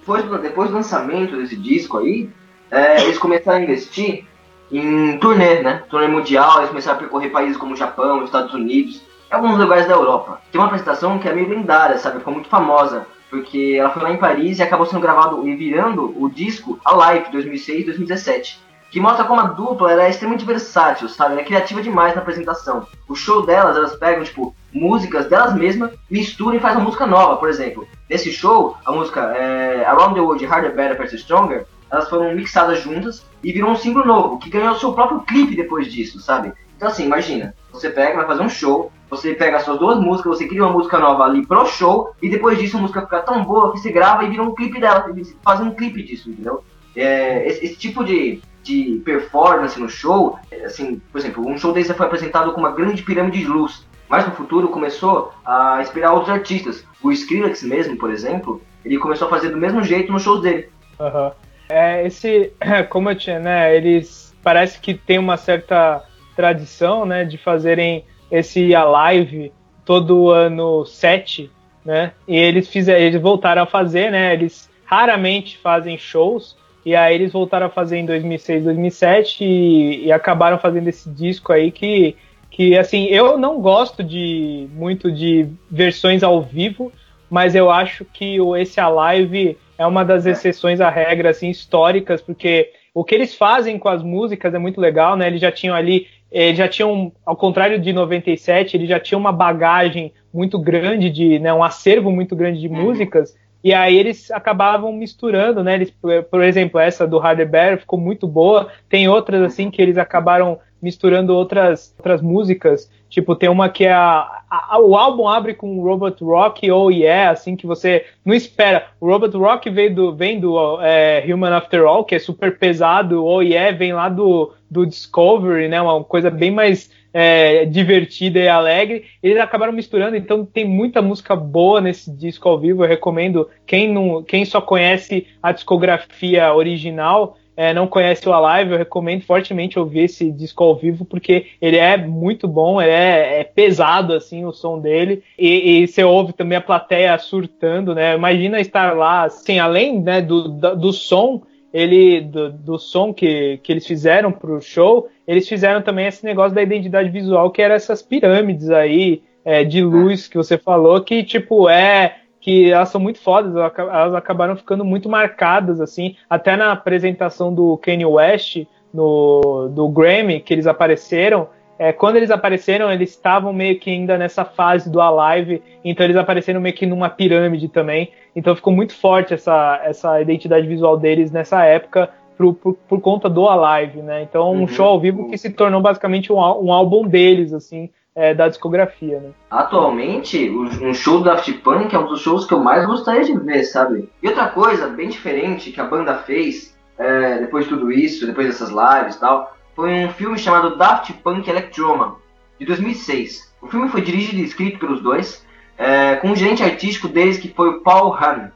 Depois 0.00 0.24
do, 0.24 0.38
depois 0.38 0.70
do 0.70 0.76
lançamento 0.76 1.36
desse 1.36 1.56
disco 1.56 1.98
aí, 1.98 2.28
é, 2.70 3.02
eles 3.02 3.18
começaram 3.18 3.58
a 3.58 3.62
investir 3.62 4.26
em 4.70 5.18
turnê, 5.18 5.62
né? 5.62 5.82
Turnê 5.88 6.06
mundial, 6.06 6.58
eles 6.58 6.68
começaram 6.70 6.96
a 6.96 7.00
percorrer 7.00 7.30
países 7.30 7.56
como 7.56 7.76
Japão, 7.76 8.24
Estados 8.24 8.54
Unidos 8.54 9.02
alguns 9.30 9.58
lugares 9.58 9.86
da 9.86 9.94
Europa. 9.94 10.40
Tem 10.50 10.60
uma 10.60 10.66
apresentação 10.66 11.18
que 11.18 11.28
é 11.28 11.34
meio 11.34 11.48
lendária, 11.48 11.96
sabe? 11.98 12.18
Ficou 12.18 12.34
muito 12.34 12.48
famosa, 12.48 13.06
porque 13.30 13.76
ela 13.78 13.90
foi 13.90 14.02
lá 14.02 14.10
em 14.10 14.16
Paris 14.16 14.58
e 14.58 14.62
acabou 14.62 14.84
sendo 14.84 15.00
gravado 15.00 15.46
e 15.46 15.54
virando 15.54 16.12
o 16.20 16.28
disco 16.28 16.78
a 16.84 16.94
live 16.94 17.30
2006 17.30 17.86
2017. 17.86 18.60
Que 18.90 18.98
mostra 18.98 19.24
como 19.24 19.40
a 19.40 19.44
dupla 19.44 19.92
era 19.92 20.06
é 20.06 20.10
extremamente 20.10 20.44
versátil, 20.44 21.08
sabe? 21.08 21.32
Ela 21.32 21.42
é 21.42 21.44
criativa 21.44 21.80
demais 21.80 22.12
na 22.12 22.22
apresentação. 22.22 22.88
O 23.08 23.14
show 23.14 23.46
delas, 23.46 23.76
elas 23.76 23.94
pegam, 23.94 24.24
tipo, 24.24 24.52
músicas 24.72 25.26
delas 25.26 25.54
mesmas, 25.54 25.92
misturam 26.10 26.56
e 26.56 26.60
fazem 26.60 26.78
uma 26.78 26.86
música 26.86 27.06
nova, 27.06 27.36
por 27.36 27.48
exemplo. 27.48 27.86
Nesse 28.08 28.32
show, 28.32 28.76
a 28.84 28.90
música 28.90 29.20
é, 29.36 29.84
Around 29.84 30.14
the 30.14 30.20
World, 30.20 30.44
Harder, 30.44 30.74
Better, 30.74 30.96
Faster, 30.96 31.20
Stronger, 31.20 31.66
elas 31.90 32.08
foram 32.08 32.34
mixadas 32.34 32.80
juntas 32.80 33.24
e 33.42 33.52
virou 33.52 33.70
um 33.70 33.76
single 33.76 34.06
novo, 34.06 34.38
que 34.38 34.50
ganhou 34.50 34.74
seu 34.76 34.92
próprio 34.92 35.20
clipe 35.20 35.56
depois 35.56 35.92
disso, 35.92 36.20
sabe? 36.20 36.52
Então 36.76 36.88
assim, 36.88 37.04
imagina, 37.04 37.54
você 37.72 37.90
pega, 37.90 38.16
vai 38.16 38.26
fazer 38.26 38.42
um 38.42 38.48
show, 38.48 38.90
você 39.08 39.34
pega 39.34 39.56
as 39.56 39.64
suas 39.64 39.78
duas 39.78 39.98
músicas, 39.98 40.38
você 40.38 40.46
cria 40.46 40.62
uma 40.62 40.72
música 40.72 40.98
nova 40.98 41.24
ali 41.24 41.44
pro 41.44 41.66
show, 41.66 42.14
e 42.22 42.28
depois 42.30 42.58
disso 42.58 42.78
a 42.78 42.80
música 42.80 43.02
fica 43.02 43.20
tão 43.20 43.44
boa 43.44 43.72
que 43.72 43.78
você 43.78 43.90
grava 43.90 44.24
e 44.24 44.30
vira 44.30 44.42
um 44.42 44.54
clipe 44.54 44.80
dela, 44.80 45.06
faz 45.42 45.60
um 45.60 45.72
clipe 45.72 46.02
disso, 46.02 46.30
entendeu? 46.30 46.62
É, 46.96 47.46
esse, 47.46 47.64
esse, 47.64 47.76
tipo 47.76 48.04
de, 48.04 48.40
de 48.62 49.02
performance 49.04 49.78
no 49.78 49.88
show, 49.88 50.38
assim, 50.64 51.00
por 51.12 51.18
exemplo, 51.18 51.46
um 51.46 51.58
show 51.58 51.72
desse 51.72 51.92
foi 51.94 52.06
apresentado 52.06 52.52
com 52.52 52.60
uma 52.60 52.72
grande 52.72 53.02
pirâmide 53.02 53.40
de 53.40 53.46
luz, 53.46 53.86
mas 54.08 54.26
no 54.26 54.32
futuro 54.32 54.68
começou 54.68 55.32
a 55.44 55.80
inspirar 55.80 56.12
outros 56.12 56.30
artistas. 56.30 56.84
O 57.02 57.12
Skrillex 57.12 57.62
mesmo, 57.62 57.96
por 57.96 58.10
exemplo, 58.10 58.60
ele 58.84 58.98
começou 58.98 59.28
a 59.28 59.30
fazer 59.30 59.50
do 59.50 59.56
mesmo 59.56 59.82
jeito 59.82 60.12
nos 60.12 60.22
shows 60.22 60.42
dele. 60.42 60.68
Uhum. 60.98 61.30
É, 61.70 62.06
esse, 62.06 62.52
tinha, 63.18 63.38
né, 63.38 63.74
eles 63.74 64.36
parece 64.42 64.80
que 64.80 64.94
tem 64.94 65.18
uma 65.18 65.36
certa 65.36 66.02
tradição, 66.34 67.04
né, 67.04 67.24
de 67.24 67.36
fazerem 67.38 68.04
esse 68.30 68.70
live 68.70 69.52
todo 69.84 70.30
ano 70.30 70.84
7, 70.84 71.50
né? 71.84 72.12
E 72.28 72.36
eles 72.36 72.68
fizeram, 72.68 73.00
eles 73.00 73.20
voltaram 73.20 73.62
a 73.62 73.66
fazer, 73.66 74.10
né? 74.10 74.32
Eles 74.32 74.70
raramente 74.84 75.58
fazem 75.58 75.98
shows 75.98 76.56
e 76.84 76.94
aí 76.94 77.14
eles 77.14 77.32
voltaram 77.32 77.66
a 77.66 77.70
fazer 77.70 77.98
em 77.98 78.06
2006, 78.06 78.64
2007 78.64 79.44
e, 79.44 80.06
e 80.06 80.12
acabaram 80.12 80.58
fazendo 80.58 80.88
esse 80.88 81.10
disco 81.10 81.52
aí 81.52 81.70
que 81.70 82.16
que 82.50 82.76
assim, 82.76 83.04
eu 83.06 83.38
não 83.38 83.60
gosto 83.60 84.02
de 84.02 84.68
muito 84.72 85.10
de 85.10 85.48
versões 85.70 86.22
ao 86.22 86.42
vivo, 86.42 86.92
mas 87.30 87.54
eu 87.54 87.70
acho 87.70 88.04
que 88.04 88.40
o 88.40 88.56
esse 88.56 88.80
Alive 88.80 89.56
é 89.80 89.86
uma 89.86 90.04
das 90.04 90.26
exceções 90.26 90.78
à 90.78 90.90
regra, 90.90 91.30
assim, 91.30 91.48
históricas, 91.48 92.20
porque 92.20 92.70
o 92.92 93.02
que 93.02 93.14
eles 93.14 93.34
fazem 93.34 93.78
com 93.78 93.88
as 93.88 94.02
músicas 94.02 94.52
é 94.52 94.58
muito 94.58 94.78
legal, 94.78 95.16
né? 95.16 95.26
Eles 95.26 95.40
já 95.40 95.50
tinham 95.50 95.74
ali, 95.74 96.06
eles 96.30 96.58
já 96.58 96.68
tinham, 96.68 97.10
ao 97.24 97.34
contrário 97.34 97.80
de 97.80 97.90
97, 97.90 98.76
eles 98.76 98.90
já 98.90 99.00
tinham 99.00 99.18
uma 99.18 99.32
bagagem 99.32 100.12
muito 100.34 100.58
grande 100.58 101.08
de, 101.08 101.38
né, 101.38 101.50
um 101.50 101.64
acervo 101.64 102.10
muito 102.10 102.36
grande 102.36 102.60
de 102.60 102.68
uhum. 102.68 102.74
músicas, 102.74 103.34
e 103.62 103.74
aí 103.74 103.96
eles 103.96 104.30
acabavam 104.30 104.92
misturando, 104.92 105.62
né? 105.62 105.74
Eles, 105.74 105.92
por 106.30 106.42
exemplo, 106.42 106.80
essa 106.80 107.06
do 107.06 107.18
Harder 107.18 107.48
Bear 107.48 107.78
ficou 107.78 107.98
muito 107.98 108.26
boa. 108.26 108.68
Tem 108.88 109.08
outras 109.08 109.42
assim 109.42 109.70
que 109.70 109.82
eles 109.82 109.98
acabaram 109.98 110.58
misturando 110.80 111.34
outras, 111.34 111.94
outras 111.98 112.22
músicas. 112.22 112.90
Tipo, 113.10 113.36
tem 113.36 113.50
uma 113.50 113.68
que 113.68 113.84
é 113.84 113.92
a, 113.92 114.42
a, 114.48 114.80
o 114.80 114.96
álbum 114.96 115.28
abre 115.28 115.52
com 115.52 115.82
Robot 115.82 116.24
Rock 116.24 116.70
ou 116.70 116.86
oh 116.86 116.90
Yeah, 116.90 117.32
assim 117.32 117.54
que 117.54 117.66
você 117.66 118.06
não 118.24 118.32
espera. 118.32 118.86
O 118.98 119.06
Robot 119.06 119.36
Rock 119.36 119.68
vem 119.68 119.92
do, 119.92 120.14
vem 120.14 120.40
do 120.40 120.80
é, 120.80 121.22
Human 121.28 121.52
After 121.52 121.84
All, 121.84 122.04
que 122.04 122.14
é 122.14 122.18
super 122.18 122.58
pesado. 122.58 123.24
Oh 123.24 123.42
Yeah 123.42 123.76
vem 123.76 123.92
lá 123.92 124.08
do, 124.08 124.54
do 124.70 124.86
Discovery, 124.86 125.68
né? 125.68 125.80
Uma 125.80 126.04
coisa 126.04 126.30
bem 126.30 126.50
mais 126.50 126.90
é, 127.12 127.64
divertida 127.64 128.38
e 128.38 128.48
alegre. 128.48 129.04
Eles 129.22 129.40
acabaram 129.40 129.72
misturando, 129.72 130.16
então 130.16 130.44
tem 130.44 130.64
muita 130.64 131.02
música 131.02 131.34
boa 131.34 131.80
nesse 131.80 132.10
disco 132.10 132.48
ao 132.48 132.58
vivo. 132.58 132.84
Eu 132.84 132.88
recomendo 132.88 133.48
quem 133.66 133.92
não, 133.92 134.22
quem 134.22 134.44
só 134.44 134.60
conhece 134.60 135.26
a 135.42 135.52
discografia 135.52 136.52
original. 136.54 137.36
É, 137.56 137.74
não 137.74 137.86
conhece 137.86 138.26
o 138.26 138.32
Alive, 138.32 138.72
eu 138.72 138.78
recomendo 138.78 139.22
fortemente 139.22 139.78
ouvir 139.78 140.04
esse 140.04 140.30
disco 140.30 140.64
ao 140.64 140.76
vivo, 140.76 141.04
porque 141.04 141.48
ele 141.60 141.76
é 141.76 141.94
muito 141.94 142.48
bom, 142.48 142.80
é, 142.80 143.40
é 143.40 143.44
pesado, 143.44 144.14
assim, 144.14 144.46
o 144.46 144.52
som 144.52 144.78
dele, 144.80 145.22
e, 145.38 145.82
e, 145.82 145.86
você 145.86 146.02
ouve 146.02 146.32
também 146.32 146.56
a 146.56 146.62
plateia 146.62 147.18
surtando, 147.18 147.94
né? 147.94 148.14
Imagina 148.14 148.60
estar 148.60 148.96
lá, 148.96 149.24
assim, 149.24 149.58
além 149.58 150.00
né, 150.00 150.22
do, 150.22 150.48
do, 150.48 150.76
do 150.76 150.92
som, 150.92 151.42
ele 151.72 152.20
do, 152.20 152.52
do 152.52 152.78
som 152.78 153.12
que, 153.14 153.58
que 153.62 153.72
eles 153.72 153.86
fizeram 153.86 154.32
pro 154.32 154.60
show, 154.60 155.08
eles 155.26 155.48
fizeram 155.48 155.82
também 155.82 156.06
esse 156.06 156.24
negócio 156.24 156.54
da 156.54 156.62
identidade 156.62 157.08
visual, 157.08 157.50
que 157.50 157.62
era 157.62 157.74
essas 157.74 158.02
pirâmides 158.02 158.70
aí 158.70 159.22
é, 159.44 159.64
de 159.64 159.82
luz 159.82 160.28
que 160.28 160.36
você 160.36 160.58
falou, 160.58 161.00
que 161.00 161.22
tipo 161.22 161.68
é 161.68 162.16
que 162.40 162.72
elas 162.72 162.88
são 162.88 163.00
muito 163.00 163.20
fodas, 163.20 163.54
elas 163.54 164.14
acabaram 164.14 164.56
ficando 164.56 164.84
muito 164.84 165.08
marcadas 165.08 165.80
assim, 165.80 166.16
até 166.28 166.56
na 166.56 166.72
apresentação 166.72 167.52
do 167.52 167.76
Kanye 167.76 168.06
West 168.06 168.64
no 168.92 169.70
do 169.72 169.88
Grammy 169.88 170.40
que 170.40 170.52
eles 170.52 170.66
apareceram, 170.66 171.48
é, 171.80 171.94
quando 171.94 172.16
eles 172.16 172.30
apareceram, 172.30 172.92
eles 172.92 173.08
estavam 173.08 173.54
meio 173.54 173.80
que 173.80 173.88
ainda 173.88 174.18
nessa 174.18 174.44
fase 174.44 174.92
do 174.92 175.00
Alive, 175.00 175.62
então 175.82 176.04
eles 176.04 176.16
apareceram 176.18 176.60
meio 176.60 176.74
que 176.74 176.84
numa 176.84 177.08
pirâmide 177.08 177.70
também. 177.70 178.12
Então 178.36 178.54
ficou 178.54 178.70
muito 178.70 178.94
forte 178.94 179.32
essa, 179.32 179.80
essa 179.82 180.20
identidade 180.20 180.66
visual 180.66 180.98
deles 180.98 181.30
nessa 181.30 181.64
época 181.64 182.10
por, 182.36 182.52
por, 182.52 182.74
por 182.86 183.00
conta 183.00 183.30
do 183.30 183.48
Alive, 183.48 184.02
né? 184.02 184.20
Então 184.20 184.52
um 184.52 184.60
uhum. 184.60 184.68
show 184.68 184.88
ao 184.88 185.00
vivo 185.00 185.30
que 185.30 185.38
se 185.38 185.48
tornou 185.48 185.80
basicamente 185.80 186.30
um, 186.30 186.36
um 186.36 186.70
álbum 186.70 187.08
deles, 187.08 187.54
assim, 187.54 187.88
é, 188.14 188.34
da 188.34 188.46
discografia, 188.46 189.18
né? 189.18 189.30
Atualmente, 189.50 190.50
um 190.50 190.92
show 190.92 191.20
do 191.20 191.24
Daft 191.24 191.50
Punk 191.60 191.94
é 191.94 191.98
um 191.98 192.08
dos 192.08 192.20
shows 192.20 192.44
que 192.44 192.52
eu 192.52 192.60
mais 192.60 192.84
gostaria 192.84 193.24
de 193.24 193.38
ver, 193.38 193.64
sabe? 193.64 194.06
E 194.22 194.28
outra 194.28 194.48
coisa 194.48 194.86
bem 194.86 195.08
diferente 195.08 195.72
que 195.72 195.80
a 195.80 195.84
banda 195.84 196.14
fez 196.16 196.76
é, 196.98 197.38
depois 197.38 197.64
de 197.64 197.70
tudo 197.70 197.90
isso, 197.90 198.26
depois 198.26 198.48
dessas 198.48 198.68
lives 198.68 199.16
e 199.16 199.20
tal, 199.20 199.56
foi 199.74 200.06
um 200.06 200.12
filme 200.12 200.38
chamado 200.38 200.76
Daft 200.76 201.12
Punk 201.14 201.48
Electroma, 201.48 202.16
de 202.58 202.66
2006. 202.66 203.52
O 203.62 203.68
filme 203.68 203.88
foi 203.88 204.00
dirigido 204.00 204.38
e 204.38 204.44
escrito 204.44 204.78
pelos 204.78 205.00
dois, 205.02 205.44
é, 205.78 206.16
com 206.16 206.28
um 206.28 206.36
gerente 206.36 206.62
artístico 206.62 207.08
deles 207.08 207.38
que 207.38 207.52
foi 207.52 207.68
o 207.68 207.80
Paul 207.80 208.14
Hahn, 208.14 208.50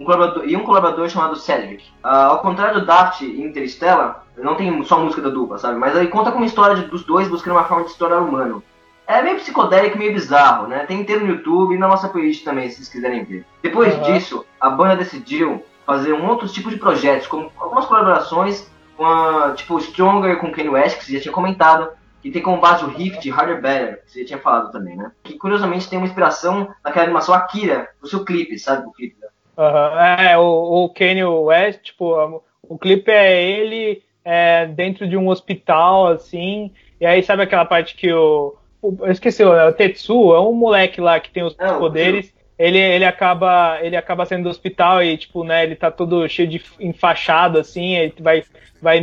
um 0.00 0.44
e 0.44 0.56
um 0.56 0.64
colaborador 0.64 1.08
chamado 1.08 1.36
Cedric. 1.36 1.84
Uh, 2.04 2.08
ao 2.08 2.38
contrário 2.38 2.80
do 2.80 2.86
Daft 2.86 3.24
e 3.24 3.42
Interstellar, 3.42 4.24
não 4.36 4.54
tem 4.54 4.82
só 4.84 4.98
música 5.00 5.20
da 5.20 5.28
dupla, 5.28 5.58
sabe? 5.58 5.76
Mas 5.76 5.96
aí 5.96 6.06
conta 6.06 6.30
com 6.30 6.38
uma 6.38 6.46
história 6.46 6.76
de, 6.76 6.88
dos 6.88 7.04
dois 7.04 7.28
buscando 7.28 7.54
uma 7.54 7.64
forma 7.64 7.84
de 7.84 7.90
se 7.90 7.98
tornar 7.98 8.20
humano. 8.20 8.62
É 9.06 9.22
meio 9.22 9.36
psicodélico, 9.36 9.98
meio 9.98 10.12
bizarro, 10.12 10.68
né? 10.68 10.84
Tem 10.86 11.00
inteiro 11.00 11.24
no 11.24 11.32
YouTube 11.32 11.74
e 11.74 11.78
na 11.78 11.88
nossa 11.88 12.08
playlist 12.08 12.44
também, 12.44 12.68
se 12.68 12.76
vocês 12.76 12.88
quiserem 12.88 13.24
ver. 13.24 13.44
Depois 13.62 13.94
uhum. 13.96 14.02
disso, 14.02 14.44
a 14.60 14.70
banda 14.70 14.96
decidiu 14.96 15.64
fazer 15.84 16.12
um 16.12 16.28
outro 16.28 16.46
tipo 16.46 16.70
de 16.70 16.76
projetos, 16.76 17.26
como 17.26 17.50
algumas 17.58 17.86
colaborações 17.86 18.70
com 18.98 19.06
a, 19.06 19.54
tipo 19.54 19.78
Stronger 19.80 20.38
com 20.38 20.50
Kanye 20.50 20.68
West, 20.68 20.98
que 20.98 21.04
você 21.04 21.12
já 21.14 21.20
tinha 21.20 21.32
comentado, 21.32 21.88
que 22.20 22.32
tem 22.32 22.42
como 22.42 22.60
base 22.60 22.84
o 22.84 22.88
riff 22.88 23.20
de 23.20 23.30
Harder 23.30 23.62
Better, 23.62 24.02
que 24.04 24.10
você 24.10 24.20
já 24.22 24.26
tinha 24.26 24.38
falado 24.40 24.72
também, 24.72 24.96
né? 24.96 25.12
Que 25.22 25.38
curiosamente 25.38 25.88
tem 25.88 25.96
uma 25.98 26.06
inspiração 26.06 26.68
naquela 26.84 27.04
animação 27.04 27.32
Akira, 27.32 27.88
do 28.02 28.08
seu 28.08 28.24
clipe, 28.24 28.58
sabe? 28.58 28.88
O 28.88 28.92
clipe, 28.92 29.16
né? 29.20 29.28
Uhum. 29.56 30.00
É, 30.00 30.36
o, 30.36 30.84
o 30.84 30.88
Kanye 30.90 31.24
West, 31.24 31.82
tipo, 31.82 32.42
o 32.62 32.76
clipe 32.76 33.10
é 33.10 33.40
ele 33.40 34.02
é, 34.24 34.66
dentro 34.66 35.08
de 35.08 35.16
um 35.16 35.28
hospital, 35.28 36.08
assim, 36.08 36.72
e 37.00 37.06
aí 37.06 37.22
sabe 37.22 37.44
aquela 37.44 37.64
parte 37.64 37.94
que 37.94 38.12
o. 38.12 38.56
o 38.82 38.96
eu 39.02 39.12
esqueci, 39.12 39.44
o 39.44 39.72
Tetsu 39.72 40.34
é 40.34 40.40
um 40.40 40.52
moleque 40.52 41.00
lá 41.00 41.20
que 41.20 41.30
tem 41.30 41.44
os 41.44 41.54
é, 41.56 41.72
poderes 41.78 42.34
ele, 42.58 42.78
ele 42.78 43.04
acaba 43.04 43.78
ele 43.82 43.96
acaba 43.96 44.26
saindo 44.26 44.44
do 44.44 44.50
hospital 44.50 45.02
e 45.02 45.16
tipo 45.16 45.44
né 45.44 45.64
ele 45.64 45.76
tá 45.76 45.90
todo 45.90 46.28
cheio 46.28 46.48
de 46.48 46.62
enfaixado 46.80 47.58
assim 47.58 47.96
ele 47.96 48.14
vai 48.20 48.42
vai 48.80 48.98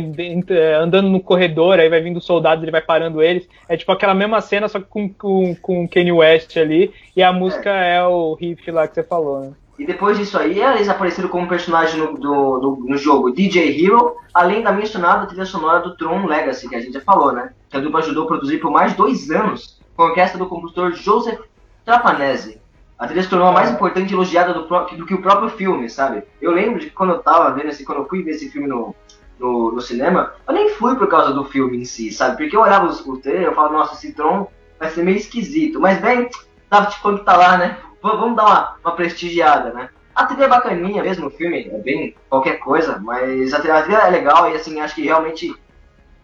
andando 0.80 1.08
no 1.08 1.20
corredor 1.20 1.78
aí 1.78 1.88
vai 1.88 2.00
vindo 2.00 2.20
soldados 2.20 2.62
ele 2.62 2.72
vai 2.72 2.82
parando 2.82 3.22
eles 3.22 3.48
é 3.68 3.76
tipo 3.76 3.90
aquela 3.92 4.14
mesma 4.14 4.40
cena 4.40 4.68
só 4.68 4.78
que 4.78 4.86
com 4.86 5.08
com, 5.08 5.54
com 5.56 5.88
Kanye 5.88 6.12
West 6.12 6.56
ali 6.56 6.92
e 7.14 7.22
a 7.22 7.32
música 7.32 7.70
é, 7.70 7.96
é 7.96 8.04
o 8.04 8.34
riff 8.34 8.70
lá 8.70 8.86
que 8.86 8.94
você 8.94 9.02
falou 9.02 9.40
né? 9.40 9.52
E 9.78 9.84
depois 9.84 10.16
disso 10.16 10.38
aí, 10.38 10.58
eles 10.58 10.88
apareceram 10.88 11.28
como 11.28 11.46
personagem 11.46 12.00
no, 12.00 12.14
do, 12.14 12.58
do, 12.58 12.76
no 12.88 12.96
jogo 12.96 13.30
DJ 13.30 13.84
Hero, 13.84 14.16
além 14.32 14.62
da 14.62 14.72
mencionada 14.72 15.26
trilha 15.26 15.44
sonora 15.44 15.80
do 15.80 15.94
Tron 15.96 16.24
Legacy, 16.24 16.66
que 16.66 16.74
a 16.74 16.80
gente 16.80 16.94
já 16.94 17.00
falou, 17.02 17.32
né? 17.32 17.50
Que 17.68 17.76
a 17.76 17.80
dupla 17.80 18.00
ajudou 18.00 18.24
a 18.24 18.26
produzir 18.26 18.58
por 18.58 18.70
mais 18.70 18.94
dois 18.94 19.30
anos 19.30 19.78
com 19.94 20.02
a 20.02 20.06
orquestra 20.06 20.38
do 20.38 20.46
compositor 20.46 20.92
Joseph 20.92 21.40
Trapanese. 21.84 22.58
A 22.98 23.06
trilha 23.06 23.28
tornou 23.28 23.52
mais 23.52 23.70
importante 23.70 24.10
e 24.10 24.14
elogiada 24.14 24.54
do, 24.54 24.62
do, 24.62 25.06
que 25.06 25.14
o 25.14 25.20
próprio 25.20 25.50
filme, 25.50 25.88
sabe? 25.90 26.22
Eu 26.40 26.52
lembro 26.52 26.80
de 26.80 26.86
que 26.86 26.92
quando 26.92 27.10
eu 27.10 27.18
tava 27.18 27.52
vendo 27.52 27.68
esse, 27.68 27.84
quando 27.84 27.98
eu 27.98 28.08
fui 28.08 28.22
ver 28.22 28.30
esse 28.30 28.50
filme 28.50 28.66
no, 28.66 28.94
no, 29.38 29.72
no 29.72 29.80
cinema, 29.82 30.32
eu 30.48 30.54
nem 30.54 30.70
fui 30.70 30.96
por 30.96 31.06
causa 31.06 31.32
do 31.32 31.44
filme 31.44 31.76
em 31.76 31.84
si, 31.84 32.10
sabe? 32.10 32.36
Porque 32.38 32.56
eu 32.56 32.62
olhava 32.62 32.86
os, 32.86 33.04
os 33.04 33.18
trailers, 33.20 33.48
eu 33.48 33.54
falava, 33.54 33.74
nossa, 33.74 33.94
esse 33.94 34.14
Tron 34.14 34.48
vai 34.78 34.88
ser 34.90 35.04
meio 35.04 35.18
esquisito. 35.18 35.78
Mas 35.78 36.00
bem, 36.00 36.30
Daft 36.70 37.00
Punk 37.02 37.24
tá 37.24 37.36
lá, 37.36 37.58
né? 37.58 37.78
Vamos 38.02 38.36
dar 38.36 38.44
uma, 38.44 38.76
uma 38.82 38.92
prestigiada, 38.92 39.72
né? 39.72 39.90
A 40.14 40.24
trilha 40.24 40.44
é 40.44 40.48
bacaninha 40.48 41.02
mesmo, 41.02 41.26
o 41.26 41.30
filme 41.30 41.68
é 41.68 41.78
bem 41.78 42.16
qualquer 42.30 42.58
coisa, 42.58 42.98
mas 42.98 43.52
a 43.52 43.58
trilha, 43.58 43.76
a 43.76 43.82
trilha 43.82 43.98
é 43.98 44.10
legal 44.10 44.50
e 44.50 44.56
assim, 44.56 44.80
acho 44.80 44.94
que 44.94 45.02
realmente. 45.02 45.54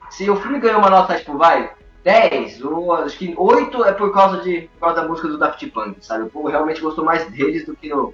Se 0.08 0.28
o 0.28 0.36
filme 0.36 0.58
ganhou 0.58 0.78
uma 0.78 0.90
nota, 0.90 1.16
tipo, 1.16 1.36
vai, 1.36 1.70
10, 2.04 2.64
ou 2.64 2.92
acho 2.94 3.16
que 3.16 3.34
8 3.36 3.84
é 3.84 3.92
por 3.92 4.12
causa, 4.12 4.38
de, 4.42 4.62
por 4.74 4.80
causa 4.80 5.02
da 5.02 5.08
música 5.08 5.28
do 5.28 5.38
Daft 5.38 5.64
Punk, 5.70 6.04
sabe? 6.04 6.24
O 6.24 6.30
povo 6.30 6.48
realmente 6.48 6.80
gostou 6.80 7.04
mais 7.04 7.24
deles 7.30 7.64
do 7.64 7.76
que, 7.76 7.88
no, 7.88 8.12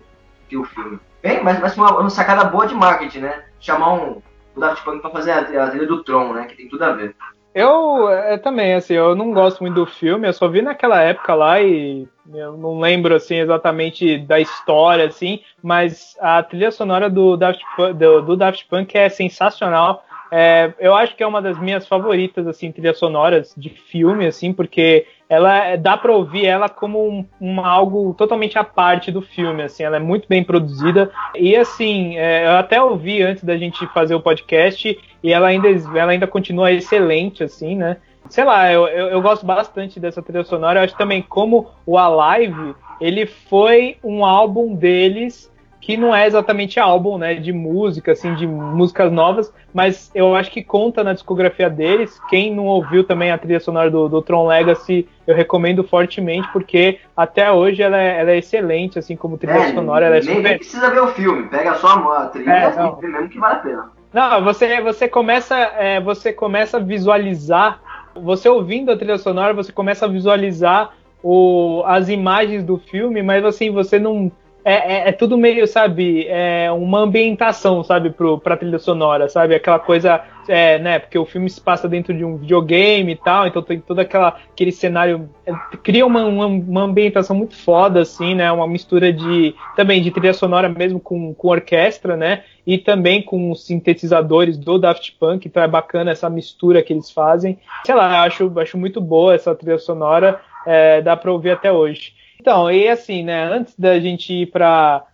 que 0.49 0.57
o 0.57 0.65
filme. 0.65 0.99
Bem, 1.23 1.43
mas, 1.43 1.59
mas 1.61 1.77
uma, 1.77 1.99
uma 1.99 2.11
sacada 2.11 2.45
boa 2.45 2.67
de 2.67 2.75
marketing, 2.75 3.21
né? 3.21 3.45
Chamar 3.61 3.95
um, 3.95 4.23
o 4.55 4.61
Daft 4.61 4.85
Punk 4.85 5.01
pra 5.01 5.11
fazer 5.11 5.33
a, 5.33 5.71
trilha 5.71 5.87
do 5.87 6.03
Tron, 6.05 6.35
né? 6.35 6.45
Que 6.47 6.57
tem 6.57 6.69
tudo 6.69 6.85
a 6.85 6.93
ver. 6.93 7.15
Eu, 7.55 8.09
eu 8.09 8.41
também, 8.41 8.75
assim, 8.75 8.95
eu 8.95 9.17
não 9.17 9.33
gosto 9.33 9.61
muito 9.61 9.75
do 9.75 9.87
filme, 9.87 10.29
eu 10.29 10.33
só 10.33 10.47
vi 10.47 10.63
naquela 10.63 11.01
época 11.01 11.35
lá 11.35 11.61
e 11.61 12.07
eu 12.33 12.57
não 12.57 12.79
lembro, 12.79 13.15
assim, 13.15 13.37
exatamente 13.37 14.19
da 14.19 14.39
história, 14.39 15.07
assim, 15.07 15.41
mas 15.63 16.15
a 16.21 16.43
trilha 16.43 16.71
sonora 16.71 17.09
do 17.09 17.37
Daft, 17.37 17.65
do, 17.97 18.23
do 18.23 18.37
Daft 18.37 18.69
Punk 18.69 18.97
é 18.97 19.09
sensacional. 19.09 20.05
É, 20.31 20.73
eu 20.79 20.95
acho 20.95 21.17
que 21.17 21.23
é 21.23 21.27
uma 21.27 21.41
das 21.41 21.59
minhas 21.59 21.87
favoritas, 21.87 22.47
assim, 22.47 22.71
trilhas 22.71 22.99
sonoras 22.99 23.55
de 23.57 23.71
filme, 23.71 24.27
assim, 24.27 24.53
porque 24.53 25.07
ela 25.29 25.77
dá 25.77 25.97
para 25.97 26.13
ouvir 26.13 26.47
ela 26.47 26.69
como 26.69 27.07
um, 27.07 27.27
um, 27.41 27.61
algo 27.61 28.15
totalmente 28.15 28.59
à 28.59 28.65
parte 28.65 29.11
do 29.11 29.21
filme, 29.21 29.63
assim, 29.63 29.83
ela 29.83 29.97
é 29.97 30.01
muito 30.01 30.27
bem 30.29 30.43
produzida 30.43 31.11
e 31.35 31.55
assim, 31.55 32.17
é, 32.17 32.47
eu 32.47 32.53
até 32.53 32.81
ouvi 32.83 33.23
antes 33.23 33.45
da 33.45 33.57
gente 33.57 33.87
fazer 33.89 34.15
o 34.15 34.21
podcast 34.21 34.99
e 35.23 35.33
ela 35.33 35.49
ainda, 35.49 35.69
ela 35.69 36.13
ainda 36.13 36.27
continua 36.27 36.73
excelente, 36.73 37.45
assim, 37.45 37.77
né? 37.77 37.99
Sei 38.29 38.45
lá, 38.45 38.71
eu, 38.71 38.87
eu, 38.89 39.09
eu 39.09 39.23
gosto 39.23 39.47
bastante 39.47 39.99
dessa 39.99 40.23
trilha 40.23 40.45
sonora. 40.45 40.81
Eu 40.81 40.85
acho 40.85 40.97
também 40.97 41.23
como 41.23 41.71
o 41.87 41.97
Alive, 41.97 42.75
ele 43.01 43.25
foi 43.25 43.97
um 44.05 44.25
álbum 44.25 44.75
deles 44.75 45.51
que 45.89 45.97
não 45.97 46.15
é 46.15 46.27
exatamente 46.27 46.79
álbum, 46.79 47.17
né, 47.17 47.37
de 47.37 47.51
música, 47.51 48.13
assim, 48.13 48.35
de 48.35 48.47
músicas 48.47 49.11
novas, 49.11 49.51
mas 49.73 50.11
eu 50.15 50.37
acho 50.37 50.51
que 50.51 50.63
conta 50.63 51.03
na 51.03 51.15
discografia 51.15 51.71
deles. 51.71 52.21
Quem 52.29 52.55
não 52.55 52.67
ouviu 52.67 53.05
também 53.05 53.31
a 53.31 53.39
trilha 53.39 53.59
sonora 53.59 53.91
do, 53.91 54.07
do 54.07 54.21
Tron 54.21 54.47
Legacy, 54.47 55.09
eu 55.27 55.35
recomendo 55.35 55.83
fortemente, 55.83 56.47
porque 56.53 56.99
até 57.17 57.51
hoje 57.51 57.83
ela 57.83 57.97
é, 57.97 58.21
ela 58.21 58.33
é 58.33 58.37
excelente, 58.37 58.99
assim, 58.99 59.17
como 59.17 59.39
trilha 59.39 59.61
é, 59.61 59.73
sonora. 59.73 60.05
Ela 60.05 60.17
é 60.19 60.21
nem, 60.21 60.37
super... 60.37 60.49
nem 60.51 60.59
precisa 60.59 60.91
ver 60.91 61.01
o 61.01 61.07
filme, 61.07 61.49
pega 61.49 61.75
só 61.77 61.89
a 61.89 62.27
trilha 62.27 62.51
é, 62.51 62.71
e 63.03 63.07
mesmo 63.07 63.29
que 63.31 63.39
vale 63.39 63.55
a 63.55 63.59
pena. 63.61 63.91
Não, 64.13 64.45
você, 64.45 64.83
você, 64.83 65.09
começa, 65.09 65.57
é, 65.57 65.99
você 66.03 66.35
começa 66.35 66.77
a 66.77 66.81
visualizar, 66.81 67.81
você 68.15 68.47
ouvindo 68.47 68.93
a 68.93 68.97
trilha 68.99 69.17
sonora, 69.17 69.55
você 69.55 69.73
começa 69.73 70.05
a 70.05 70.09
visualizar 70.09 70.91
o, 71.23 71.83
as 71.87 72.11
imagens 72.11 72.63
do 72.63 72.77
filme, 72.77 73.23
mas 73.23 73.43
assim, 73.43 73.71
você 73.71 73.99
não 73.99 74.31
é, 74.65 74.73
é, 74.73 75.09
é, 75.09 75.13
tudo 75.13 75.39
meio, 75.39 75.67
sabe, 75.67 76.27
é 76.29 76.71
uma 76.71 77.01
ambientação, 77.01 77.83
sabe, 77.83 78.11
pro, 78.11 78.39
pra 78.39 78.57
trilha 78.57 78.79
sonora, 78.79 79.29
sabe? 79.29 79.55
Aquela 79.55 79.79
coisa, 79.79 80.23
é, 80.49 80.79
né, 80.79 80.99
porque 80.99 81.19
o 81.19 81.25
filme 81.25 81.49
se 81.49 81.61
passa 81.61 81.89
dentro 81.89 82.13
de 82.13 82.25
um 82.25 82.37
videogame 82.37 83.13
e 83.13 83.17
tal, 83.17 83.47
então 83.47 83.63
tem 83.63 83.81
todo 83.81 84.01
aquela, 84.01 84.37
aquele 84.53 84.73
cenário, 84.73 85.31
é, 85.47 85.53
cria 85.83 86.05
uma, 86.05 86.25
uma, 86.25 86.47
uma, 86.47 86.83
ambientação 86.83 87.35
muito 87.35 87.57
foda, 87.57 88.01
assim, 88.01 88.35
né, 88.35 88.51
uma 88.51 88.67
mistura 88.67 89.13
de, 89.13 89.55
também 89.77 90.03
de 90.03 90.11
trilha 90.11 90.35
sonora 90.35 90.69
mesmo 90.69 91.01
com, 91.01 91.33
com 91.33 91.49
orquestra, 91.49 92.17
né, 92.17 92.43
e 92.67 92.77
também 92.77 93.23
com 93.23 93.51
os 93.51 93.65
sintetizadores 93.65 94.59
do 94.59 94.79
Daft 94.79 95.17
Punk, 95.19 95.47
então 95.47 95.63
é 95.63 95.69
bacana 95.69 96.11
essa 96.11 96.29
mistura 96.29 96.83
que 96.83 96.93
eles 96.93 97.11
fazem. 97.11 97.59
Sei 97.87 97.95
lá, 97.95 98.23
acho, 98.23 98.53
acho 98.59 98.77
muito 98.77 99.01
boa 99.01 99.35
essa 99.35 99.55
trilha 99.55 99.79
sonora, 99.79 100.41
é, 100.67 101.01
dá 101.01 101.17
pra 101.17 101.33
ouvir 101.33 101.53
até 101.53 101.73
hoje. 101.73 102.13
Então, 102.41 102.71
e 102.71 102.89
assim, 102.89 103.25
né, 103.25 103.45
antes 103.45 103.75
da 103.79 103.99
gente 103.99 104.33
ir 104.33 104.47
para 104.47 105.05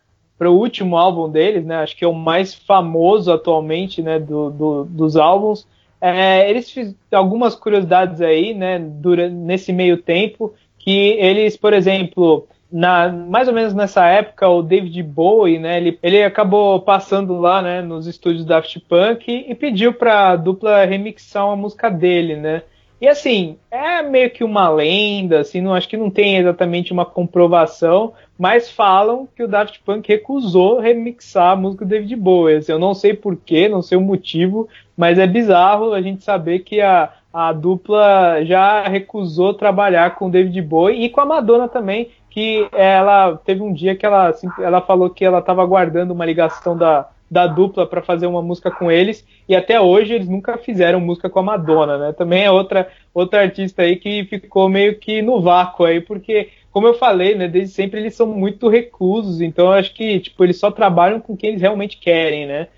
o 0.41 0.49
último 0.49 0.97
álbum 0.97 1.29
deles, 1.31 1.65
né, 1.65 1.77
acho 1.77 1.97
que 1.97 2.05
é 2.05 2.09
o 2.09 2.15
mais 2.15 2.55
famoso 2.55 3.33
atualmente, 3.33 4.03
né, 4.03 4.19
do, 4.19 4.51
do 4.51 4.85
dos 4.85 5.17
álbuns, 5.17 5.67
é, 6.01 6.49
eles 6.51 6.71
fizeram 6.71 6.95
algumas 7.13 7.55
curiosidades 7.55 8.21
aí, 8.21 8.53
né, 8.53 8.79
durante, 8.79 9.35
nesse 9.35 9.73
meio 9.73 9.97
tempo, 9.97 10.53
que 10.79 11.13
eles, 11.19 11.57
por 11.57 11.73
exemplo, 11.73 12.47
na, 12.71 13.09
mais 13.09 13.49
ou 13.49 13.55
menos 13.55 13.73
nessa 13.73 14.07
época, 14.07 14.47
o 14.47 14.63
David 14.63 15.03
Bowie, 15.03 15.59
né, 15.59 15.79
ele, 15.79 15.99
ele 16.03 16.23
acabou 16.23 16.81
passando 16.83 17.39
lá, 17.39 17.63
né, 17.63 17.81
nos 17.81 18.07
estúdios 18.07 18.45
da 18.45 18.57
Daft 18.57 18.81
Punk 18.81 19.31
e, 19.33 19.51
e 19.51 19.55
pediu 19.55 19.95
para 19.95 20.31
a 20.31 20.37
dupla 20.37 20.85
remixar 20.85 21.47
uma 21.47 21.57
música 21.57 21.89
dele, 21.89 22.37
né, 22.37 22.63
e 23.01 23.09
assim, 23.09 23.59
é 23.71 24.03
meio 24.03 24.31
que 24.31 24.45
uma 24.45 24.69
lenda, 24.69 25.41
assim, 25.41 25.61
não 25.61 25.75
acho 25.75 25.89
que 25.89 25.97
não 25.97 26.11
tem 26.11 26.37
exatamente 26.37 26.93
uma 26.93 27.05
comprovação, 27.05 28.15
mas 28.39 28.71
falam 28.71 29.29
que 29.37 29.43
o 29.43 29.49
Daft 29.49 29.81
Punk 29.85 30.09
recusou 30.09 30.81
remixar 30.81 31.53
a 31.53 31.57
música 31.57 31.85
do 31.85 31.89
David 31.89 32.17
Bowie. 32.17 32.57
Assim, 32.57 32.73
eu 32.73 32.79
não 32.79 32.95
sei 32.95 33.15
porquê, 33.15 33.69
não 33.69 33.83
sei 33.83 33.99
o 33.99 34.01
motivo, 34.01 34.69
mas 34.97 35.19
é 35.19 35.27
bizarro 35.27 35.93
a 35.93 36.01
gente 36.01 36.25
saber 36.25 36.61
que 36.61 36.81
a, 36.81 37.13
a 37.33 37.53
dupla 37.53 38.45
já 38.45 38.87
recusou 38.89 39.55
trabalhar 39.55 40.15
com 40.15 40.29
o 40.29 40.31
David 40.31 40.63
Bowie 40.63 41.05
e 41.05 41.11
com 41.11 41.21
a 41.21 41.27
Madonna 41.27 41.69
também, 41.69 42.11
que 42.31 42.67
ela 42.73 43.37
teve 43.37 43.63
um 43.63 43.73
dia 43.73 43.95
que 43.95 44.07
ela, 44.07 44.29
assim, 44.29 44.49
ela 44.59 44.81
falou 44.81 45.11
que 45.11 45.25
ela 45.25 45.39
estava 45.41 45.63
aguardando 45.63 46.13
uma 46.13 46.25
ligação 46.25 46.77
da, 46.77 47.09
da 47.35 47.49
dupla 47.49 47.85
para 47.85 48.01
fazer 48.01 48.29
uma 48.29 48.41
música 48.41 48.71
com 48.71 48.93
eles 48.93 49.27
e 49.49 49.57
até 49.57 49.81
hoje 49.81 50.15
eles 50.15 50.29
nunca 50.29 50.57
fizeram 50.57 51.01
música 51.01 51.29
com 51.29 51.41
a 51.41 51.43
Madonna, 51.43 51.99
né? 51.99 52.13
Também 52.13 52.45
é 52.45 52.51
outra 52.51 52.89
outra 53.13 53.41
artista 53.41 53.83
aí 53.83 53.97
que 53.97 54.25
ficou 54.25 54.69
meio 54.69 55.01
que 55.01 55.21
no 55.21 55.41
vácuo 55.41 55.85
aí, 55.85 56.01
porque 56.01 56.51
como 56.71 56.87
eu 56.87 56.95
falei, 56.95 57.35
né, 57.35 57.49
desde 57.49 57.75
sempre 57.75 57.99
eles 57.99 58.15
são 58.15 58.29
muito 58.29 58.69
reclusos, 58.69 59.41
então 59.41 59.67
eu 59.67 59.73
acho 59.73 59.93
que 59.95 60.21
tipo 60.21 60.45
eles 60.45 60.61
só 60.61 60.71
trabalham 60.71 61.21
com 61.21 61.37
quem 61.37 61.51
eles 61.51 61.61
realmente 61.61 61.99
querem, 61.99 62.47
né? 62.47 62.69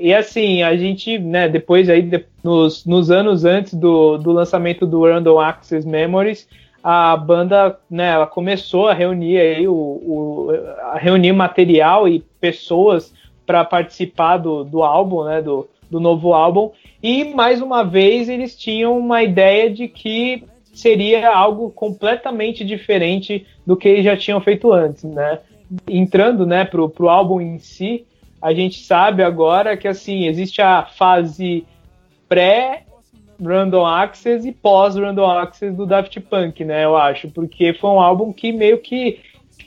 E 0.00 0.14
assim, 0.14 0.62
a 0.62 0.76
gente, 0.76 1.18
né, 1.18 1.48
depois 1.48 1.88
aí, 1.88 2.02
de, 2.02 2.24
nos, 2.42 2.84
nos 2.86 3.10
anos 3.10 3.44
antes 3.44 3.74
do, 3.74 4.16
do 4.16 4.32
lançamento 4.32 4.86
do 4.86 5.04
Random 5.04 5.38
Access 5.38 5.86
Memories, 5.86 6.48
a 6.82 7.16
banda, 7.16 7.78
né, 7.90 8.12
ela 8.12 8.26
começou 8.26 8.88
a 8.88 8.94
reunir 8.94 9.38
aí 9.38 9.68
o, 9.68 9.74
o 9.74 10.48
a 10.92 10.98
reunir 10.98 11.32
material 11.32 12.08
e 12.08 12.24
pessoas 12.40 13.12
para 13.44 13.64
participar 13.64 14.38
do, 14.38 14.64
do 14.64 14.82
álbum, 14.82 15.24
né, 15.24 15.42
do, 15.42 15.68
do 15.90 16.00
novo 16.00 16.32
álbum. 16.32 16.70
E 17.02 17.24
mais 17.24 17.60
uma 17.60 17.82
vez 17.82 18.28
eles 18.28 18.56
tinham 18.56 18.98
uma 18.98 19.22
ideia 19.22 19.68
de 19.70 19.88
que 19.88 20.44
seria 20.72 21.30
algo 21.34 21.70
completamente 21.70 22.64
diferente 22.64 23.46
do 23.66 23.76
que 23.76 23.88
eles 23.88 24.04
já 24.04 24.16
tinham 24.16 24.40
feito 24.40 24.72
antes, 24.72 25.04
né? 25.04 25.40
Entrando, 25.88 26.46
né, 26.46 26.64
pro, 26.64 26.88
pro 26.88 27.08
álbum 27.08 27.40
em 27.40 27.58
si, 27.58 28.06
a 28.40 28.52
gente 28.52 28.84
sabe 28.84 29.22
agora 29.22 29.76
que 29.76 29.88
assim 29.88 30.26
existe 30.26 30.62
a 30.62 30.84
fase 30.84 31.66
pré 32.28 32.84
Random 33.42 33.86
Access 33.86 34.46
e 34.46 34.52
pós 34.52 34.96
Random 34.96 35.30
Access 35.30 35.74
do 35.74 35.86
Daft 35.86 36.18
Punk, 36.20 36.64
né? 36.64 36.84
Eu 36.84 36.96
acho, 36.96 37.28
porque 37.30 37.72
foi 37.74 37.90
um 37.90 38.00
álbum 38.00 38.32
que 38.32 38.52
meio 38.52 38.78
que 38.78 39.20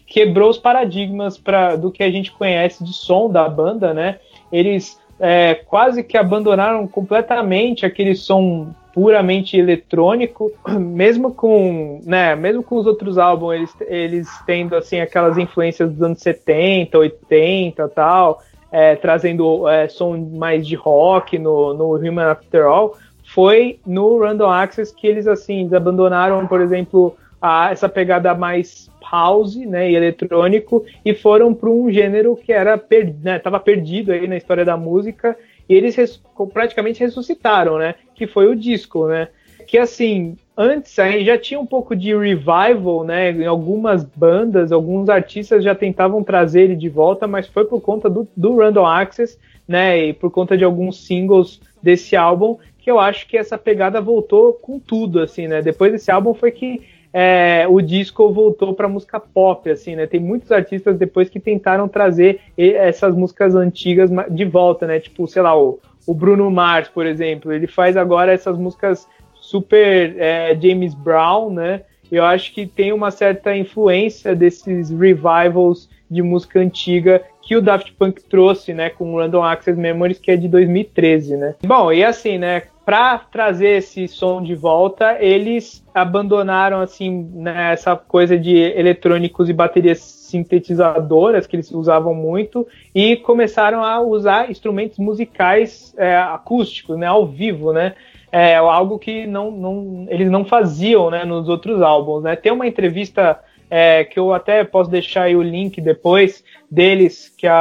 quebrou 0.06 0.50
os 0.50 0.58
paradigmas 0.58 1.38
para 1.38 1.76
do 1.76 1.92
que 1.92 2.04
a 2.04 2.12
gente 2.12 2.32
conhece 2.32 2.84
de 2.84 2.94
som 2.94 3.30
da 3.30 3.50
banda, 3.50 3.94
né? 3.94 4.20
Eles 4.52 5.00
é, 5.20 5.56
quase 5.56 6.04
que 6.04 6.18
abandonaram 6.18 6.88
completamente 6.88 7.86
aquele 7.86 8.16
som 8.16 8.74
puramente 8.94 9.58
eletrônico, 9.58 10.52
mesmo 10.70 11.34
com, 11.34 12.00
né, 12.06 12.36
mesmo 12.36 12.62
com 12.62 12.76
os 12.76 12.86
outros 12.86 13.18
álbuns, 13.18 13.56
eles, 13.56 13.76
eles 13.88 14.30
tendo 14.46 14.76
assim 14.76 15.00
aquelas 15.00 15.38
influências 15.38 15.92
dos 15.92 16.02
anos 16.02 16.20
70, 16.20 16.98
80, 16.98 17.90
tal, 17.90 18.40
é, 18.74 18.96
trazendo 18.96 19.70
é, 19.70 19.88
som 19.88 20.18
mais 20.34 20.66
de 20.66 20.74
rock 20.74 21.38
no, 21.38 21.76
no 21.76 21.96
Human 21.96 22.32
After 22.32 22.66
All, 22.66 22.98
foi 23.24 23.80
no 23.86 24.18
Random 24.18 24.50
Access 24.50 24.92
que 24.94 25.06
eles 25.06 25.28
assim 25.28 25.70
abandonaram, 25.74 26.48
por 26.48 26.60
exemplo, 26.60 27.16
a, 27.40 27.72
essa 27.72 27.88
pegada 27.88 28.34
mais 28.34 28.90
house, 29.12 29.56
né, 29.58 29.92
e 29.92 29.96
eletrônico 29.96 30.84
e 31.06 31.14
foram 31.14 31.54
para 31.54 31.70
um 31.70 31.92
gênero 31.92 32.36
que 32.36 32.52
era 32.52 32.76
per, 32.76 33.14
né, 33.22 33.38
tava 33.38 33.60
perdido 33.60 34.12
aí 34.12 34.28
na 34.28 34.38
história 34.38 34.66
da 34.66 34.76
música 34.76 35.38
e 35.70 35.76
eles 35.76 35.96
res, 35.96 36.20
praticamente 36.52 37.00
ressuscitaram, 37.00 37.78
né, 37.78 37.94
que 38.16 38.26
foi 38.26 38.48
o 38.48 38.56
disco, 38.56 39.08
né, 39.08 39.28
que 39.68 39.78
assim 39.78 40.36
antes 40.58 40.98
aí 41.00 41.26
já 41.26 41.38
tinha 41.38 41.60
um 41.60 41.66
pouco 41.66 41.96
de 41.96 42.16
revival, 42.16 43.04
né? 43.04 43.32
Em 43.32 43.46
algumas 43.46 44.04
bandas, 44.04 44.72
alguns 44.72 45.10
artistas 45.10 45.64
já 45.64 45.74
tentavam 45.74 46.24
trazer 46.24 46.62
ele 46.62 46.76
de 46.76 46.90
volta, 46.90 47.28
mas 47.28 47.48
foi 47.48 47.66
por 47.66 47.82
conta 47.82 48.10
do, 48.10 48.28
do 48.36 48.58
Random 48.58 48.86
Access, 48.86 49.38
né? 49.68 50.08
E 50.08 50.14
por 50.14 50.32
conta 50.32 50.58
de 50.58 50.64
alguns 50.64 51.06
singles 51.06 51.62
desse 51.82 52.16
álbum 52.16 52.58
que 52.78 52.92
eu 52.92 53.00
acho 53.00 53.28
que 53.28 53.38
essa 53.38 53.58
pegada 53.58 54.02
voltou 54.02 54.54
com 54.54 54.78
tudo, 54.78 55.22
assim, 55.22 55.48
né? 55.48 55.62
Depois 55.62 55.92
desse 55.92 56.12
álbum 56.12 56.34
foi 56.34 56.52
que 56.52 56.82
é, 57.14 57.66
o 57.70 57.80
disco 57.80 58.34
voltou 58.34 58.74
para 58.74 58.90
música 58.90 59.20
pop, 59.20 59.70
assim, 59.70 59.96
né? 59.96 60.06
Tem 60.06 60.20
muitos 60.20 60.52
artistas 60.52 60.98
depois 60.98 61.30
que 61.30 61.40
tentaram 61.40 61.88
trazer 61.88 62.42
essas 62.58 63.16
músicas 63.16 63.56
antigas 63.56 64.10
de 64.30 64.46
volta, 64.46 64.86
né? 64.86 65.00
Tipo, 65.00 65.28
sei 65.28 65.42
lá, 65.42 65.58
o, 65.58 65.80
o 66.06 66.14
Bruno 66.14 66.50
Mars, 66.52 66.90
por 66.90 67.06
exemplo, 67.06 67.54
ele 67.54 67.68
faz 67.68 67.96
agora 67.96 68.34
essas 68.34 68.58
músicas 68.58 69.08
super 69.54 70.16
é, 70.18 70.58
James 70.60 70.96
Brown, 70.96 71.52
né? 71.52 71.82
Eu 72.12 72.26
acho 72.26 72.52
que 72.52 72.66
tem 72.66 72.92
uma 72.92 73.12
certa 73.12 73.56
influência 73.56 74.36
desses 74.36 74.90
revivals 74.90 75.88
de 76.10 76.24
música 76.24 76.60
antiga 76.60 77.22
que 77.40 77.56
o 77.56 77.62
Daft 77.62 77.94
Punk 77.94 78.24
trouxe, 78.24 78.74
né, 78.74 78.90
com 78.90 79.14
o 79.14 79.18
Random 79.18 79.44
Access 79.44 79.80
Memories, 79.80 80.18
que 80.18 80.32
é 80.32 80.36
de 80.38 80.48
2013, 80.48 81.38
né? 81.38 81.56
Bom, 81.64 81.92
e 81.92 82.04
assim, 82.04 82.38
né, 82.38 82.64
para 82.86 83.18
trazer 83.18 83.78
esse 83.78 84.08
som 84.08 84.42
de 84.42 84.56
volta, 84.56 85.18
eles 85.20 85.86
abandonaram 85.94 86.80
assim 86.80 87.30
né, 87.34 87.74
essa 87.74 87.96
coisa 87.96 88.38
de 88.38 88.56
eletrônicos 88.56 89.50
e 89.50 89.54
baterias 89.54 90.00
sintetizadoras 90.00 91.46
que 91.46 91.56
eles 91.56 91.72
usavam 91.72 92.16
muito 92.16 92.68
e 92.94 93.16
começaram 93.18 93.84
a 93.84 94.02
usar 94.02 94.50
instrumentos 94.50 94.98
musicais 94.98 95.94
é, 95.98 96.16
acústicos, 96.18 96.98
né, 96.98 97.06
ao 97.06 97.26
vivo, 97.28 97.72
né? 97.72 97.94
É 98.34 98.56
algo 98.56 98.98
que 98.98 99.28
não, 99.28 99.52
não, 99.52 100.08
eles 100.10 100.28
não 100.32 100.44
faziam 100.44 101.12
né, 101.12 101.24
nos 101.24 101.48
outros 101.48 101.84
álbuns. 101.84 102.24
Né? 102.24 102.36
Tem 102.36 102.52
uma 102.52 102.66
entrevista 102.66 103.40
é, 103.70 104.04
que 104.04 104.20
eu 104.20 104.34
até 104.34 104.64
posso 104.64 104.90
deixar 104.90 105.24
aí 105.24 105.36
o 105.36 105.44
link 105.44 105.80
depois 105.80 106.44
deles, 106.70 107.32
que 107.38 107.46
a, 107.46 107.54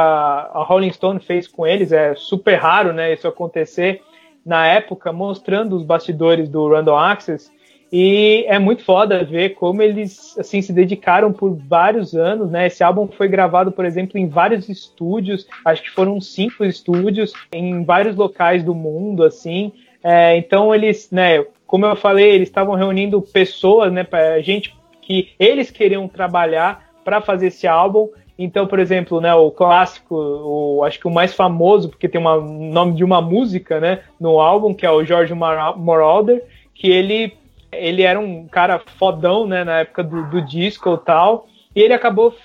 a 0.51 0.63
Rolling 0.63 0.91
Stone 0.91 1.19
fez 1.19 1.47
com 1.47 1.67
eles, 1.67 1.91
é 1.91 2.15
super 2.15 2.55
raro 2.55 2.91
né, 2.91 3.13
isso 3.13 3.27
acontecer 3.27 4.01
na 4.43 4.65
época, 4.65 5.13
mostrando 5.13 5.75
os 5.75 5.83
bastidores 5.83 6.49
do 6.49 6.67
Random 6.67 6.97
Access. 6.97 7.51
E 7.91 8.43
é 8.47 8.57
muito 8.57 8.83
foda 8.83 9.23
ver 9.23 9.49
como 9.49 9.79
eles 9.79 10.35
assim 10.39 10.59
se 10.63 10.73
dedicaram 10.73 11.31
por 11.31 11.53
vários 11.53 12.15
anos, 12.15 12.49
né? 12.49 12.65
Esse 12.65 12.83
álbum 12.83 13.07
foi 13.07 13.27
gravado, 13.27 13.71
por 13.71 13.85
exemplo, 13.85 14.17
em 14.17 14.27
vários 14.27 14.67
estúdios, 14.67 15.45
acho 15.63 15.83
que 15.83 15.91
foram 15.91 16.19
cinco 16.19 16.65
estúdios 16.65 17.31
em 17.53 17.83
vários 17.85 18.15
locais 18.15 18.63
do 18.63 18.73
mundo, 18.73 19.23
assim. 19.23 19.71
É, 20.03 20.37
então 20.37 20.75
eles, 20.75 21.09
né, 21.11 21.45
como 21.65 21.85
eu 21.85 21.95
falei, 21.95 22.31
eles 22.31 22.49
estavam 22.49 22.75
reunindo 22.75 23.21
pessoas, 23.21 23.91
né, 23.91 24.05
gente 24.41 24.75
que 25.01 25.31
eles 25.39 25.71
queriam 25.71 26.07
trabalhar 26.07 26.89
para 27.03 27.21
fazer 27.21 27.47
esse 27.47 27.67
álbum. 27.67 28.09
Então, 28.37 28.65
por 28.65 28.79
exemplo, 28.79 29.21
né, 29.21 29.33
o 29.33 29.51
clássico, 29.51 30.15
o, 30.15 30.83
acho 30.83 30.99
que 30.99 31.07
o 31.07 31.11
mais 31.11 31.33
famoso, 31.33 31.89
porque 31.89 32.09
tem 32.09 32.19
o 32.19 32.41
nome 32.41 32.93
de 32.93 33.03
uma 33.03 33.21
música 33.21 33.79
né, 33.79 34.01
no 34.19 34.39
álbum, 34.39 34.73
que 34.73 34.85
é 34.85 34.91
o 34.91 35.03
George 35.03 35.33
Moroder, 35.33 36.43
que 36.73 36.89
ele 36.89 37.33
ele 37.71 38.03
era 38.03 38.19
um 38.19 38.47
cara 38.47 38.79
fodão, 38.99 39.47
né, 39.47 39.63
na 39.63 39.79
época 39.79 40.03
do, 40.03 40.29
do 40.29 40.41
disco 40.41 40.93
e 40.93 41.05
tal, 41.05 41.47
e 41.75 41.81
ele 41.81 41.93
acabou 41.93 42.35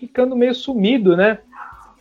ficando 0.00 0.34
meio 0.34 0.54
sumido, 0.54 1.14
né, 1.14 1.38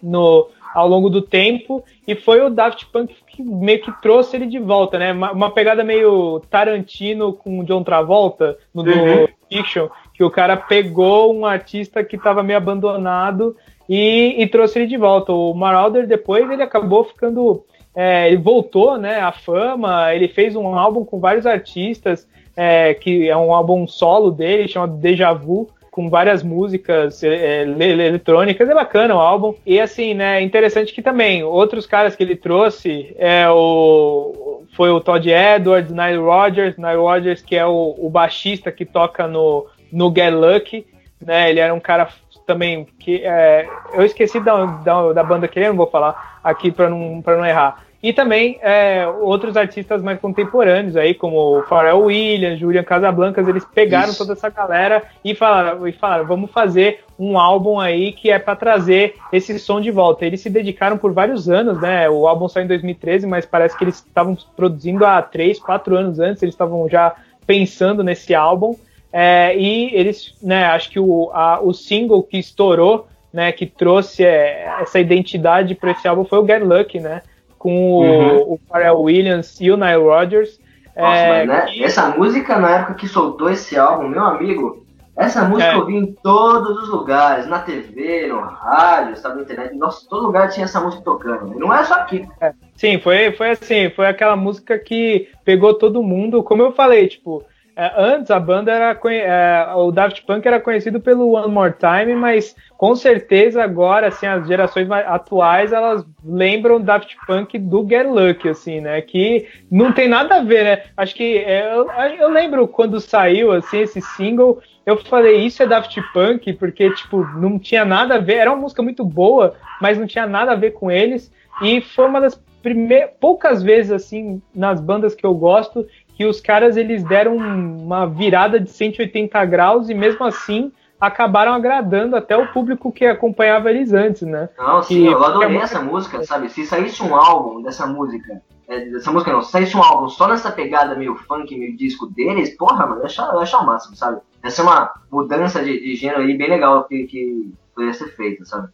no, 0.03 0.49
ao 0.73 0.87
longo 0.87 1.09
do 1.09 1.21
tempo, 1.21 1.83
e 2.07 2.15
foi 2.15 2.41
o 2.41 2.49
Daft 2.49 2.85
Punk 2.87 3.15
que 3.27 3.41
meio 3.41 3.81
que 3.81 3.91
trouxe 4.01 4.35
ele 4.35 4.45
de 4.45 4.59
volta, 4.59 4.99
né, 4.99 5.11
uma, 5.11 5.31
uma 5.31 5.51
pegada 5.51 5.83
meio 5.83 6.39
Tarantino 6.49 7.33
com 7.33 7.63
John 7.63 7.83
Travolta, 7.83 8.57
no 8.73 8.83
uhum. 8.83 9.27
Fiction, 9.49 9.87
que 10.13 10.23
o 10.23 10.29
cara 10.29 10.57
pegou 10.57 11.33
um 11.33 11.45
artista 11.45 12.03
que 12.03 12.15
estava 12.15 12.43
meio 12.43 12.57
abandonado 12.57 13.55
e, 13.89 14.35
e, 14.37 14.47
trouxe 14.47 14.79
ele 14.79 14.87
de 14.87 14.97
volta. 14.97 15.31
O 15.31 15.53
Marauder 15.53 16.07
depois 16.07 16.49
ele 16.49 16.61
acabou 16.61 17.03
ficando 17.03 17.63
é, 17.95 18.27
ele 18.27 18.37
voltou 18.37 18.97
né, 18.97 19.19
à 19.19 19.31
fama, 19.31 20.13
ele 20.13 20.27
fez 20.27 20.55
um 20.55 20.75
álbum 20.75 21.05
com 21.05 21.19
vários 21.19 21.45
artistas, 21.45 22.27
é, 22.55 22.93
que 22.93 23.29
é 23.29 23.37
um 23.37 23.53
álbum 23.53 23.87
solo 23.87 24.31
dele, 24.31 24.67
chamado 24.67 24.97
Deja 24.97 25.31
Vu, 25.33 25.69
com 25.93 26.09
várias 26.09 26.41
músicas 26.41 27.23
é, 27.23 27.61
eletrônicas, 27.61 28.67
é 28.67 28.73
bacana 28.73 29.13
o 29.13 29.19
álbum. 29.19 29.53
E 29.63 29.79
assim, 29.79 30.15
né, 30.15 30.41
interessante 30.41 30.91
que 30.91 31.03
também 31.03 31.43
outros 31.43 31.85
caras 31.85 32.15
que 32.15 32.23
ele 32.23 32.35
trouxe 32.35 33.15
é 33.15 33.47
o 33.47 34.63
foi 34.75 34.89
o 34.89 34.99
Todd 34.99 35.29
Edwards, 35.29 35.91
Nile 35.91 36.17
Rodgers, 36.17 36.77
Nile 36.77 36.95
Rodgers 36.95 37.43
que 37.43 37.55
é 37.55 37.63
o, 37.63 37.93
o 37.95 38.09
baixista 38.09 38.71
que 38.71 38.85
toca 38.85 39.27
no, 39.27 39.67
no 39.91 40.11
Get 40.11 40.33
Lucky, 40.33 40.83
né, 41.21 41.51
ele 41.51 41.59
era 41.59 41.71
um 41.71 41.79
cara 41.79 42.09
também 42.47 42.87
que 42.97 43.23
é, 43.23 43.69
eu 43.93 44.03
esqueci 44.03 44.39
da, 44.39 44.65
da, 44.65 45.13
da, 45.13 45.23
banda 45.23 45.47
que 45.47 45.59
ele, 45.59 45.67
não 45.67 45.75
vou 45.75 45.85
falar 45.85 46.39
aqui 46.43 46.71
para 46.71 46.89
não, 46.89 47.21
pra 47.21 47.37
não 47.37 47.45
errar. 47.45 47.85
E 48.03 48.11
também 48.11 48.59
é, 48.61 49.07
outros 49.07 49.55
artistas 49.55 50.03
mais 50.03 50.19
contemporâneos 50.19 50.97
aí, 50.97 51.13
como 51.13 51.63
Pharrell 51.63 52.01
Williams, 52.01 52.59
Julian 52.59 52.83
Casablancas, 52.83 53.47
eles 53.47 53.63
pegaram 53.63 54.09
Isso. 54.09 54.17
toda 54.17 54.33
essa 54.33 54.49
galera 54.49 55.03
e 55.23 55.33
falaram, 55.33 55.87
e 55.87 55.93
falaram, 55.93 56.25
vamos 56.25 56.51
fazer 56.51 56.99
um 57.17 57.39
álbum 57.39 57.79
aí 57.79 58.11
que 58.11 58.29
é 58.29 58.37
para 58.37 58.57
trazer 58.57 59.15
esse 59.31 59.57
som 59.57 59.79
de 59.79 59.89
volta. 59.89 60.25
Eles 60.25 60.41
se 60.41 60.49
dedicaram 60.49 60.97
por 60.97 61.13
vários 61.13 61.49
anos, 61.49 61.79
né? 61.79 62.09
O 62.09 62.27
álbum 62.27 62.49
saiu 62.49 62.65
em 62.65 62.67
2013, 62.67 63.25
mas 63.25 63.45
parece 63.45 63.77
que 63.77 63.85
eles 63.85 63.95
estavam 63.95 64.37
produzindo 64.53 65.05
há 65.05 65.21
três, 65.21 65.57
quatro 65.57 65.95
anos 65.95 66.19
antes, 66.19 66.43
eles 66.43 66.55
estavam 66.55 66.89
já 66.89 67.15
pensando 67.47 68.03
nesse 68.03 68.35
álbum. 68.35 68.75
É, 69.13 69.57
e 69.57 69.95
eles, 69.95 70.35
né, 70.43 70.65
acho 70.65 70.89
que 70.89 70.99
o, 70.99 71.29
a, 71.31 71.61
o 71.61 71.71
single 71.71 72.21
que 72.21 72.37
estourou, 72.37 73.07
né, 73.31 73.53
que 73.53 73.65
trouxe 73.65 74.25
é, 74.25 74.67
essa 74.81 74.99
identidade 74.99 75.73
para 75.73 75.91
esse 75.91 76.05
álbum 76.05 76.25
foi 76.25 76.39
o 76.39 76.45
Get 76.45 76.63
Lucky, 76.63 76.99
né, 76.99 77.21
com 77.63 77.93
o, 77.93 78.01
uhum. 78.01 78.37
o 78.53 78.59
Pharrell 78.67 78.99
Williams 78.99 79.57
e 79.61 79.71
o 79.71 79.77
Nile 79.77 80.03
Rodgers. 80.03 80.59
Nossa, 80.97 81.15
é, 81.15 81.45
mas, 81.45 81.47
né, 81.47 81.79
essa 81.79 82.09
música 82.09 82.59
na 82.59 82.69
época 82.71 82.95
que 82.95 83.07
soltou 83.07 83.49
esse 83.49 83.79
álbum, 83.79 84.09
meu 84.09 84.21
amigo, 84.21 84.85
essa 85.15 85.45
música 85.45 85.71
é. 85.71 85.75
eu 85.75 85.85
vi 85.85 85.95
em 85.95 86.11
todos 86.11 86.83
os 86.83 86.89
lugares, 86.89 87.47
na 87.47 87.59
TV, 87.59 88.27
no 88.27 88.41
rádio, 88.41 89.15
sabe, 89.15 89.37
na 89.37 89.41
internet, 89.43 89.75
nossa, 89.75 90.05
todo 90.09 90.25
lugar 90.25 90.49
tinha 90.49 90.65
essa 90.65 90.81
música 90.81 91.01
tocando, 91.03 91.57
não 91.57 91.73
é 91.73 91.85
só 91.85 91.93
aqui. 91.93 92.27
É. 92.41 92.53
Sim, 92.75 92.99
foi, 92.99 93.31
foi 93.31 93.51
assim, 93.51 93.89
foi 93.91 94.07
aquela 94.07 94.35
música 94.35 94.77
que 94.77 95.29
pegou 95.45 95.73
todo 95.73 96.03
mundo, 96.03 96.43
como 96.43 96.63
eu 96.63 96.73
falei, 96.73 97.07
tipo, 97.07 97.45
é, 97.77 97.91
antes 97.95 98.29
a 98.29 98.39
banda 98.39 98.71
era 98.71 98.99
é, 99.05 99.73
o 99.73 99.89
Daft 99.89 100.25
Punk 100.25 100.45
era 100.45 100.59
conhecido 100.59 100.99
pelo 100.99 101.31
One 101.31 101.51
More 101.51 101.73
Time, 101.73 102.13
mas 102.13 102.55
com 102.83 102.97
certeza 102.97 103.63
agora 103.63 104.09
assim 104.09 104.25
as 104.25 104.45
gerações 104.45 104.91
atuais 104.91 105.71
elas 105.71 106.05
lembram 106.21 106.81
Daft 106.81 107.15
Punk 107.25 107.57
do 107.57 107.87
Get 107.87 108.05
Lucky 108.05 108.49
assim, 108.49 108.81
né? 108.81 108.99
Que 108.99 109.47
não 109.71 109.93
tem 109.93 110.09
nada 110.09 110.35
a 110.35 110.43
ver, 110.43 110.65
né? 110.65 110.83
Acho 110.97 111.15
que 111.15 111.37
é, 111.37 111.73
eu, 111.73 111.89
eu 112.19 112.29
lembro 112.29 112.67
quando 112.67 112.99
saiu 112.99 113.53
assim 113.53 113.79
esse 113.79 114.01
single, 114.01 114.61
eu 114.85 114.97
falei 114.97 115.45
isso 115.45 115.63
é 115.63 115.65
Daft 115.65 115.97
Punk 116.11 116.51
porque 116.55 116.93
tipo 116.93 117.25
não 117.37 117.57
tinha 117.57 117.85
nada 117.85 118.15
a 118.15 118.19
ver, 118.19 118.35
era 118.39 118.51
uma 118.51 118.63
música 118.63 118.83
muito 118.83 119.05
boa, 119.05 119.55
mas 119.79 119.97
não 119.97 120.05
tinha 120.05 120.27
nada 120.27 120.51
a 120.51 120.55
ver 120.55 120.71
com 120.71 120.91
eles 120.91 121.31
e 121.61 121.79
foi 121.79 122.05
uma 122.05 122.19
das 122.19 122.35
primeiras 122.61 123.11
poucas 123.17 123.63
vezes 123.63 123.93
assim 123.93 124.41
nas 124.53 124.81
bandas 124.81 125.15
que 125.15 125.25
eu 125.25 125.33
gosto 125.33 125.87
que 126.15 126.25
os 126.25 126.41
caras 126.41 126.75
eles 126.75 127.01
deram 127.01 127.37
uma 127.37 128.05
virada 128.05 128.59
de 128.59 128.69
180 128.69 129.45
graus 129.45 129.89
e 129.89 129.93
mesmo 129.93 130.25
assim 130.25 130.69
acabaram 131.03 131.53
agradando 131.53 132.15
até 132.15 132.37
o 132.37 132.47
público 132.47 132.89
que 132.89 133.05
acompanhava 133.05 133.69
eles 133.69 133.91
antes, 133.91 134.21
né? 134.21 134.47
Não, 134.57 134.81
sim, 134.81 135.05
eu 135.05 135.21
adorei 135.21 135.57
essa 135.57 135.81
música, 135.81 136.23
sabe? 136.23 136.49
Se 136.49 136.65
saísse 136.65 137.03
um 137.03 137.13
álbum 137.13 137.61
dessa 137.61 137.85
música, 137.85 138.41
é, 138.69 138.85
dessa 138.85 139.11
música 139.11 139.33
não, 139.33 139.41
se 139.41 139.51
saísse 139.51 139.75
um 139.75 139.83
álbum 139.83 140.07
só 140.07 140.29
nessa 140.29 140.49
pegada 140.49 140.95
meio 140.95 141.15
funk, 141.15 141.57
meio 141.57 141.75
disco 141.75 142.07
deles, 142.07 142.55
porra, 142.55 142.87
mano, 142.87 143.01
eu 143.01 143.05
achar, 143.05 143.33
eu 143.33 143.39
achar 143.41 143.59
o 143.59 143.65
máximo, 143.65 143.97
sabe? 143.97 144.21
Essa 144.41 144.61
é 144.61 144.63
uma 144.63 144.93
mudança 145.11 145.61
de, 145.61 145.77
de 145.77 145.93
gênero 145.95 146.21
aí 146.21 146.37
bem 146.37 146.47
legal 146.47 146.85
que, 146.85 147.03
que 147.03 147.53
poderia 147.75 147.93
ser 147.93 148.07
feita, 148.15 148.45
sabe? 148.45 148.69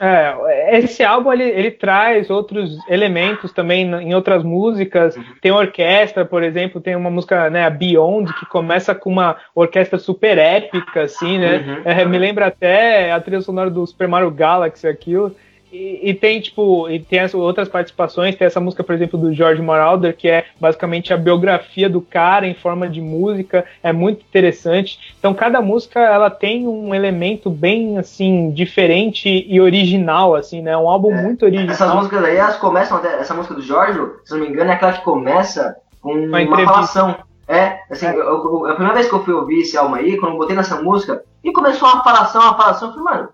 É, 0.00 0.78
esse 0.78 1.04
álbum 1.04 1.32
ele, 1.32 1.44
ele 1.44 1.70
traz 1.70 2.28
outros 2.28 2.76
elementos 2.88 3.52
também 3.52 3.82
em 3.84 4.14
outras 4.14 4.42
músicas. 4.42 5.16
Uhum. 5.16 5.24
Tem 5.40 5.52
orquestra, 5.52 6.24
por 6.24 6.42
exemplo, 6.42 6.80
tem 6.80 6.96
uma 6.96 7.10
música, 7.10 7.48
né, 7.48 7.64
a 7.64 7.70
Beyond, 7.70 8.32
que 8.34 8.46
começa 8.46 8.94
com 8.94 9.10
uma 9.10 9.36
orquestra 9.54 9.98
super 9.98 10.36
épica, 10.36 11.02
assim, 11.02 11.38
né? 11.38 11.56
Uhum. 11.56 11.82
É, 11.84 12.04
me 12.04 12.18
lembra 12.18 12.46
até 12.46 13.12
a 13.12 13.20
trilha 13.20 13.40
sonora 13.40 13.70
do 13.70 13.86
Super 13.86 14.08
Mario 14.08 14.30
Galaxy, 14.30 14.86
aquilo. 14.86 15.34
E, 15.76 16.14
tem, 16.14 16.40
tipo, 16.40 16.88
e 16.88 17.00
tem 17.00 17.18
as 17.18 17.34
outras 17.34 17.68
participações, 17.68 18.36
tem 18.36 18.46
essa 18.46 18.60
música, 18.60 18.84
por 18.84 18.94
exemplo, 18.94 19.18
do 19.18 19.32
George 19.32 19.60
Moralder, 19.60 20.16
que 20.16 20.28
é 20.28 20.44
basicamente 20.60 21.12
a 21.12 21.16
biografia 21.16 21.90
do 21.90 22.00
cara 22.00 22.46
em 22.46 22.54
forma 22.54 22.88
de 22.88 23.00
música, 23.00 23.64
é 23.82 23.92
muito 23.92 24.20
interessante. 24.20 25.14
Então, 25.18 25.34
cada 25.34 25.60
música, 25.60 25.98
ela 25.98 26.30
tem 26.30 26.68
um 26.68 26.94
elemento 26.94 27.50
bem, 27.50 27.98
assim, 27.98 28.52
diferente 28.52 29.44
e 29.48 29.60
original, 29.60 30.36
assim, 30.36 30.62
né? 30.62 30.76
Um 30.76 30.88
álbum 30.88 31.12
é, 31.12 31.22
muito 31.22 31.44
original. 31.44 31.72
Essas 31.72 31.92
músicas 31.92 32.24
aí, 32.24 32.36
elas 32.36 32.56
começam, 32.56 32.96
até, 32.98 33.18
essa 33.18 33.34
música 33.34 33.54
do 33.54 33.62
George, 33.62 33.98
se 34.24 34.32
não 34.32 34.40
me 34.40 34.48
engano, 34.48 34.70
é 34.70 34.74
aquela 34.74 34.92
que 34.92 35.02
começa 35.02 35.74
com 36.00 36.12
uma, 36.12 36.40
uma 36.40 36.64
falação. 36.64 37.16
É, 37.48 37.80
assim, 37.90 38.06
é. 38.06 38.14
Eu, 38.14 38.20
eu, 38.20 38.66
a 38.68 38.74
primeira 38.74 38.94
vez 38.94 39.08
que 39.08 39.14
eu 39.14 39.24
fui 39.24 39.34
ouvir 39.34 39.62
esse 39.62 39.76
álbum 39.76 39.96
aí, 39.96 40.16
quando 40.18 40.34
eu 40.34 40.38
botei 40.38 40.54
nessa 40.54 40.80
música, 40.80 41.24
e 41.42 41.52
começou 41.52 41.88
uma 41.88 42.04
falação, 42.04 42.40
uma 42.40 42.56
falação, 42.56 42.88
eu 42.88 42.94
falei, 42.94 43.18
mano, 43.18 43.28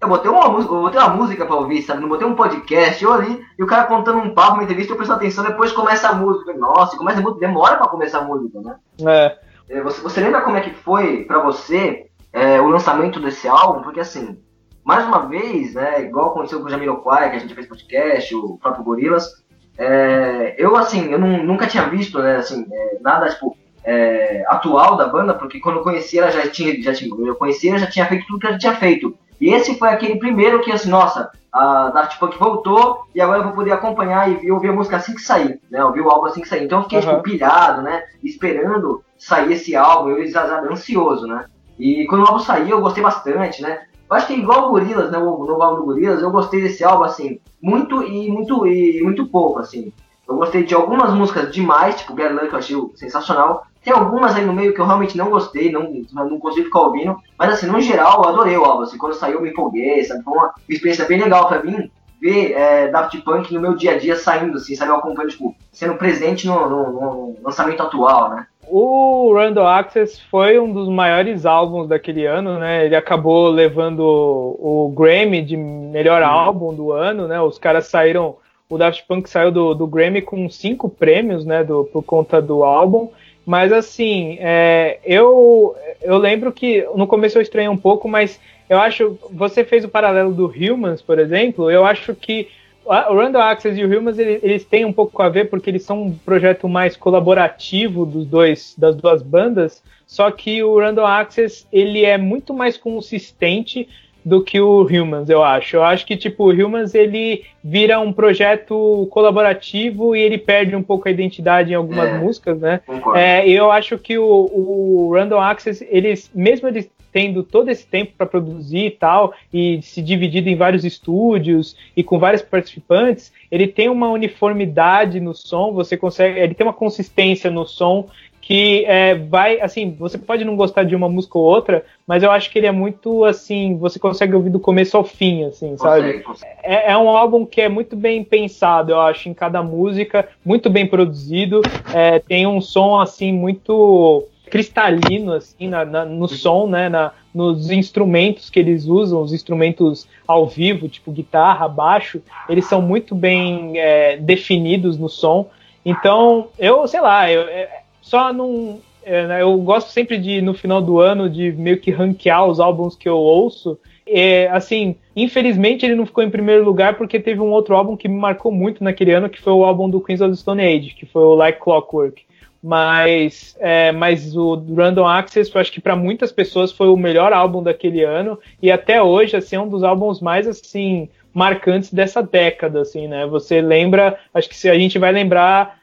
eu 0.00 0.08
botei 0.08 0.30
uma 0.30 0.48
música, 0.48 0.74
eu 0.74 0.82
botei 0.82 1.00
uma 1.00 1.14
música 1.14 1.46
pra 1.46 1.56
ouvir, 1.56 1.82
sabe? 1.82 2.00
Não 2.00 2.08
botei 2.08 2.26
um 2.26 2.34
podcast, 2.34 3.02
eu 3.02 3.12
ali, 3.12 3.42
e 3.58 3.62
o 3.62 3.66
cara 3.66 3.86
contando 3.86 4.18
um 4.18 4.34
papo, 4.34 4.54
uma 4.54 4.64
entrevista, 4.64 4.92
eu 4.92 4.96
prestando 4.96 5.18
atenção, 5.18 5.44
depois 5.44 5.72
começa 5.72 6.08
a 6.08 6.14
música. 6.14 6.52
Nossa, 6.54 6.96
começa 6.96 7.20
muito, 7.20 7.38
demora 7.38 7.76
pra 7.76 7.88
começar 7.88 8.18
a 8.18 8.24
música, 8.24 8.60
né? 8.60 8.76
É. 9.00 9.76
é. 9.76 9.82
Você, 9.82 10.02
você 10.02 10.20
lembra 10.20 10.42
como 10.42 10.56
é 10.56 10.60
que 10.60 10.74
foi 10.74 11.24
pra 11.24 11.38
você 11.38 12.06
é, 12.32 12.60
o 12.60 12.68
lançamento 12.68 13.20
desse 13.20 13.48
álbum? 13.48 13.82
Porque 13.82 14.00
assim, 14.00 14.38
mais 14.84 15.06
uma 15.06 15.26
vez, 15.26 15.74
né, 15.74 16.02
igual 16.02 16.30
aconteceu 16.30 16.60
com 16.60 16.66
o 16.66 16.70
Jamiroquai, 16.70 17.30
que 17.30 17.36
a 17.36 17.40
gente 17.40 17.54
fez 17.54 17.66
podcast, 17.66 18.34
o 18.34 18.58
próprio 18.58 18.84
Gorilas, 18.84 19.44
é, 19.78 20.54
eu 20.58 20.76
assim, 20.76 21.10
eu 21.10 21.18
não, 21.18 21.42
nunca 21.42 21.66
tinha 21.66 21.88
visto, 21.88 22.18
né, 22.18 22.36
assim, 22.36 22.66
é, 22.70 22.98
nada, 23.00 23.28
tipo, 23.28 23.56
é, 23.82 24.44
atual 24.48 24.96
da 24.96 25.08
banda, 25.08 25.32
porque 25.34 25.58
quando 25.58 25.76
eu 25.76 25.82
conheci 25.82 26.18
ela 26.18 26.30
já 26.30 26.48
tinha, 26.48 26.80
já 26.82 26.92
tinha, 26.92 27.10
eu 27.26 27.34
conheci 27.36 27.68
ela 27.68 27.78
já 27.78 27.86
tinha 27.86 28.06
feito 28.06 28.26
tudo 28.26 28.40
que 28.40 28.46
ela 28.46 28.58
tinha 28.58 28.74
feito. 28.74 29.16
E 29.40 29.52
esse 29.52 29.78
foi 29.78 29.88
aquele 29.88 30.18
primeiro 30.18 30.60
que, 30.62 30.72
assim, 30.72 30.88
nossa, 30.88 31.30
a 31.52 31.90
Daft 31.90 32.18
Punk 32.18 32.38
voltou 32.38 33.06
e 33.14 33.20
agora 33.20 33.38
eu 33.38 33.44
vou 33.44 33.52
poder 33.52 33.72
acompanhar 33.72 34.30
e 34.30 34.50
ouvir 34.50 34.68
a 34.68 34.72
música 34.72 34.96
assim 34.96 35.14
que 35.14 35.22
sair, 35.22 35.58
né? 35.70 35.82
Ouvir 35.84 36.02
o 36.02 36.10
álbum 36.10 36.26
assim 36.26 36.42
que 36.42 36.48
sair. 36.48 36.64
Então 36.64 36.78
eu 36.78 36.82
fiquei, 36.82 36.98
uhum. 36.98 37.06
tipo, 37.06 37.22
pilhado, 37.22 37.82
né? 37.82 38.02
Esperando 38.22 39.02
sair 39.18 39.52
esse 39.52 39.74
álbum, 39.74 40.10
eu 40.10 40.70
ansioso, 40.70 41.26
né? 41.26 41.46
E 41.78 42.06
quando 42.06 42.22
o 42.22 42.26
álbum 42.26 42.40
saiu, 42.40 42.76
eu 42.76 42.80
gostei 42.80 43.02
bastante, 43.02 43.62
né? 43.62 43.82
Eu 44.08 44.16
acho 44.16 44.26
que 44.26 44.34
igual 44.34 44.66
o 44.66 44.70
Gorillaz, 44.70 45.10
né? 45.10 45.18
O 45.18 45.44
novo 45.44 45.62
álbum 45.62 45.80
do 45.80 45.86
Gorillaz, 45.86 46.20
eu 46.20 46.30
gostei 46.30 46.60
desse 46.60 46.84
álbum, 46.84 47.04
assim, 47.04 47.40
muito 47.60 48.02
e 48.02 48.30
muito 48.30 48.66
e 48.66 49.02
muito 49.02 49.26
pouco, 49.26 49.58
assim. 49.58 49.92
Eu 50.28 50.36
gostei 50.36 50.64
de 50.64 50.74
algumas 50.74 51.12
músicas 51.14 51.52
demais, 51.52 51.96
tipo 51.96 52.16
Get 52.16 52.32
Lucky, 52.32 52.52
eu 52.52 52.58
achei 52.58 52.76
sensacional. 52.96 53.66
Tem 53.86 53.94
algumas 53.94 54.34
aí 54.34 54.44
no 54.44 54.52
meio 54.52 54.74
que 54.74 54.80
eu 54.80 54.84
realmente 54.84 55.16
não 55.16 55.30
gostei, 55.30 55.70
não, 55.70 55.88
não 56.12 56.40
consigo 56.40 56.66
ficar 56.66 56.80
ouvindo. 56.80 57.16
Mas 57.38 57.52
assim, 57.52 57.68
no 57.68 57.80
geral, 57.80 58.20
eu 58.20 58.30
adorei 58.30 58.56
o 58.56 58.64
álbum. 58.64 58.82
Assim, 58.82 58.98
quando 58.98 59.14
saiu, 59.14 59.34
eu 59.34 59.42
me 59.42 59.50
empolguei, 59.50 60.02
sabe? 60.02 60.24
Foi 60.24 60.32
uma 60.32 60.52
experiência 60.68 61.04
bem 61.04 61.22
legal 61.22 61.46
pra 61.46 61.62
mim 61.62 61.88
ver 62.20 62.50
é, 62.54 62.88
Daft 62.88 63.16
Punk 63.20 63.54
no 63.54 63.60
meu 63.60 63.76
dia 63.76 63.92
a 63.92 63.96
dia 63.96 64.16
saindo, 64.16 64.56
assim, 64.56 64.74
sabe? 64.74 64.90
Eu 64.90 64.96
acompanho, 64.96 65.28
tipo, 65.28 65.54
sendo 65.70 65.94
presente 65.94 66.48
no, 66.48 66.68
no, 66.68 66.92
no 66.92 67.36
lançamento 67.44 67.80
atual, 67.80 68.30
né? 68.30 68.48
O 68.66 69.32
Randall 69.32 69.68
Access 69.68 70.20
foi 70.32 70.58
um 70.58 70.72
dos 70.72 70.88
maiores 70.88 71.46
álbuns 71.46 71.86
daquele 71.86 72.26
ano, 72.26 72.58
né? 72.58 72.84
Ele 72.84 72.96
acabou 72.96 73.46
levando 73.46 74.00
o, 74.00 74.92
Grammy 74.96 75.42
de 75.42 75.56
melhor 75.56 76.22
hum. 76.22 76.26
álbum 76.26 76.74
do 76.74 76.90
ano, 76.90 77.28
né? 77.28 77.40
Os 77.40 77.56
caras 77.56 77.86
saíram, 77.86 78.34
o 78.68 78.76
Daft 78.76 79.06
Punk 79.06 79.30
saiu 79.30 79.52
do, 79.52 79.74
do 79.74 79.86
Grammy 79.86 80.22
com 80.22 80.50
cinco 80.50 80.88
prêmios, 80.88 81.44
né? 81.44 81.62
Do, 81.62 81.84
por 81.84 82.02
conta 82.02 82.42
do 82.42 82.64
álbum. 82.64 83.10
Mas 83.46 83.72
assim, 83.72 84.36
é, 84.40 84.98
eu, 85.04 85.76
eu 86.02 86.18
lembro 86.18 86.50
que 86.50 86.84
no 86.96 87.06
começo 87.06 87.38
eu 87.38 87.42
estranhei 87.42 87.68
um 87.68 87.76
pouco, 87.76 88.08
mas 88.08 88.40
eu 88.68 88.78
acho. 88.80 89.16
Você 89.30 89.64
fez 89.64 89.84
o 89.84 89.88
paralelo 89.88 90.34
do 90.34 90.46
Humans, 90.48 91.00
por 91.00 91.20
exemplo. 91.20 91.70
Eu 91.70 91.86
acho 91.86 92.12
que 92.12 92.48
o 92.84 93.14
Randall 93.14 93.42
Access 93.42 93.78
e 93.78 93.84
o 93.84 93.98
Humans 93.98 94.18
eles, 94.18 94.42
eles, 94.42 94.64
têm 94.64 94.84
um 94.84 94.92
pouco 94.92 95.22
a 95.22 95.28
ver 95.28 95.48
porque 95.48 95.70
eles 95.70 95.84
são 95.84 96.02
um 96.02 96.18
projeto 96.18 96.68
mais 96.68 96.96
colaborativo 96.96 98.04
dos 98.04 98.26
dois 98.26 98.74
das 98.76 98.96
duas 98.96 99.22
bandas, 99.22 99.82
só 100.06 100.30
que 100.30 100.62
o 100.62 100.78
Randall 100.78 101.06
Access 101.06 101.66
ele 101.72 102.04
é 102.04 102.16
muito 102.18 102.52
mais 102.52 102.76
consistente 102.76 103.88
do 104.26 104.42
que 104.42 104.60
o 104.60 104.82
Humans, 104.82 105.30
eu 105.30 105.44
acho. 105.44 105.76
Eu 105.76 105.84
acho 105.84 106.04
que 106.04 106.16
tipo 106.16 106.50
o 106.50 106.52
Humans 106.52 106.96
ele 106.96 107.44
vira 107.62 108.00
um 108.00 108.12
projeto 108.12 109.06
colaborativo 109.08 110.16
e 110.16 110.20
ele 110.20 110.36
perde 110.36 110.74
um 110.74 110.82
pouco 110.82 111.06
a 111.06 111.12
identidade 111.12 111.70
em 111.70 111.76
algumas 111.76 112.08
é, 112.08 112.18
músicas, 112.18 112.58
né? 112.58 112.80
É, 113.14 113.48
eu 113.48 113.70
acho 113.70 113.96
que 113.96 114.18
o, 114.18 114.24
o 114.52 115.12
Randall 115.14 115.40
Access 115.40 115.86
eles 115.88 116.28
mesmo 116.34 116.66
eles 116.66 116.90
tendo 117.12 117.44
todo 117.44 117.70
esse 117.70 117.86
tempo 117.86 118.12
para 118.18 118.26
produzir 118.26 118.86
e 118.86 118.90
tal, 118.90 119.32
e 119.54 119.80
se 119.80 120.02
dividido 120.02 120.50
em 120.50 120.56
vários 120.56 120.84
estúdios 120.84 121.76
e 121.96 122.02
com 122.02 122.18
vários 122.18 122.42
participantes, 122.42 123.32
ele 123.50 123.66
tem 123.66 123.88
uma 123.88 124.10
uniformidade 124.10 125.18
no 125.18 125.32
som, 125.32 125.72
você 125.72 125.96
consegue, 125.96 126.38
ele 126.38 126.52
tem 126.52 126.66
uma 126.66 126.74
consistência 126.74 127.50
no 127.50 127.64
som 127.64 128.10
que 128.46 128.84
é, 128.84 129.16
vai, 129.16 129.60
assim, 129.60 129.96
você 129.98 130.16
pode 130.16 130.44
não 130.44 130.54
gostar 130.54 130.84
de 130.84 130.94
uma 130.94 131.08
música 131.08 131.36
ou 131.36 131.44
outra, 131.44 131.84
mas 132.06 132.22
eu 132.22 132.30
acho 132.30 132.48
que 132.48 132.60
ele 132.60 132.68
é 132.68 132.70
muito, 132.70 133.24
assim, 133.24 133.76
você 133.76 133.98
consegue 133.98 134.36
ouvir 134.36 134.50
do 134.50 134.60
começo 134.60 134.96
ao 134.96 135.02
fim, 135.02 135.42
assim, 135.42 135.76
sabe? 135.76 136.24
É, 136.62 136.92
é, 136.92 136.96
um 136.96 137.08
álbum 137.08 137.44
que 137.44 137.60
é 137.60 137.68
muito 137.68 137.96
bem 137.96 138.22
pensado, 138.22 138.92
eu 138.92 139.00
acho, 139.00 139.28
em 139.28 139.34
cada 139.34 139.64
música, 139.64 140.28
muito 140.44 140.70
bem 140.70 140.86
produzido, 140.86 141.60
é, 141.92 142.20
tem 142.20 142.46
um 142.46 142.60
som, 142.60 143.00
assim, 143.00 143.32
muito 143.32 144.28
cristalino 144.48 145.32
assim 145.32 145.66
na, 145.66 145.84
na, 145.84 146.04
no 146.04 146.28
som, 146.28 146.68
né, 146.68 146.88
na, 146.88 147.10
nos 147.34 147.68
instrumentos 147.68 148.48
que 148.48 148.60
eles 148.60 148.84
usam, 148.84 149.22
os 149.22 149.32
instrumentos 149.32 150.06
ao 150.24 150.46
vivo, 150.46 150.88
tipo 150.88 151.10
guitarra, 151.10 151.66
baixo, 151.66 152.22
eles 152.48 152.66
são 152.66 152.80
muito 152.80 153.12
bem 153.12 153.76
é, 153.76 154.16
definidos 154.18 154.96
no 154.96 155.08
som. 155.08 155.50
Então, 155.84 156.46
eu 156.56 156.86
sei 156.86 157.00
lá, 157.00 157.28
eu, 157.28 157.42
é, 157.42 157.82
só 158.06 158.32
não 158.32 158.78
é, 159.04 159.26
né, 159.26 159.42
eu 159.42 159.56
gosto 159.58 159.90
sempre 159.90 160.16
de 160.16 160.40
no 160.40 160.54
final 160.54 160.80
do 160.80 161.00
ano 161.00 161.28
de 161.28 161.52
meio 161.52 161.78
que 161.80 161.90
ranquear 161.90 162.46
os 162.46 162.58
álbuns 162.60 162.96
que 162.96 163.08
eu 163.08 163.16
ouço. 163.16 163.78
É, 164.06 164.48
assim, 164.48 164.96
infelizmente 165.14 165.84
ele 165.84 165.96
não 165.96 166.06
ficou 166.06 166.22
em 166.22 166.30
primeiro 166.30 166.64
lugar 166.64 166.96
porque 166.96 167.18
teve 167.18 167.40
um 167.40 167.50
outro 167.50 167.74
álbum 167.74 167.96
que 167.96 168.08
me 168.08 168.16
marcou 168.16 168.52
muito 168.52 168.82
naquele 168.82 169.12
ano, 169.12 169.28
que 169.28 169.40
foi 169.40 169.52
o 169.52 169.64
álbum 169.64 169.90
do 169.90 170.00
Queens 170.00 170.20
of 170.20 170.30
the 170.30 170.36
Stone 170.36 170.62
Age, 170.62 170.94
que 170.94 171.04
foi 171.04 171.22
o 171.22 171.34
Like 171.34 171.60
Clockwork 171.60 172.24
mas, 172.62 173.56
é, 173.60 173.92
mas 173.92 174.36
o 174.36 174.56
Random 174.74 175.06
Access, 175.06 175.54
eu 175.54 175.60
acho 175.60 175.70
que 175.70 175.80
para 175.80 175.94
muitas 175.94 176.32
pessoas 176.32 176.72
foi 176.72 176.88
o 176.88 176.96
melhor 176.96 177.32
álbum 177.32 177.62
daquele 177.62 178.02
ano 178.02 178.40
e 178.60 178.72
até 178.72 179.00
hoje 179.00 179.36
assim 179.36 179.54
é 179.54 179.60
um 179.60 179.68
dos 179.68 179.84
álbuns 179.84 180.20
mais 180.20 180.48
assim 180.48 181.08
marcantes 181.32 181.92
dessa 181.92 182.22
década, 182.22 182.80
assim, 182.80 183.06
né? 183.06 183.24
Você 183.26 183.60
lembra, 183.60 184.18
acho 184.34 184.48
que 184.48 184.56
se 184.56 184.68
a 184.68 184.76
gente 184.76 184.98
vai 184.98 185.12
lembrar 185.12 185.78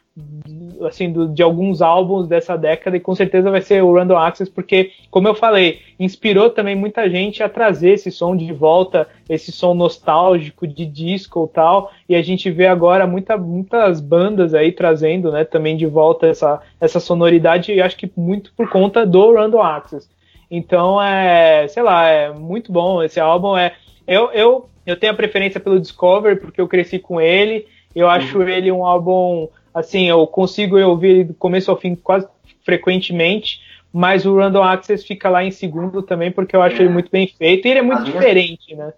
assim, 0.86 1.12
do, 1.12 1.28
de 1.28 1.42
alguns 1.42 1.82
álbuns 1.82 2.26
dessa 2.26 2.56
década 2.56 2.96
e 2.96 3.00
com 3.00 3.14
certeza 3.14 3.50
vai 3.50 3.60
ser 3.60 3.82
o 3.82 3.94
Random 3.94 4.16
Access, 4.16 4.50
porque, 4.50 4.92
como 5.10 5.28
eu 5.28 5.34
falei, 5.34 5.80
inspirou 5.98 6.50
também 6.50 6.74
muita 6.74 7.08
gente 7.08 7.42
a 7.42 7.48
trazer 7.48 7.92
esse 7.92 8.10
som 8.10 8.36
de 8.36 8.52
volta, 8.52 9.08
esse 9.28 9.52
som 9.52 9.74
nostálgico 9.74 10.66
de 10.66 10.86
disco 10.86 11.48
e 11.50 11.54
tal, 11.54 11.90
e 12.08 12.14
a 12.14 12.22
gente 12.22 12.50
vê 12.50 12.66
agora 12.66 13.06
muita, 13.06 13.36
muitas 13.36 14.00
bandas 14.00 14.54
aí 14.54 14.72
trazendo, 14.72 15.30
né, 15.32 15.44
também 15.44 15.76
de 15.76 15.86
volta 15.86 16.26
essa, 16.26 16.60
essa 16.80 17.00
sonoridade, 17.00 17.72
e 17.72 17.80
acho 17.80 17.96
que 17.96 18.10
muito 18.16 18.52
por 18.56 18.68
conta 18.68 19.06
do 19.06 19.34
Random 19.34 19.62
Access. 19.62 20.08
Então, 20.50 21.00
é, 21.02 21.66
sei 21.68 21.82
lá, 21.82 22.06
é 22.08 22.32
muito 22.32 22.70
bom 22.70 23.02
esse 23.02 23.18
álbum, 23.18 23.56
é, 23.56 23.72
eu, 24.06 24.30
eu, 24.32 24.68
eu 24.86 24.96
tenho 24.96 25.12
a 25.12 25.16
preferência 25.16 25.58
pelo 25.58 25.80
Discover, 25.80 26.40
porque 26.40 26.60
eu 26.60 26.68
cresci 26.68 26.98
com 26.98 27.20
ele, 27.20 27.66
eu 27.94 28.08
acho 28.08 28.38
uhum. 28.38 28.48
ele 28.48 28.72
um 28.72 28.84
álbum 28.84 29.48
assim, 29.74 30.08
eu 30.08 30.26
consigo 30.26 30.78
ouvir 30.78 31.08
ele 31.08 31.24
do 31.24 31.34
começo 31.34 31.70
ao 31.70 31.76
fim 31.76 31.94
quase 31.94 32.28
frequentemente, 32.64 33.60
mas 33.92 34.24
o 34.24 34.36
Random 34.36 34.62
Access 34.62 35.04
fica 35.06 35.28
lá 35.28 35.44
em 35.44 35.50
segundo 35.50 36.02
também, 36.02 36.30
porque 36.30 36.56
eu 36.56 36.62
acho 36.62 36.76
é. 36.76 36.80
ele 36.80 36.88
muito 36.92 37.10
bem 37.10 37.26
feito 37.26 37.66
e 37.66 37.70
ele 37.70 37.80
é 37.80 37.82
muito 37.82 37.98
as 37.98 38.04
diferente, 38.04 38.74
minhas, 38.74 38.88
né? 38.88 38.94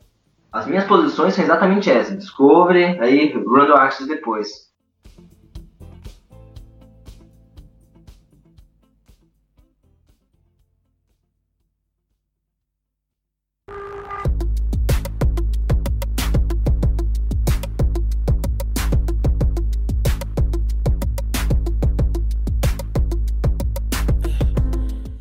As 0.53 0.67
minhas 0.67 0.85
posições 0.85 1.35
são 1.35 1.45
exatamente 1.45 1.91
essas: 1.91 2.17
Discovery, 2.17 2.99
aí 3.01 3.33
Random 3.33 3.75
Access 3.75 4.09
depois. 4.09 4.67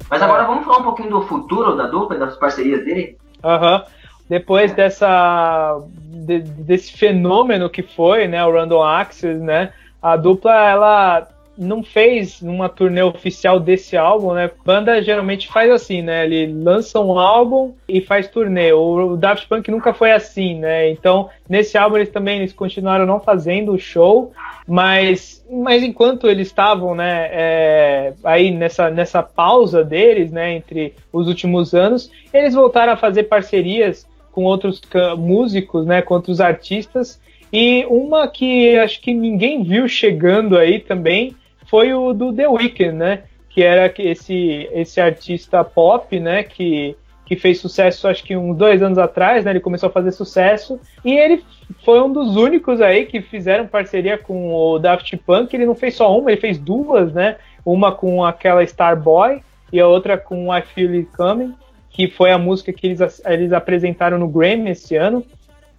Mas 0.10 0.22
agora 0.22 0.44
é. 0.44 0.48
vamos 0.48 0.66
falar 0.66 0.80
um 0.80 0.84
pouquinho 0.84 1.10
do 1.10 1.22
futuro 1.24 1.76
da 1.76 1.88
dupla, 1.88 2.18
das 2.18 2.38
parcerias 2.38 2.84
dele? 2.86 3.18
Aham. 3.44 3.78
Uhum. 3.78 3.96
Depois 4.28 4.72
é. 4.72 4.76
dessa 4.76 5.80
de, 5.88 6.40
desse 6.40 6.94
fenômeno 6.94 7.70
que 7.70 7.84
foi, 7.84 8.28
né, 8.28 8.44
o 8.44 8.52
Random 8.52 8.82
Access, 8.82 9.40
né, 9.40 9.72
a 10.02 10.16
dupla 10.16 10.54
ela 10.68 11.28
não 11.58 11.84
fez 11.84 12.42
uma 12.42 12.68
turnê 12.68 13.02
oficial 13.02 13.60
desse 13.60 13.96
álbum, 13.96 14.34
né? 14.34 14.52
Banda 14.66 15.02
geralmente 15.02 15.48
faz 15.48 15.72
assim, 15.72 16.02
né? 16.02 16.26
Ele 16.26 16.54
lança 16.54 17.00
um 17.00 17.18
álbum 17.18 17.74
e 17.88 18.02
faz 18.02 18.28
turnê. 18.28 18.74
O 18.74 19.16
Daft 19.16 19.48
Punk 19.48 19.72
nunca 19.72 19.94
foi 19.94 20.12
assim, 20.12 20.60
né? 20.60 20.90
Então, 20.90 21.30
nesse 21.50 21.78
álbum 21.78 21.98
eles 21.98 22.10
também 22.10 22.40
eles 22.40 22.54
continuaram 22.54 23.06
não 23.06 23.20
fazendo 23.20 23.72
o 23.72 23.80
show, 23.80 24.34
mas, 24.68 25.46
mas 25.50 25.84
enquanto 25.84 26.28
eles 26.28 26.48
estavam, 26.48 26.96
né, 26.96 27.30
é, 27.32 28.14
aí 28.24 28.52
nessa, 28.52 28.90
nessa 28.90 29.22
pausa 29.22 29.84
deles, 29.84 30.32
né, 30.32 30.56
entre 30.56 30.94
os 31.14 31.28
últimos 31.28 31.74
anos, 31.74 32.12
eles 32.34 32.54
voltaram 32.54 32.94
a 32.94 32.98
fazer 32.98 33.24
parcerias 33.24 34.08
com 34.32 34.44
outros 34.44 34.82
músicos, 35.18 35.86
né, 35.86 36.02
com 36.02 36.16
outros 36.16 36.42
artistas, 36.42 37.22
e 37.54 37.86
uma 37.86 38.28
que 38.28 38.78
acho 38.78 39.00
que 39.00 39.14
ninguém 39.14 39.64
viu 39.64 39.88
chegando 39.88 40.58
aí 40.58 40.80
também 40.80 41.36
foi 41.70 41.94
o 41.94 42.14
do 42.14 42.34
The 42.34 42.48
Weeknd, 42.48 42.94
né? 42.94 43.24
Que 43.50 43.64
era 43.64 43.92
esse, 43.98 44.70
esse 44.72 45.00
artista 45.00 45.64
pop, 45.64 46.20
né? 46.20 46.44
Que, 46.44 46.96
que 47.26 47.36
fez 47.36 47.60
sucesso 47.60 48.08
acho 48.08 48.24
que 48.24 48.36
uns 48.36 48.56
dois 48.58 48.82
anos 48.82 48.98
atrás, 48.98 49.46
né? 49.46 49.52
Ele 49.52 49.60
começou 49.60 49.90
a 49.90 49.92
fazer 49.92 50.12
sucesso 50.12 50.80
e 51.04 51.14
ele 51.14 51.44
foi 51.84 52.02
um 52.02 52.12
dos 52.12 52.36
únicos 52.36 52.82
aí 52.82 53.06
que 53.06 53.22
fizeram 53.22 53.68
parceria 53.68 54.18
com 54.18 54.54
o 54.54 54.80
Daft 54.80 55.16
Punk. 55.18 55.54
Ele 55.54 55.66
não 55.66 55.76
fez 55.76 55.96
só 55.96 56.18
uma, 56.18 56.32
ele 56.32 56.42
fez 56.42 56.58
duas, 56.58 57.14
né? 57.14 57.38
Uma 57.66 57.92
com 57.92 58.24
aquela 58.24 58.64
Starboy 58.64 59.42
e 59.72 59.80
a 59.80 59.88
outra 59.88 60.18
com 60.18 60.56
I 60.56 60.62
Feel 60.62 60.92
It 60.92 61.10
Coming, 61.18 61.54
que 61.90 62.08
foi 62.08 62.32
a 62.32 62.38
música 62.38 62.72
que 62.72 62.88
eles, 62.88 63.22
eles 63.26 63.52
apresentaram 63.52 64.18
no 64.20 64.28
Grammy 64.28 64.72
esse 64.72 64.96
ano. 64.96 65.26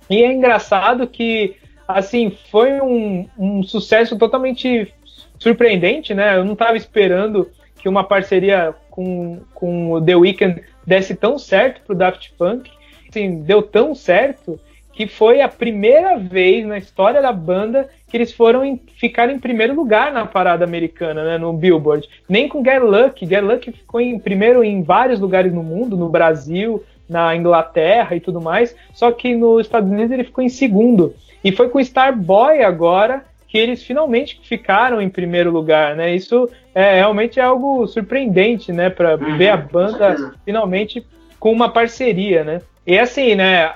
E 0.08 0.22
é 0.22 0.32
engraçado 0.32 1.06
que, 1.06 1.56
assim, 1.86 2.36
foi 2.50 2.80
um, 2.80 3.28
um 3.38 3.62
sucesso 3.62 4.16
totalmente 4.16 4.92
surpreendente, 5.38 6.14
né? 6.14 6.36
Eu 6.36 6.44
não 6.44 6.54
estava 6.54 6.76
esperando 6.76 7.48
que 7.78 7.88
uma 7.88 8.04
parceria 8.04 8.74
com, 8.90 9.40
com 9.54 9.92
o 9.92 10.00
The 10.00 10.16
Weeknd 10.16 10.62
desse 10.86 11.14
tão 11.14 11.38
certo 11.38 11.82
pro 11.82 11.94
Daft 11.94 12.32
Punk. 12.38 12.70
Assim, 13.08 13.42
deu 13.42 13.62
tão 13.62 13.94
certo 13.94 14.58
que 14.92 15.06
foi 15.06 15.42
a 15.42 15.48
primeira 15.48 16.16
vez 16.16 16.66
na 16.66 16.78
história 16.78 17.20
da 17.20 17.30
banda 17.30 17.88
que 18.08 18.16
eles 18.16 18.32
foram 18.32 18.64
em, 18.64 18.80
ficar 18.96 19.28
em 19.28 19.38
primeiro 19.38 19.74
lugar 19.74 20.10
na 20.10 20.24
parada 20.24 20.64
americana, 20.64 21.22
né, 21.22 21.38
no 21.38 21.52
Billboard. 21.52 22.08
Nem 22.26 22.48
com 22.48 22.64
Get 22.64 22.82
Lucky. 22.82 23.26
Get 23.26 23.42
Lucky 23.42 23.72
ficou 23.72 24.00
em 24.00 24.18
primeiro 24.18 24.64
em 24.64 24.82
vários 24.82 25.20
lugares 25.20 25.52
no 25.52 25.62
mundo, 25.62 25.98
no 25.98 26.08
Brasil, 26.08 26.82
na 27.06 27.36
Inglaterra 27.36 28.16
e 28.16 28.20
tudo 28.20 28.40
mais. 28.40 28.74
Só 28.94 29.12
que 29.12 29.34
nos 29.34 29.66
Estados 29.66 29.90
Unidos 29.90 30.10
ele 30.10 30.24
ficou 30.24 30.42
em 30.42 30.48
segundo. 30.48 31.14
E 31.44 31.52
foi 31.52 31.68
com 31.68 31.78
Starboy 31.78 32.62
agora 32.62 33.22
que 33.56 33.60
eles 33.60 33.82
finalmente 33.82 34.38
ficaram 34.42 35.00
em 35.00 35.08
primeiro 35.08 35.50
lugar, 35.50 35.96
né? 35.96 36.14
Isso 36.14 36.46
é 36.74 36.96
realmente 36.96 37.40
é 37.40 37.42
algo 37.42 37.86
surpreendente, 37.86 38.70
né? 38.70 38.90
Para 38.90 39.16
uhum, 39.16 39.38
ver 39.38 39.48
a 39.48 39.56
banda 39.56 40.34
finalmente 40.44 41.06
com 41.40 41.50
uma 41.52 41.70
parceria, 41.70 42.44
né? 42.44 42.60
E 42.86 42.98
assim, 42.98 43.34
né? 43.34 43.72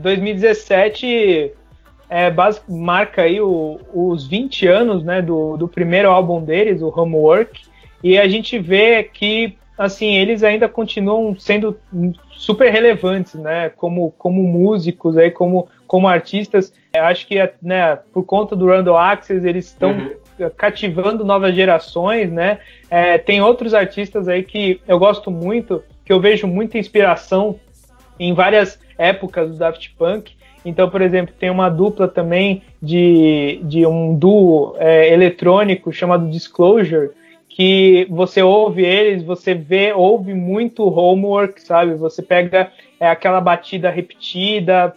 2017 0.00 1.52
é, 2.08 2.32
marca 2.66 3.20
aí 3.20 3.38
o, 3.38 3.78
os 3.92 4.26
20 4.26 4.66
anos, 4.66 5.04
né? 5.04 5.20
Do, 5.20 5.58
do 5.58 5.68
primeiro 5.68 6.10
álbum 6.10 6.42
deles, 6.42 6.80
o 6.80 6.88
Homework, 6.88 7.60
e 8.02 8.16
a 8.16 8.26
gente 8.26 8.58
vê 8.58 9.02
que 9.02 9.58
assim 9.76 10.16
eles 10.16 10.42
ainda 10.42 10.70
continuam 10.70 11.38
sendo 11.38 11.76
super 12.32 12.72
relevantes, 12.72 13.34
né? 13.34 13.68
Como 13.76 14.10
como 14.12 14.42
músicos 14.42 15.18
aí, 15.18 15.30
como 15.30 15.68
como 15.88 16.06
artistas. 16.06 16.72
Eu 16.94 17.04
acho 17.04 17.26
que 17.26 17.36
né, 17.60 17.98
por 18.12 18.24
conta 18.24 18.54
do 18.54 18.66
Randall 18.66 18.96
Access 18.96 19.44
eles 19.44 19.66
estão 19.66 19.90
uhum. 19.90 20.50
cativando 20.56 21.24
novas 21.24 21.54
gerações, 21.54 22.30
né? 22.30 22.58
É, 22.88 23.18
tem 23.18 23.42
outros 23.42 23.74
artistas 23.74 24.28
aí 24.28 24.44
que 24.44 24.80
eu 24.86 24.98
gosto 24.98 25.30
muito, 25.30 25.82
que 26.04 26.12
eu 26.12 26.20
vejo 26.20 26.46
muita 26.46 26.78
inspiração 26.78 27.58
em 28.20 28.32
várias 28.32 28.78
épocas 28.96 29.50
do 29.50 29.56
Daft 29.56 29.94
Punk. 29.96 30.36
Então, 30.64 30.90
por 30.90 31.00
exemplo, 31.00 31.34
tem 31.38 31.50
uma 31.50 31.68
dupla 31.68 32.06
também 32.06 32.62
de, 32.82 33.60
de 33.62 33.86
um 33.86 34.14
duo 34.14 34.74
é, 34.78 35.12
eletrônico 35.12 35.92
chamado 35.92 36.28
Disclosure, 36.28 37.10
que 37.48 38.06
você 38.10 38.42
ouve 38.42 38.84
eles, 38.84 39.22
você 39.22 39.54
vê, 39.54 39.92
ouve 39.92 40.34
muito 40.34 40.86
homework, 40.86 41.62
sabe? 41.62 41.94
Você 41.94 42.22
pega 42.22 42.70
é, 43.00 43.08
aquela 43.08 43.40
batida 43.40 43.88
repetida, 43.88 44.94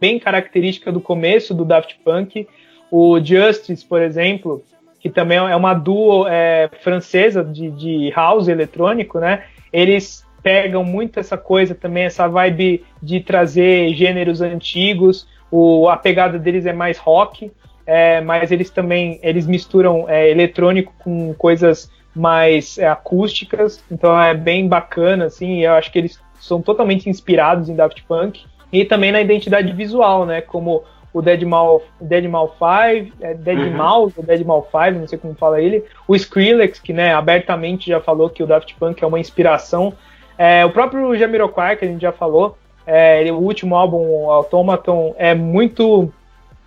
bem 0.00 0.18
característica 0.18 0.92
do 0.92 1.00
começo 1.00 1.54
do 1.54 1.64
Daft 1.64 1.96
Punk. 2.04 2.46
O 2.90 3.18
Justice, 3.18 3.84
por 3.84 4.00
exemplo, 4.00 4.62
que 5.00 5.10
também 5.10 5.38
é 5.38 5.56
uma 5.56 5.74
duo 5.74 6.26
é, 6.28 6.68
francesa 6.80 7.44
de, 7.44 7.70
de 7.70 8.10
house 8.10 8.48
eletrônico, 8.48 9.18
né? 9.18 9.44
Eles 9.72 10.24
pegam 10.42 10.84
muito 10.84 11.18
essa 11.18 11.36
coisa 11.36 11.74
também, 11.74 12.04
essa 12.04 12.28
vibe 12.28 12.84
de 13.02 13.20
trazer 13.20 13.92
gêneros 13.94 14.40
antigos. 14.40 15.26
O, 15.50 15.88
a 15.88 15.96
pegada 15.96 16.38
deles 16.38 16.66
é 16.66 16.72
mais 16.72 16.98
rock, 16.98 17.50
é, 17.86 18.20
mas 18.20 18.50
eles 18.50 18.70
também 18.70 19.18
eles 19.22 19.46
misturam 19.46 20.08
é, 20.08 20.30
eletrônico 20.30 20.92
com 20.98 21.34
coisas 21.34 21.90
mais 22.14 22.78
é, 22.78 22.88
acústicas, 22.88 23.84
então 23.90 24.18
é 24.20 24.34
bem 24.34 24.66
bacana, 24.66 25.26
assim, 25.26 25.64
eu 25.64 25.74
acho 25.74 25.92
que 25.92 25.98
eles 25.98 26.18
são 26.40 26.62
totalmente 26.62 27.10
inspirados 27.10 27.68
em 27.68 27.76
Daft 27.76 28.02
Punk, 28.04 28.44
e 28.72 28.84
também 28.84 29.12
na 29.12 29.20
identidade 29.20 29.72
visual, 29.72 30.26
né, 30.26 30.40
como 30.40 30.84
o 31.12 31.22
Deadmau 31.22 31.82
Dead 32.00 32.24
5, 32.24 33.16
é 33.20 33.32
Dead 33.34 33.58
uhum. 33.58 33.76
Mouse, 33.76 34.14
ou 34.18 34.24
Dead 34.24 34.40
5, 34.40 34.90
não 34.92 35.06
sei 35.06 35.18
como 35.18 35.34
fala 35.34 35.60
ele, 35.60 35.82
o 36.06 36.14
Skrillex, 36.14 36.78
que 36.78 36.92
né, 36.92 37.14
abertamente 37.14 37.88
já 37.88 38.00
falou 38.00 38.28
que 38.28 38.42
o 38.42 38.46
Daft 38.46 38.74
Punk 38.74 39.02
é 39.02 39.06
uma 39.06 39.20
inspiração 39.20 39.94
é, 40.38 40.64
o 40.64 40.70
próprio 40.70 41.16
Jamiroquai, 41.16 41.76
que 41.76 41.84
a 41.84 41.88
gente 41.88 42.02
já 42.02 42.12
falou, 42.12 42.58
é, 42.86 43.30
o 43.32 43.36
último 43.36 43.74
álbum, 43.74 43.96
o 43.96 44.30
Automaton, 44.30 45.14
é 45.18 45.34
muito, 45.34 46.12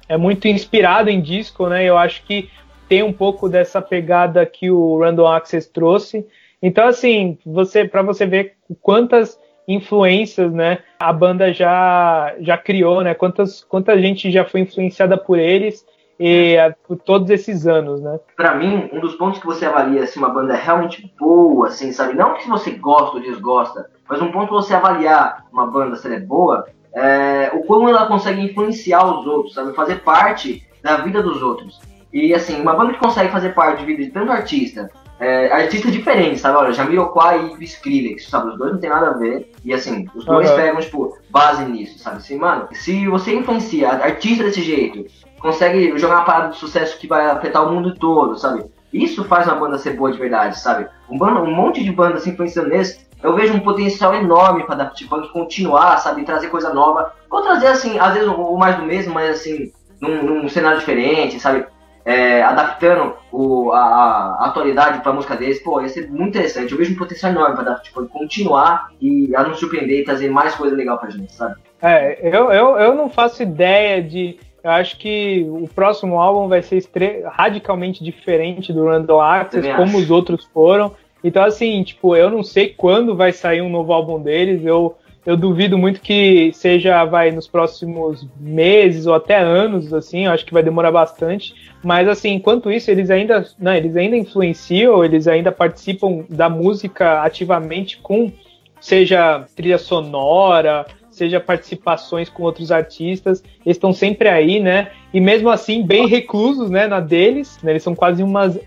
é 0.07 0.17
muito 0.17 0.47
inspirado 0.47 1.09
em 1.09 1.21
disco, 1.21 1.67
né? 1.67 1.83
Eu 1.83 1.97
acho 1.97 2.23
que 2.23 2.49
tem 2.87 3.03
um 3.03 3.13
pouco 3.13 3.47
dessa 3.47 3.81
pegada 3.81 4.45
que 4.45 4.71
o 4.71 4.99
Random 4.99 5.27
Access 5.27 5.71
trouxe. 5.71 6.25
Então, 6.61 6.87
assim, 6.87 7.37
você 7.45 7.85
para 7.85 8.01
você 8.01 8.25
ver 8.25 8.55
quantas 8.81 9.39
influências, 9.69 10.51
né, 10.51 10.79
a 10.99 11.13
banda 11.13 11.53
já 11.53 12.33
já 12.39 12.57
criou, 12.57 13.01
né? 13.01 13.13
Quantas 13.13 13.63
quanta 13.63 13.97
gente 14.01 14.31
já 14.31 14.43
foi 14.43 14.61
influenciada 14.61 15.15
por 15.15 15.37
eles 15.37 15.85
e 16.19 16.55
é, 16.55 16.75
por 16.87 16.97
todos 16.97 17.29
esses 17.29 17.67
anos, 17.67 18.01
né? 18.01 18.19
Para 18.35 18.55
mim, 18.55 18.89
um 18.91 18.99
dos 18.99 19.15
pontos 19.15 19.39
que 19.39 19.45
você 19.45 19.65
avalia 19.65 20.05
se 20.07 20.17
uma 20.17 20.29
banda 20.29 20.53
é 20.55 20.57
realmente 20.61 21.13
boa, 21.17 21.67
assim, 21.67 21.91
sabe? 21.91 22.15
Não 22.15 22.33
que 22.33 22.49
você 22.49 22.71
gosta 22.71 23.17
ou 23.17 23.23
desgosta, 23.23 23.89
mas 24.09 24.21
um 24.21 24.31
ponto 24.31 24.47
que 24.47 24.53
você 24.53 24.73
avaliar 24.73 25.45
uma 25.53 25.67
banda 25.67 25.95
se 25.95 26.07
ela 26.07 26.15
é 26.15 26.19
boa 26.19 26.67
é 26.91 27.51
o 27.53 27.63
como 27.63 27.87
ela 27.87 28.07
consegue 28.07 28.41
influenciar 28.41 29.05
os 29.05 29.27
outros, 29.27 29.53
sabe? 29.53 29.73
Fazer 29.75 30.01
parte 30.01 30.67
da 30.81 30.97
vida 30.97 31.21
dos 31.21 31.41
outros. 31.43 31.79
E 32.11 32.33
assim, 32.33 32.59
uma 32.59 32.73
banda 32.73 32.93
que 32.93 32.99
consegue 32.99 33.31
fazer 33.31 33.53
parte 33.53 33.79
da 33.79 33.85
vida 33.85 34.03
de 34.03 34.09
tanto 34.09 34.31
artista, 34.31 34.89
é, 35.19 35.51
artistas 35.51 35.91
diferentes, 35.91 36.41
sabe? 36.41 36.57
Olha, 36.57 36.73
Jamiroquai 36.73 37.55
e 37.59 37.63
Skrillex, 37.65 38.29
sabe? 38.29 38.49
Os 38.49 38.57
dois 38.57 38.73
não 38.73 38.79
tem 38.79 38.89
nada 38.89 39.09
a 39.09 39.17
ver. 39.17 39.51
E 39.63 39.73
assim, 39.73 40.07
os 40.15 40.25
dois 40.25 40.49
uhum. 40.49 40.55
pegam, 40.55 40.79
tipo, 40.79 41.17
base 41.29 41.65
nisso, 41.65 41.99
sabe? 41.99 42.17
Assim, 42.17 42.37
mano, 42.37 42.67
se 42.71 43.07
você 43.07 43.33
influencia 43.33 43.89
artista 43.89 44.43
desse 44.45 44.61
jeito, 44.61 45.05
consegue 45.39 45.97
jogar 45.97 46.15
uma 46.15 46.25
parada 46.25 46.49
de 46.49 46.57
sucesso 46.57 46.97
que 46.97 47.07
vai 47.07 47.25
afetar 47.25 47.67
o 47.67 47.71
mundo 47.71 47.95
todo, 47.95 48.37
sabe? 48.37 48.65
Isso 48.93 49.23
faz 49.25 49.45
uma 49.45 49.55
banda 49.55 49.77
ser 49.77 49.93
boa 49.93 50.11
de 50.11 50.17
verdade, 50.17 50.59
sabe? 50.59 50.87
Um, 51.09 51.23
um 51.23 51.53
monte 51.53 51.83
de 51.83 51.91
bandas 51.91 52.21
assim, 52.21 52.31
influenciando 52.31 52.69
nesse, 52.69 53.07
eu 53.21 53.35
vejo 53.35 53.53
um 53.53 53.59
potencial 53.59 54.15
enorme 54.15 54.65
para 54.65 54.75
Daft 54.75 55.05
Punk 55.07 55.31
continuar, 55.33 55.97
sabe? 55.97 56.23
Trazer 56.23 56.47
coisa 56.47 56.73
nova. 56.73 57.13
Ou 57.29 57.41
trazer, 57.41 57.67
assim, 57.67 57.99
às 57.99 58.13
vezes 58.13 58.29
o, 58.29 58.57
mais 58.57 58.77
do 58.77 58.83
mesmo, 58.83 59.13
mas 59.13 59.29
assim, 59.31 59.71
num, 59.99 60.23
num 60.23 60.49
cenário 60.49 60.79
diferente, 60.79 61.39
sabe? 61.39 61.65
É, 62.05 62.41
adaptando 62.41 63.13
o, 63.31 63.71
a, 63.71 64.37
a 64.39 64.45
atualidade 64.47 65.01
para 65.01 65.13
música 65.13 65.35
deles, 65.35 65.61
pô, 65.61 65.81
ia 65.81 65.89
ser 65.89 66.09
muito 66.09 66.29
interessante. 66.29 66.71
Eu 66.71 66.77
vejo 66.77 66.93
um 66.93 66.97
potencial 66.97 67.31
enorme 67.31 67.55
para 67.55 67.81
Punk 67.93 68.09
continuar 68.09 68.89
e 68.99 69.35
a 69.35 69.43
nos 69.43 69.59
surpreender 69.59 69.99
e 69.99 70.03
trazer 70.05 70.29
mais 70.29 70.55
coisa 70.55 70.75
legal 70.75 70.97
pra 70.97 71.09
gente, 71.09 71.31
sabe? 71.33 71.55
É, 71.81 72.19
eu, 72.21 72.51
eu, 72.51 72.77
eu 72.77 72.95
não 72.95 73.09
faço 73.09 73.43
ideia 73.43 74.01
de 74.01 74.37
eu 74.63 74.71
acho 74.71 74.97
que 74.97 75.45
o 75.49 75.67
próximo 75.67 76.19
álbum 76.19 76.47
vai 76.47 76.61
ser 76.61 76.83
radicalmente 77.25 78.03
diferente 78.03 78.73
do 78.73 78.85
Random 78.85 79.21
Access, 79.21 79.73
como 79.75 79.97
os 79.97 80.11
outros 80.11 80.45
foram. 80.53 80.91
Então, 81.23 81.43
assim, 81.43 81.81
tipo, 81.83 82.15
eu 82.15 82.29
não 82.29 82.43
sei 82.43 82.69
quando 82.69 83.15
vai 83.15 83.31
sair 83.31 83.61
um 83.61 83.69
novo 83.69 83.93
álbum 83.93 84.21
deles. 84.21 84.65
Eu, 84.65 84.95
eu 85.25 85.35
duvido 85.35 85.77
muito 85.77 86.01
que 86.01 86.51
seja, 86.53 87.03
vai, 87.05 87.31
nos 87.31 87.47
próximos 87.47 88.25
meses 88.39 89.05
ou 89.05 89.13
até 89.13 89.39
anos, 89.39 89.93
assim. 89.93 90.27
Acho 90.27 90.45
que 90.45 90.53
vai 90.53 90.63
demorar 90.63 90.91
bastante. 90.91 91.53
Mas, 91.83 92.07
assim, 92.07 92.33
enquanto 92.33 92.71
isso, 92.71 92.89
eles 92.89 93.09
ainda, 93.09 93.45
não, 93.59 93.73
eles 93.73 93.95
ainda 93.95 94.15
influenciam, 94.15 95.03
eles 95.03 95.27
ainda 95.27 95.51
participam 95.51 96.25
da 96.29 96.49
música 96.49 97.21
ativamente 97.21 97.97
com, 97.97 98.31
seja 98.79 99.45
trilha 99.55 99.77
sonora, 99.77 100.85
seja 101.11 101.39
participações 101.39 102.29
com 102.29 102.43
outros 102.43 102.71
artistas, 102.71 103.43
eles 103.65 103.75
estão 103.75 103.91
sempre 103.91 104.29
aí, 104.29 104.59
né? 104.59 104.91
E 105.13 105.19
mesmo 105.19 105.49
assim, 105.49 105.85
bem 105.85 106.07
reclusos, 106.07 106.69
né, 106.69 106.87
na 106.87 106.99
deles, 107.01 107.59
né? 107.61 107.71
Eles 107.71 107.83
são 107.83 107.93
quase 107.93 108.23
umas 108.23 108.57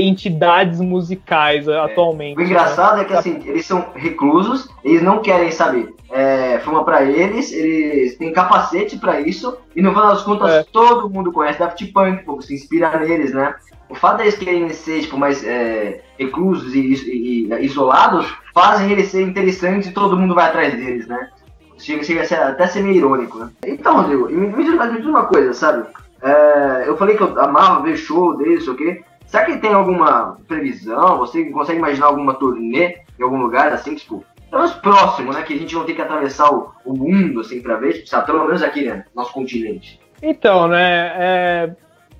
entidades 0.00 0.80
musicais 0.80 1.68
é. 1.68 1.78
atualmente. 1.78 2.38
O 2.38 2.42
engraçado 2.42 2.96
né? 2.96 3.02
é 3.02 3.04
que 3.04 3.12
assim, 3.12 3.42
eles 3.44 3.66
são 3.66 3.86
reclusos, 3.94 4.68
eles 4.84 5.02
não 5.02 5.20
querem 5.20 5.50
saber. 5.50 5.94
É, 6.10 6.58
fuma 6.58 6.84
para 6.84 7.02
eles, 7.04 7.52
eles 7.52 8.16
têm 8.16 8.32
capacete 8.32 8.98
para 8.98 9.20
isso, 9.20 9.56
e 9.74 9.80
no 9.80 9.90
final 9.90 10.08
das 10.08 10.22
contas 10.22 10.50
é. 10.50 10.64
todo 10.70 11.08
mundo 11.08 11.32
conhece 11.32 11.58
Daft 11.58 11.84
Punk, 11.86 12.24
porque 12.24 12.46
se 12.46 12.54
inspira 12.54 12.98
neles, 12.98 13.32
né? 13.32 13.54
O 13.88 13.94
fato 13.94 14.18
deles 14.18 14.36
querem 14.36 14.68
ser 14.70 15.02
tipo, 15.02 15.18
mais 15.18 15.44
é, 15.44 16.02
reclusos 16.18 16.74
e, 16.74 16.80
e, 16.80 17.52
e, 17.52 17.64
isolados 17.64 18.26
fazem 18.54 18.90
eles 18.90 19.08
serem 19.08 19.28
interessantes 19.28 19.88
e 19.88 19.92
todo 19.92 20.16
mundo 20.16 20.34
vai 20.34 20.46
atrás 20.46 20.74
deles, 20.74 21.06
né? 21.06 21.28
Chega, 21.78 22.02
chega 22.02 22.22
a 22.22 22.24
ser, 22.24 22.36
até 22.36 22.66
ser 22.66 22.82
meio 22.82 22.96
irônico, 22.96 23.38
né? 23.38 23.50
Então, 23.66 23.96
Rodrigo, 23.96 24.28
me, 24.30 24.46
me, 24.46 24.64
me 24.64 24.96
diz 24.96 25.06
uma 25.06 25.24
coisa, 25.24 25.52
sabe? 25.52 25.86
É, 26.22 26.84
eu 26.86 26.96
falei 26.96 27.16
que 27.16 27.22
eu 27.22 27.38
amava 27.40 27.82
ver 27.82 27.96
show 27.96 28.36
deles, 28.36 28.68
o 28.68 28.74
quê? 28.74 29.02
Será 29.32 29.46
que 29.46 29.56
tem 29.56 29.72
alguma 29.72 30.36
previsão? 30.46 31.16
Você 31.16 31.46
consegue 31.46 31.78
imaginar 31.78 32.08
alguma 32.08 32.34
turnê 32.34 32.98
em 33.18 33.22
algum 33.22 33.38
lugar, 33.38 33.72
assim, 33.72 33.94
tipo, 33.94 34.22
pelo 34.50 34.62
menos 34.62 34.76
próximo, 34.76 35.32
né? 35.32 35.40
Que 35.40 35.54
a 35.54 35.56
gente 35.56 35.74
não 35.74 35.86
tem 35.86 35.94
que 35.94 36.02
atravessar 36.02 36.52
o, 36.52 36.70
o 36.84 36.94
mundo, 36.94 37.40
assim, 37.40 37.62
pra 37.62 37.76
ver, 37.76 38.02
tipo, 38.02 38.26
pelo 38.26 38.44
menos 38.44 38.62
aqui, 38.62 38.84
né? 38.84 39.06
Nosso 39.14 39.32
continente. 39.32 39.98
Então, 40.22 40.68
né? 40.68 41.12
É... 41.16 41.70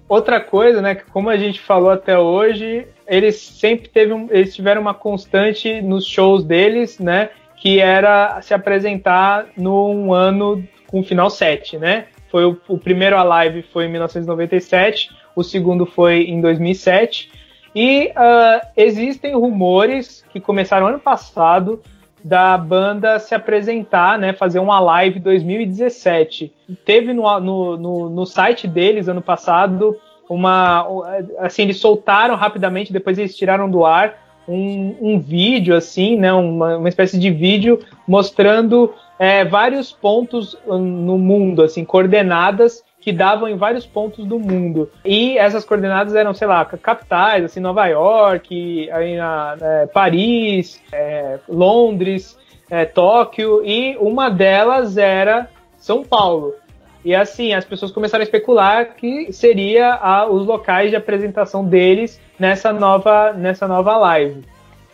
Outra 0.09 0.41
coisa, 0.41 0.81
né? 0.81 0.95
Que 0.95 1.05
como 1.11 1.29
a 1.29 1.37
gente 1.37 1.61
falou 1.61 1.91
até 1.91 2.19
hoje, 2.19 2.89
eles 3.07 3.37
sempre 3.37 3.91
teve 3.91 4.15
um, 4.15 4.29
eles 4.31 4.55
tiveram 4.55 4.81
uma 4.81 4.95
constante 4.95 5.83
nos 5.83 6.07
shows 6.07 6.43
deles, 6.43 6.99
né? 6.99 7.29
que 7.57 7.79
era 7.79 8.43
se 8.43 8.53
apresentar 8.53 9.47
num 9.57 10.13
ano 10.13 10.67
com 10.89 11.01
final 11.05 11.31
7, 11.31 11.79
né? 11.79 12.07
Foi 12.29 12.45
o, 12.45 12.61
o 12.67 12.77
primeiro 12.77 13.17
a 13.17 13.23
live 13.23 13.63
foi 13.63 13.85
em 13.85 13.91
1997, 13.91 15.11
o 15.35 15.43
segundo 15.43 15.87
foi 15.87 16.25
em 16.25 16.41
2007. 16.41 17.31
E 17.75 18.09
uh, 18.09 18.67
existem 18.77 19.35
rumores 19.35 20.25
que 20.31 20.41
começaram 20.41 20.87
ano 20.87 20.99
passado 20.99 21.81
da 22.25 22.57
banda 22.57 23.19
se 23.19 23.35
apresentar, 23.35 24.19
né, 24.19 24.33
fazer 24.33 24.59
uma 24.59 24.79
live 24.79 25.19
2017. 25.19 26.53
Teve 26.85 27.13
no, 27.13 27.41
no, 27.41 27.77
no, 27.77 28.11
no, 28.11 28.27
site 28.27 28.69
deles 28.69 29.09
ano 29.09 29.21
passado 29.23 29.97
uma, 30.31 30.87
assim, 31.39 31.63
eles 31.63 31.79
soltaram 31.79 32.37
rapidamente, 32.37 32.93
depois 32.93 33.19
eles 33.19 33.37
tiraram 33.37 33.69
do 33.69 33.85
ar 33.85 34.23
um, 34.47 34.97
um 35.01 35.19
vídeo, 35.19 35.75
assim, 35.75 36.17
né, 36.17 36.33
uma, 36.33 36.77
uma 36.77 36.89
espécie 36.89 37.19
de 37.19 37.31
vídeo 37.31 37.81
mostrando 38.07 38.95
é, 39.19 39.45
vários 39.45 39.93
pontos 39.93 40.57
no 40.67 41.19
mundo, 41.19 41.63
assim, 41.63 41.85
coordenadas 41.85 42.85
que 43.03 43.13
davam 43.13 43.49
em 43.49 43.57
vários 43.57 43.85
pontos 43.85 44.25
do 44.25 44.39
mundo. 44.39 44.89
E 45.05 45.37
essas 45.37 45.65
coordenadas 45.65 46.15
eram, 46.15 46.33
sei 46.33 46.47
lá, 46.47 46.65
capitais, 46.65 47.45
assim, 47.45 47.59
Nova 47.59 47.87
York, 47.87 48.89
aí 48.93 49.17
na, 49.17 49.57
é, 49.61 49.87
Paris, 49.87 50.81
é, 50.93 51.39
Londres, 51.49 52.39
é, 52.71 52.85
Tóquio, 52.85 53.61
e 53.65 53.97
uma 53.99 54.31
delas 54.31 54.97
era 54.97 55.51
São 55.77 56.05
Paulo. 56.05 56.55
E 57.05 57.13
assim, 57.13 57.53
as 57.53 57.65
pessoas 57.65 57.91
começaram 57.91 58.23
a 58.23 58.25
especular 58.25 58.95
que 58.95 59.33
seria 59.33 59.95
a, 59.95 60.25
os 60.31 60.47
locais 60.47 60.91
de 60.91 60.97
apresentação 60.97 61.65
deles 61.65 62.21
nessa 62.39 62.73
nova, 62.73 63.33
nessa 63.33 63.67
nova 63.67 63.97
live. 63.97 64.45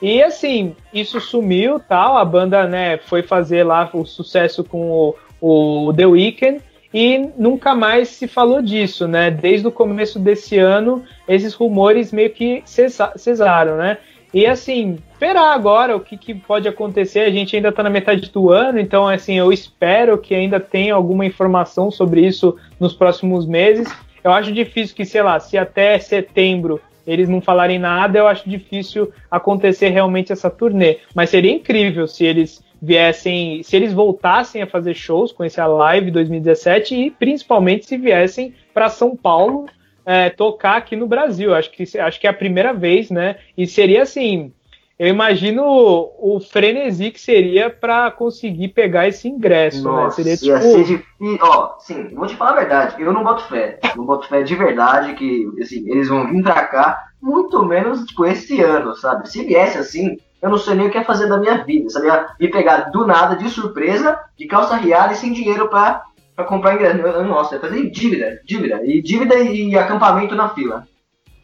E 0.01 0.23
assim, 0.23 0.75
isso 0.95 1.21
sumiu, 1.21 1.79
tal, 1.79 2.17
a 2.17 2.25
banda, 2.25 2.67
né, 2.67 2.97
foi 2.97 3.23
fazer 3.23 3.65
lá 3.65 3.91
o 3.93 4.07
sucesso 4.07 4.65
com 4.65 4.91
o, 4.91 5.89
o 5.89 5.93
The 5.93 6.07
Weeknd 6.07 6.63
e 6.93 7.31
nunca 7.37 7.75
mais 7.75 8.09
se 8.09 8.27
falou 8.27 8.63
disso, 8.63 9.07
né? 9.07 9.31
Desde 9.31 9.67
o 9.67 9.73
começo 9.73 10.19
desse 10.19 10.59
ano, 10.59 11.05
esses 11.29 11.55
rumores 11.55 12.13
meio 12.13 12.31
que 12.31 12.63
cesaram, 12.65 13.77
né? 13.77 13.99
E 14.33 14.47
assim, 14.47 14.99
esperar 15.13 15.55
agora 15.55 15.97
o 15.97 16.01
que, 16.01 16.17
que 16.17 16.35
pode 16.35 16.69
acontecer. 16.69 17.21
A 17.21 17.31
gente 17.31 17.57
ainda 17.57 17.71
está 17.71 17.83
na 17.83 17.91
metade 17.91 18.31
do 18.31 18.51
ano, 18.51 18.79
então 18.79 19.07
assim, 19.07 19.35
eu 19.35 19.53
espero 19.53 20.19
que 20.19 20.35
ainda 20.35 20.61
tenha 20.61 20.95
alguma 20.95 21.25
informação 21.25 21.91
sobre 21.91 22.27
isso 22.27 22.57
nos 22.79 22.93
próximos 22.93 23.47
meses. 23.47 23.89
Eu 24.23 24.33
acho 24.33 24.53
difícil 24.53 24.95
que, 24.95 25.05
sei 25.05 25.23
lá, 25.23 25.39
se 25.41 25.57
até 25.57 25.99
setembro 25.99 26.81
eles 27.07 27.29
não 27.29 27.41
falarem 27.41 27.79
nada, 27.79 28.19
eu 28.19 28.27
acho 28.27 28.49
difícil 28.49 29.11
acontecer 29.31 29.89
realmente 29.89 30.31
essa 30.31 30.51
turnê. 30.51 30.99
Mas 31.15 31.31
seria 31.31 31.53
incrível 31.53 32.07
se 32.07 32.27
eles 32.27 32.63
viessem, 32.81 33.63
se 33.63 33.77
eles 33.77 33.93
voltassem 33.93 34.63
a 34.63 34.67
fazer 34.67 34.95
shows 34.95 35.33
com 35.33 35.45
esse 35.45 35.61
Live 35.61 36.11
2017 36.11 36.95
e 36.95 37.11
principalmente 37.11 37.87
se 37.87 37.97
viessem 37.97 38.55
para 38.73 38.89
São 38.89 39.17
Paulo 39.17 39.67
é, 40.09 40.31
tocar 40.31 40.77
aqui 40.77 40.97
no 40.97 41.07
Brasil. 41.07 41.55
Acho 41.55 41.71
que, 41.71 41.99
acho 41.99 42.21
que 42.21 42.27
é 42.27 42.31
a 42.31 42.35
primeira 42.35 42.73
vez, 42.73 43.11
né? 43.11 43.37
E 43.57 43.67
seria 43.67 44.03
assim. 44.03 44.53
Eu 44.99 45.07
imagino 45.07 45.63
o, 45.63 46.37
o 46.37 46.41
frenesi 46.41 47.13
que 47.13 47.21
seria 47.21 47.71
para 47.71 48.11
conseguir 48.11 48.69
pegar 48.69 49.07
esse 49.07 49.29
ingresso, 49.29 49.85
né? 49.85 49.91
Nossa, 49.91 50.25
né? 50.25 50.35
Seria 50.35 50.59
tipo. 50.59 50.73
Ser 50.73 50.85
difícil. 50.85 51.39
Ó, 51.41 51.79
sim, 51.79 52.09
vou 52.15 52.27
te 52.27 52.35
falar 52.35 52.53
a 52.53 52.61
verdade. 52.61 53.03
Eu 53.03 53.13
não 53.13 53.23
boto 53.23 53.45
fé. 53.45 53.79
Não 53.95 54.05
boto 54.05 54.27
fé 54.29 54.43
de 54.43 54.57
verdade 54.57 55.15
que 55.15 55.47
assim, 55.61 55.89
eles 55.89 56.09
vão 56.09 56.27
vir 56.27 56.43
pra 56.43 56.67
cá, 56.67 57.11
muito 57.21 57.65
menos 57.65 58.05
tipo, 58.07 58.25
esse 58.25 58.61
ano, 58.61 58.95
sabe? 58.97 59.31
Se 59.31 59.45
viesse 59.45 59.79
assim, 59.79 60.19
eu 60.41 60.51
não 60.51 60.59
sei 60.59 60.75
nem 60.75 60.87
o 60.87 60.91
que 60.91 60.99
ia 60.99 61.05
fazer 61.05 61.29
da 61.29 61.37
minha 61.37 61.65
vida, 61.65 61.91
sabe? 61.91 62.07
Me 62.39 62.49
pegar 62.49 62.91
do 62.91 63.07
nada, 63.07 63.37
de 63.37 63.49
surpresa, 63.49 64.19
de 64.37 64.47
calça 64.47 64.77
riada 64.77 65.13
e 65.13 65.17
sem 65.17 65.33
dinheiro 65.33 65.69
pra 65.69 66.05
comprar 66.47 66.75
ingresso. 66.75 67.25
Nossa, 67.25 67.57
ia 67.57 67.61
fazer 67.61 67.91
dívida, 67.91 68.41
dívida. 68.45 68.81
E 68.85 69.03
dívida 69.03 69.35
e 69.37 69.77
acampamento 69.77 70.35
na 70.35 70.49
fila. 70.51 70.87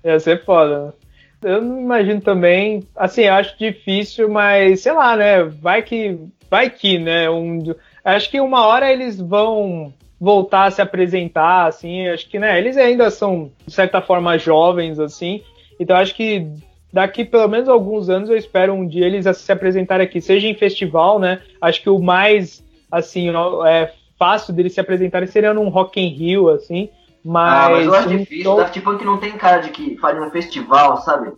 Ia 0.04 0.20
ser 0.20 0.44
foda. 0.44 0.94
Eu 1.42 1.60
não 1.60 1.80
imagino 1.80 2.20
também. 2.20 2.86
Assim, 2.96 3.22
eu 3.22 3.34
acho 3.34 3.58
difícil, 3.58 4.28
mas 4.28 4.80
sei 4.80 4.92
lá, 4.92 5.16
né? 5.16 5.42
Vai 5.42 5.82
que. 5.82 6.18
Vai 6.48 6.70
que, 6.70 6.98
né? 6.98 7.28
Um, 7.28 7.74
acho 8.04 8.30
que 8.30 8.40
uma 8.40 8.66
hora 8.66 8.92
eles 8.92 9.20
vão 9.20 9.92
voltar 10.20 10.66
a 10.66 10.70
se 10.70 10.80
apresentar, 10.80 11.66
assim. 11.66 12.06
Acho 12.08 12.28
que, 12.28 12.38
né? 12.38 12.56
Eles 12.58 12.76
ainda 12.76 13.10
são, 13.10 13.50
de 13.66 13.74
certa 13.74 14.00
forma, 14.00 14.38
jovens, 14.38 15.00
assim. 15.00 15.42
Então 15.80 15.96
acho 15.96 16.14
que 16.14 16.46
daqui 16.94 17.24
pelo 17.24 17.48
menos 17.48 17.68
alguns 17.68 18.08
anos 18.08 18.30
eu 18.30 18.36
espero 18.36 18.72
um 18.72 18.86
dia 18.86 19.04
eles 19.04 19.26
se 19.36 19.50
apresentarem 19.50 20.06
aqui, 20.06 20.20
seja 20.20 20.46
em 20.46 20.54
festival, 20.54 21.18
né? 21.18 21.42
Acho 21.60 21.82
que 21.82 21.90
o 21.90 21.98
mais 21.98 22.64
assim 22.90 23.30
é, 23.66 23.92
fácil 24.16 24.54
deles 24.54 24.72
se 24.72 24.80
apresentarem 24.80 25.26
seria 25.26 25.52
num 25.52 25.68
Rock 25.68 26.00
in 26.00 26.08
Rio, 26.08 26.48
assim. 26.48 26.88
Mas, 27.24 27.64
ah, 27.64 27.70
mas 27.70 27.86
eu 27.86 27.94
acho 27.94 28.08
um 28.08 28.16
difícil. 28.18 28.44
Show... 28.44 28.56
Daft 28.58 28.80
Punk 28.80 29.04
não 29.04 29.18
tem 29.18 29.32
cara 29.32 29.60
de 29.60 29.70
que 29.70 29.96
faria 29.96 30.22
um 30.22 30.30
festival, 30.30 30.98
sabe? 30.98 31.32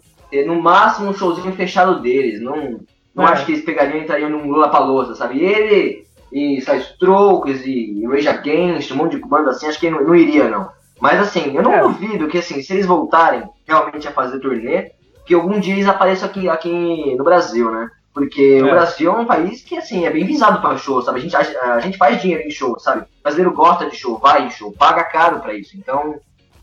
No 0.45 0.61
máximo 0.61 1.09
um 1.09 1.15
showzinho 1.15 1.55
fechado 1.55 2.01
deles. 2.01 2.41
Não, 2.41 2.81
não 3.15 3.27
é. 3.27 3.33
acho 3.33 3.47
que 3.47 3.53
eles 3.53 3.65
pegariam 3.65 3.99
e 3.99 4.03
entrariam 4.03 4.29
num 4.29 4.51
Lula 4.51 4.69
Palosa, 4.69 5.15
sabe? 5.15 5.39
E 5.39 5.45
ele, 5.45 6.07
e 6.31 6.61
sai 6.61 6.79
Strokes 6.79 7.65
e 7.65 8.05
Rage 8.07 8.29
Against, 8.29 8.91
um 8.91 8.97
monte 8.97 9.17
de 9.17 9.23
banda 9.23 9.51
assim, 9.51 9.67
acho 9.67 9.81
que 9.81 9.89
não, 9.89 10.03
não 10.03 10.15
iria, 10.15 10.51
não. 10.51 10.69
Mas 11.01 11.19
assim, 11.19 11.55
eu 11.55 11.63
não 11.63 11.73
é. 11.73 11.81
duvido 11.81 12.29
que 12.29 12.39
assim, 12.39 12.61
se 12.61 12.75
eles 12.75 12.85
voltarem 12.85 13.45
realmente 13.67 14.07
a 14.07 14.13
fazer 14.13 14.39
turnê, 14.41 14.91
que 15.27 15.35
algum 15.35 15.59
dia 15.59 15.75
eles 15.75 15.89
apareçam 15.89 16.29
aqui, 16.29 16.49
aqui 16.49 17.15
no 17.17 17.25
Brasil, 17.25 17.71
né? 17.71 17.91
Porque 18.15 18.59
é. 18.61 18.65
o 18.65 18.71
Brasil 18.71 19.13
é 19.13 19.19
um 19.19 19.27
país 19.27 19.63
que, 19.63 19.77
assim, 19.77 20.07
é 20.07 20.11
bem 20.11 20.25
visado 20.25 20.63
para 20.63 20.79
show, 20.79 21.03
sabe? 21.03 21.19
A 21.19 21.23
gente, 21.23 21.37
a, 21.37 21.75
a, 21.75 21.81
gente 21.81 21.99
faz 21.99 22.23
dinheiro 22.23 22.45
em 22.45 22.51
show, 22.51 22.79
sabe? 22.79 23.03
O 23.03 23.23
brasileiro 23.23 23.55
gosta 23.55 23.91
de 23.91 23.97
show, 23.97 24.19
vai 24.19 24.47
em 24.47 24.51
show, 24.51 24.73
paga 24.73 25.05
caro 25.05 25.41
para 25.41 25.53
isso. 25.53 25.77
Então, 25.77 26.15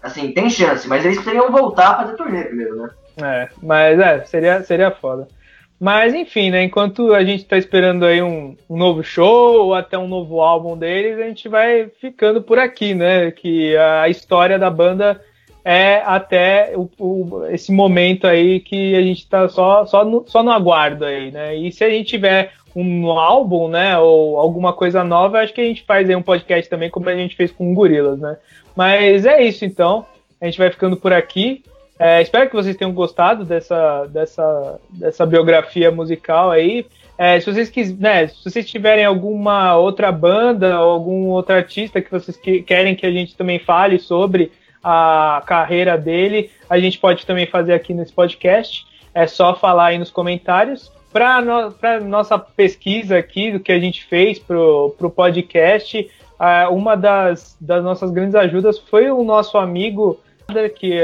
assim, 0.02 0.32
tem 0.32 0.50
chance, 0.50 0.88
mas 0.88 1.06
eles 1.06 1.20
poderiam 1.20 1.52
voltar 1.52 1.90
a 1.90 1.98
fazer 1.98 2.16
turnê 2.16 2.44
primeiro, 2.46 2.76
né? 2.78 2.90
É, 3.22 3.50
mas 3.62 4.00
é, 4.00 4.26
seria, 4.26 4.64
seria 4.64 4.90
foda. 4.90 5.28
Mas 5.80 6.14
enfim, 6.14 6.50
né? 6.50 6.64
Enquanto 6.64 7.14
a 7.14 7.24
gente 7.24 7.46
tá 7.46 7.58
esperando 7.58 8.06
aí 8.06 8.22
um, 8.22 8.56
um, 8.70 8.78
novo 8.78 9.04
show 9.04 9.66
ou 9.66 9.76
até 9.76 9.98
um 9.98 10.08
novo 10.08 10.40
álbum 10.40 10.78
deles, 10.78 11.20
a 11.20 11.24
gente 11.24 11.50
vai 11.50 11.88
ficando 12.00 12.42
por 12.42 12.58
aqui, 12.58 12.96
né? 12.96 13.30
Que 13.32 13.76
a 13.76 14.08
história 14.08 14.58
da 14.58 14.70
banda 14.70 15.22
é 15.66 16.02
até 16.06 16.74
o, 16.76 16.90
o, 17.00 17.46
esse 17.48 17.72
momento 17.72 18.28
aí 18.28 18.60
que 18.60 18.96
a 18.96 19.02
gente 19.02 19.20
está 19.20 19.48
só, 19.48 19.86
só, 19.86 20.04
no, 20.04 20.24
só 20.28 20.44
no 20.44 20.52
aguardo 20.52 21.06
aí, 21.06 21.32
né? 21.32 21.56
E 21.56 21.72
se 21.72 21.84
a 21.84 21.90
gente 21.90 22.10
tiver 22.10 22.52
um 22.76 23.12
álbum, 23.12 23.68
né, 23.68 23.98
ou 24.00 24.38
alguma 24.40 24.74
coisa 24.74 25.04
nova, 25.04 25.40
acho 25.40 25.54
que 25.54 25.62
a 25.62 25.66
gente 25.66 25.84
faz 25.84 26.10
aí 26.10 26.16
um 26.16 26.24
podcast 26.24 26.70
também, 26.70 26.90
como 26.90 27.08
a 27.08 27.16
gente 27.16 27.36
fez 27.36 27.52
com 27.52 27.74
Gorilas, 27.74 28.20
né? 28.20 28.38
Mas 28.76 29.26
é 29.26 29.44
isso 29.44 29.64
então, 29.64 30.06
a 30.42 30.46
gente 30.46 30.58
vai 30.58 30.72
ficando 30.72 30.98
por 30.98 31.14
aqui. 31.14 31.64
É, 32.00 32.22
espero 32.22 32.50
que 32.50 32.56
vocês 32.56 32.76
tenham 32.76 32.92
gostado 32.92 33.46
dessa, 33.46 34.06
dessa, 34.08 34.80
dessa 34.90 35.26
biografia 35.26 35.92
musical 35.92 36.52
aí. 36.52 36.86
É, 37.18 37.40
se 37.40 37.46
vocês 37.46 37.70
quiserem, 37.70 38.00
né, 38.02 38.28
se 38.28 38.44
vocês 38.44 38.70
tiverem 38.70 39.06
alguma 39.06 39.78
outra 39.78 40.12
banda 40.12 40.82
ou 40.82 40.92
algum 40.92 41.28
outro 41.28 41.56
artista 41.56 42.02
que 42.02 42.10
vocês 42.10 42.36
que, 42.36 42.64
querem 42.64 42.96
que 42.96 43.06
a 43.06 43.12
gente 43.12 43.38
também 43.38 43.60
fale 43.60 44.00
sobre, 44.00 44.52
a 44.84 45.42
carreira 45.46 45.98
dele, 45.98 46.52
a 46.70 46.78
gente 46.78 47.00
pode 47.00 47.26
também 47.26 47.46
fazer 47.46 47.74
aqui 47.74 47.94
nesse 47.94 48.12
podcast. 48.12 48.86
É 49.14 49.26
só 49.26 49.56
falar 49.56 49.88
aí 49.88 49.98
nos 49.98 50.12
comentários. 50.12 50.92
Para 51.12 51.42
no, 51.42 51.74
nossa 52.08 52.38
pesquisa 52.40 53.18
aqui, 53.18 53.52
do 53.52 53.60
que 53.60 53.72
a 53.72 53.80
gente 53.80 54.04
fez 54.04 54.40
para 54.40 54.58
o 54.58 55.14
podcast, 55.16 56.10
uma 56.72 56.96
das, 56.96 57.56
das 57.62 57.84
nossas 57.84 58.12
grandes 58.12 58.36
ajudas 58.36 58.80
foi 58.80 59.10
o 59.12 59.24
nosso 59.24 59.58
amigo 59.58 60.20
que 60.76 60.98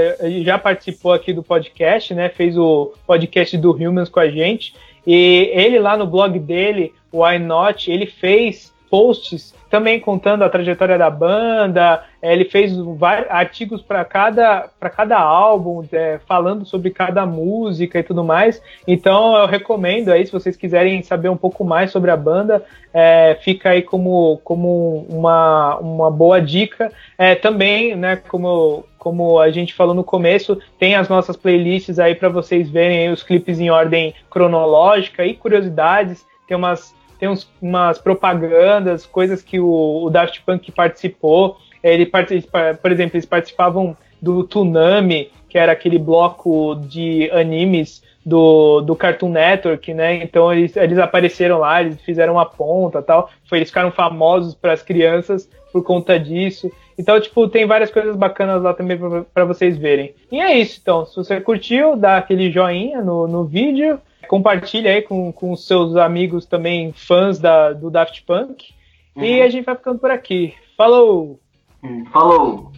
já 0.44 0.58
participou 0.58 1.14
aqui 1.14 1.32
do 1.32 1.44
podcast, 1.44 2.14
né? 2.14 2.30
Fez 2.30 2.58
o 2.58 2.94
podcast 3.06 3.58
do 3.58 3.72
Humans 3.72 4.10
com 4.10 4.20
a 4.20 4.28
gente. 4.28 4.74
E 5.08 5.50
ele 5.54 5.80
lá 5.80 5.96
no 5.96 6.06
blog 6.06 6.38
dele, 6.40 6.94
o 7.12 7.24
Why 7.24 7.40
Not, 7.40 7.90
ele 7.90 8.06
fez 8.06 8.74
posts 8.90 9.54
também 9.70 10.00
contando 10.00 10.44
a 10.44 10.50
trajetória 10.50 10.98
da 10.98 11.10
banda. 11.10 12.04
É, 12.22 12.34
ele 12.34 12.46
fez 12.46 12.76
vários 12.76 13.30
artigos 13.30 13.82
para 13.82 14.04
cada, 14.04 14.70
cada 14.96 15.20
álbum, 15.20 15.86
é, 15.92 16.20
falando 16.28 16.66
sobre 16.66 16.90
cada 16.90 17.26
música 17.26 18.00
e 18.00 18.04
tudo 18.04 18.24
mais. 18.24 18.62
Então 18.88 19.38
eu 19.38 19.46
recomendo 19.46 20.10
aí, 20.10 20.26
se 20.26 20.32
vocês 20.32 20.58
quiserem 20.58 21.02
saber 21.04 21.30
um 21.30 21.38
pouco 21.38 21.64
mais 21.64 21.92
sobre 21.92 22.12
a 22.12 22.18
banda, 22.18 22.64
é, 22.94 23.38
fica 23.42 23.70
aí 23.70 23.82
como, 23.82 24.42
como 24.44 25.06
uma, 25.08 25.78
uma 25.78 26.12
boa 26.12 26.42
dica. 26.42 26.92
É, 27.18 27.36
também, 27.36 27.96
né, 27.96 28.16
como, 28.28 28.84
como 28.98 29.40
a 29.40 29.52
gente 29.52 29.74
falou 29.74 29.94
no 29.94 30.04
começo, 30.04 30.60
tem 30.80 30.96
as 30.96 31.08
nossas 31.08 31.38
playlists 31.38 32.00
aí 32.00 32.16
para 32.16 32.30
vocês 32.30 32.70
verem 32.70 33.12
os 33.12 33.24
clipes 33.24 33.60
em 33.60 33.70
ordem 33.70 34.14
cronológica 34.30 35.26
e 35.26 35.36
curiosidades. 35.36 36.26
Tem 36.48 36.58
umas 36.58 36.98
tem 37.20 37.28
uns, 37.28 37.52
umas 37.62 38.00
propagandas, 38.00 39.06
coisas 39.06 39.42
que 39.42 39.60
o, 39.60 40.04
o 40.04 40.10
Daft 40.10 40.42
Punk 40.46 40.72
participou. 40.72 41.58
Ele 41.84 42.06
participa, 42.06 42.78
por 42.82 42.92
exemplo, 42.92 43.18
eles 43.18 43.26
participavam 43.26 43.96
do 44.22 44.44
Tsunami, 44.44 45.30
que 45.50 45.58
era 45.58 45.72
aquele 45.72 46.00
bloco 46.00 46.76
de 46.76 47.30
animes 47.32 48.02
do, 48.26 48.82
do 48.82 48.96
Cartoon 48.96 49.30
Network, 49.30 49.94
né? 49.94 50.24
Então 50.24 50.54
eles, 50.54 50.76
eles 50.78 50.98
apareceram 50.98 51.60
lá, 51.60 51.82
eles 51.82 52.00
fizeram 52.02 52.34
uma 52.34 52.46
ponta 52.46 53.02
tal. 53.02 53.30
Foi, 53.48 53.58
eles 53.58 53.70
ficaram 53.70 53.92
famosos 53.92 54.54
para 54.56 54.74
as 54.74 54.82
crianças 54.82 55.50
por 55.72 55.84
conta 55.84 56.20
disso. 56.20 56.72
Então, 56.98 57.20
tipo, 57.20 57.48
tem 57.48 57.66
várias 57.66 57.90
coisas 57.92 58.16
bacanas 58.16 58.62
lá 58.62 58.74
também 58.74 58.98
para 59.34 59.46
vocês 59.46 59.78
verem. 59.78 60.14
E 60.32 60.40
é 60.40 60.58
isso, 60.58 60.80
então. 60.82 61.06
Se 61.06 61.16
você 61.16 61.40
curtiu, 61.40 61.96
dá 61.96 62.18
aquele 62.18 62.52
joinha 62.52 63.02
no, 63.02 63.28
no 63.28 63.46
vídeo 63.46 64.00
compartilha 64.30 64.92
aí 64.92 65.02
com, 65.02 65.32
com 65.34 65.56
seus 65.56 65.96
amigos 65.96 66.46
também 66.46 66.94
fãs 66.94 67.40
da, 67.40 67.74
do 67.74 67.90
Daft 67.90 68.24
Punk. 68.26 68.70
Uhum. 69.16 69.24
E 69.24 69.42
a 69.42 69.50
gente 69.50 69.66
vai 69.66 69.76
ficando 69.76 69.98
por 69.98 70.12
aqui. 70.12 70.54
Falou! 70.78 71.40
Hum, 71.84 72.06
falou! 72.14 72.72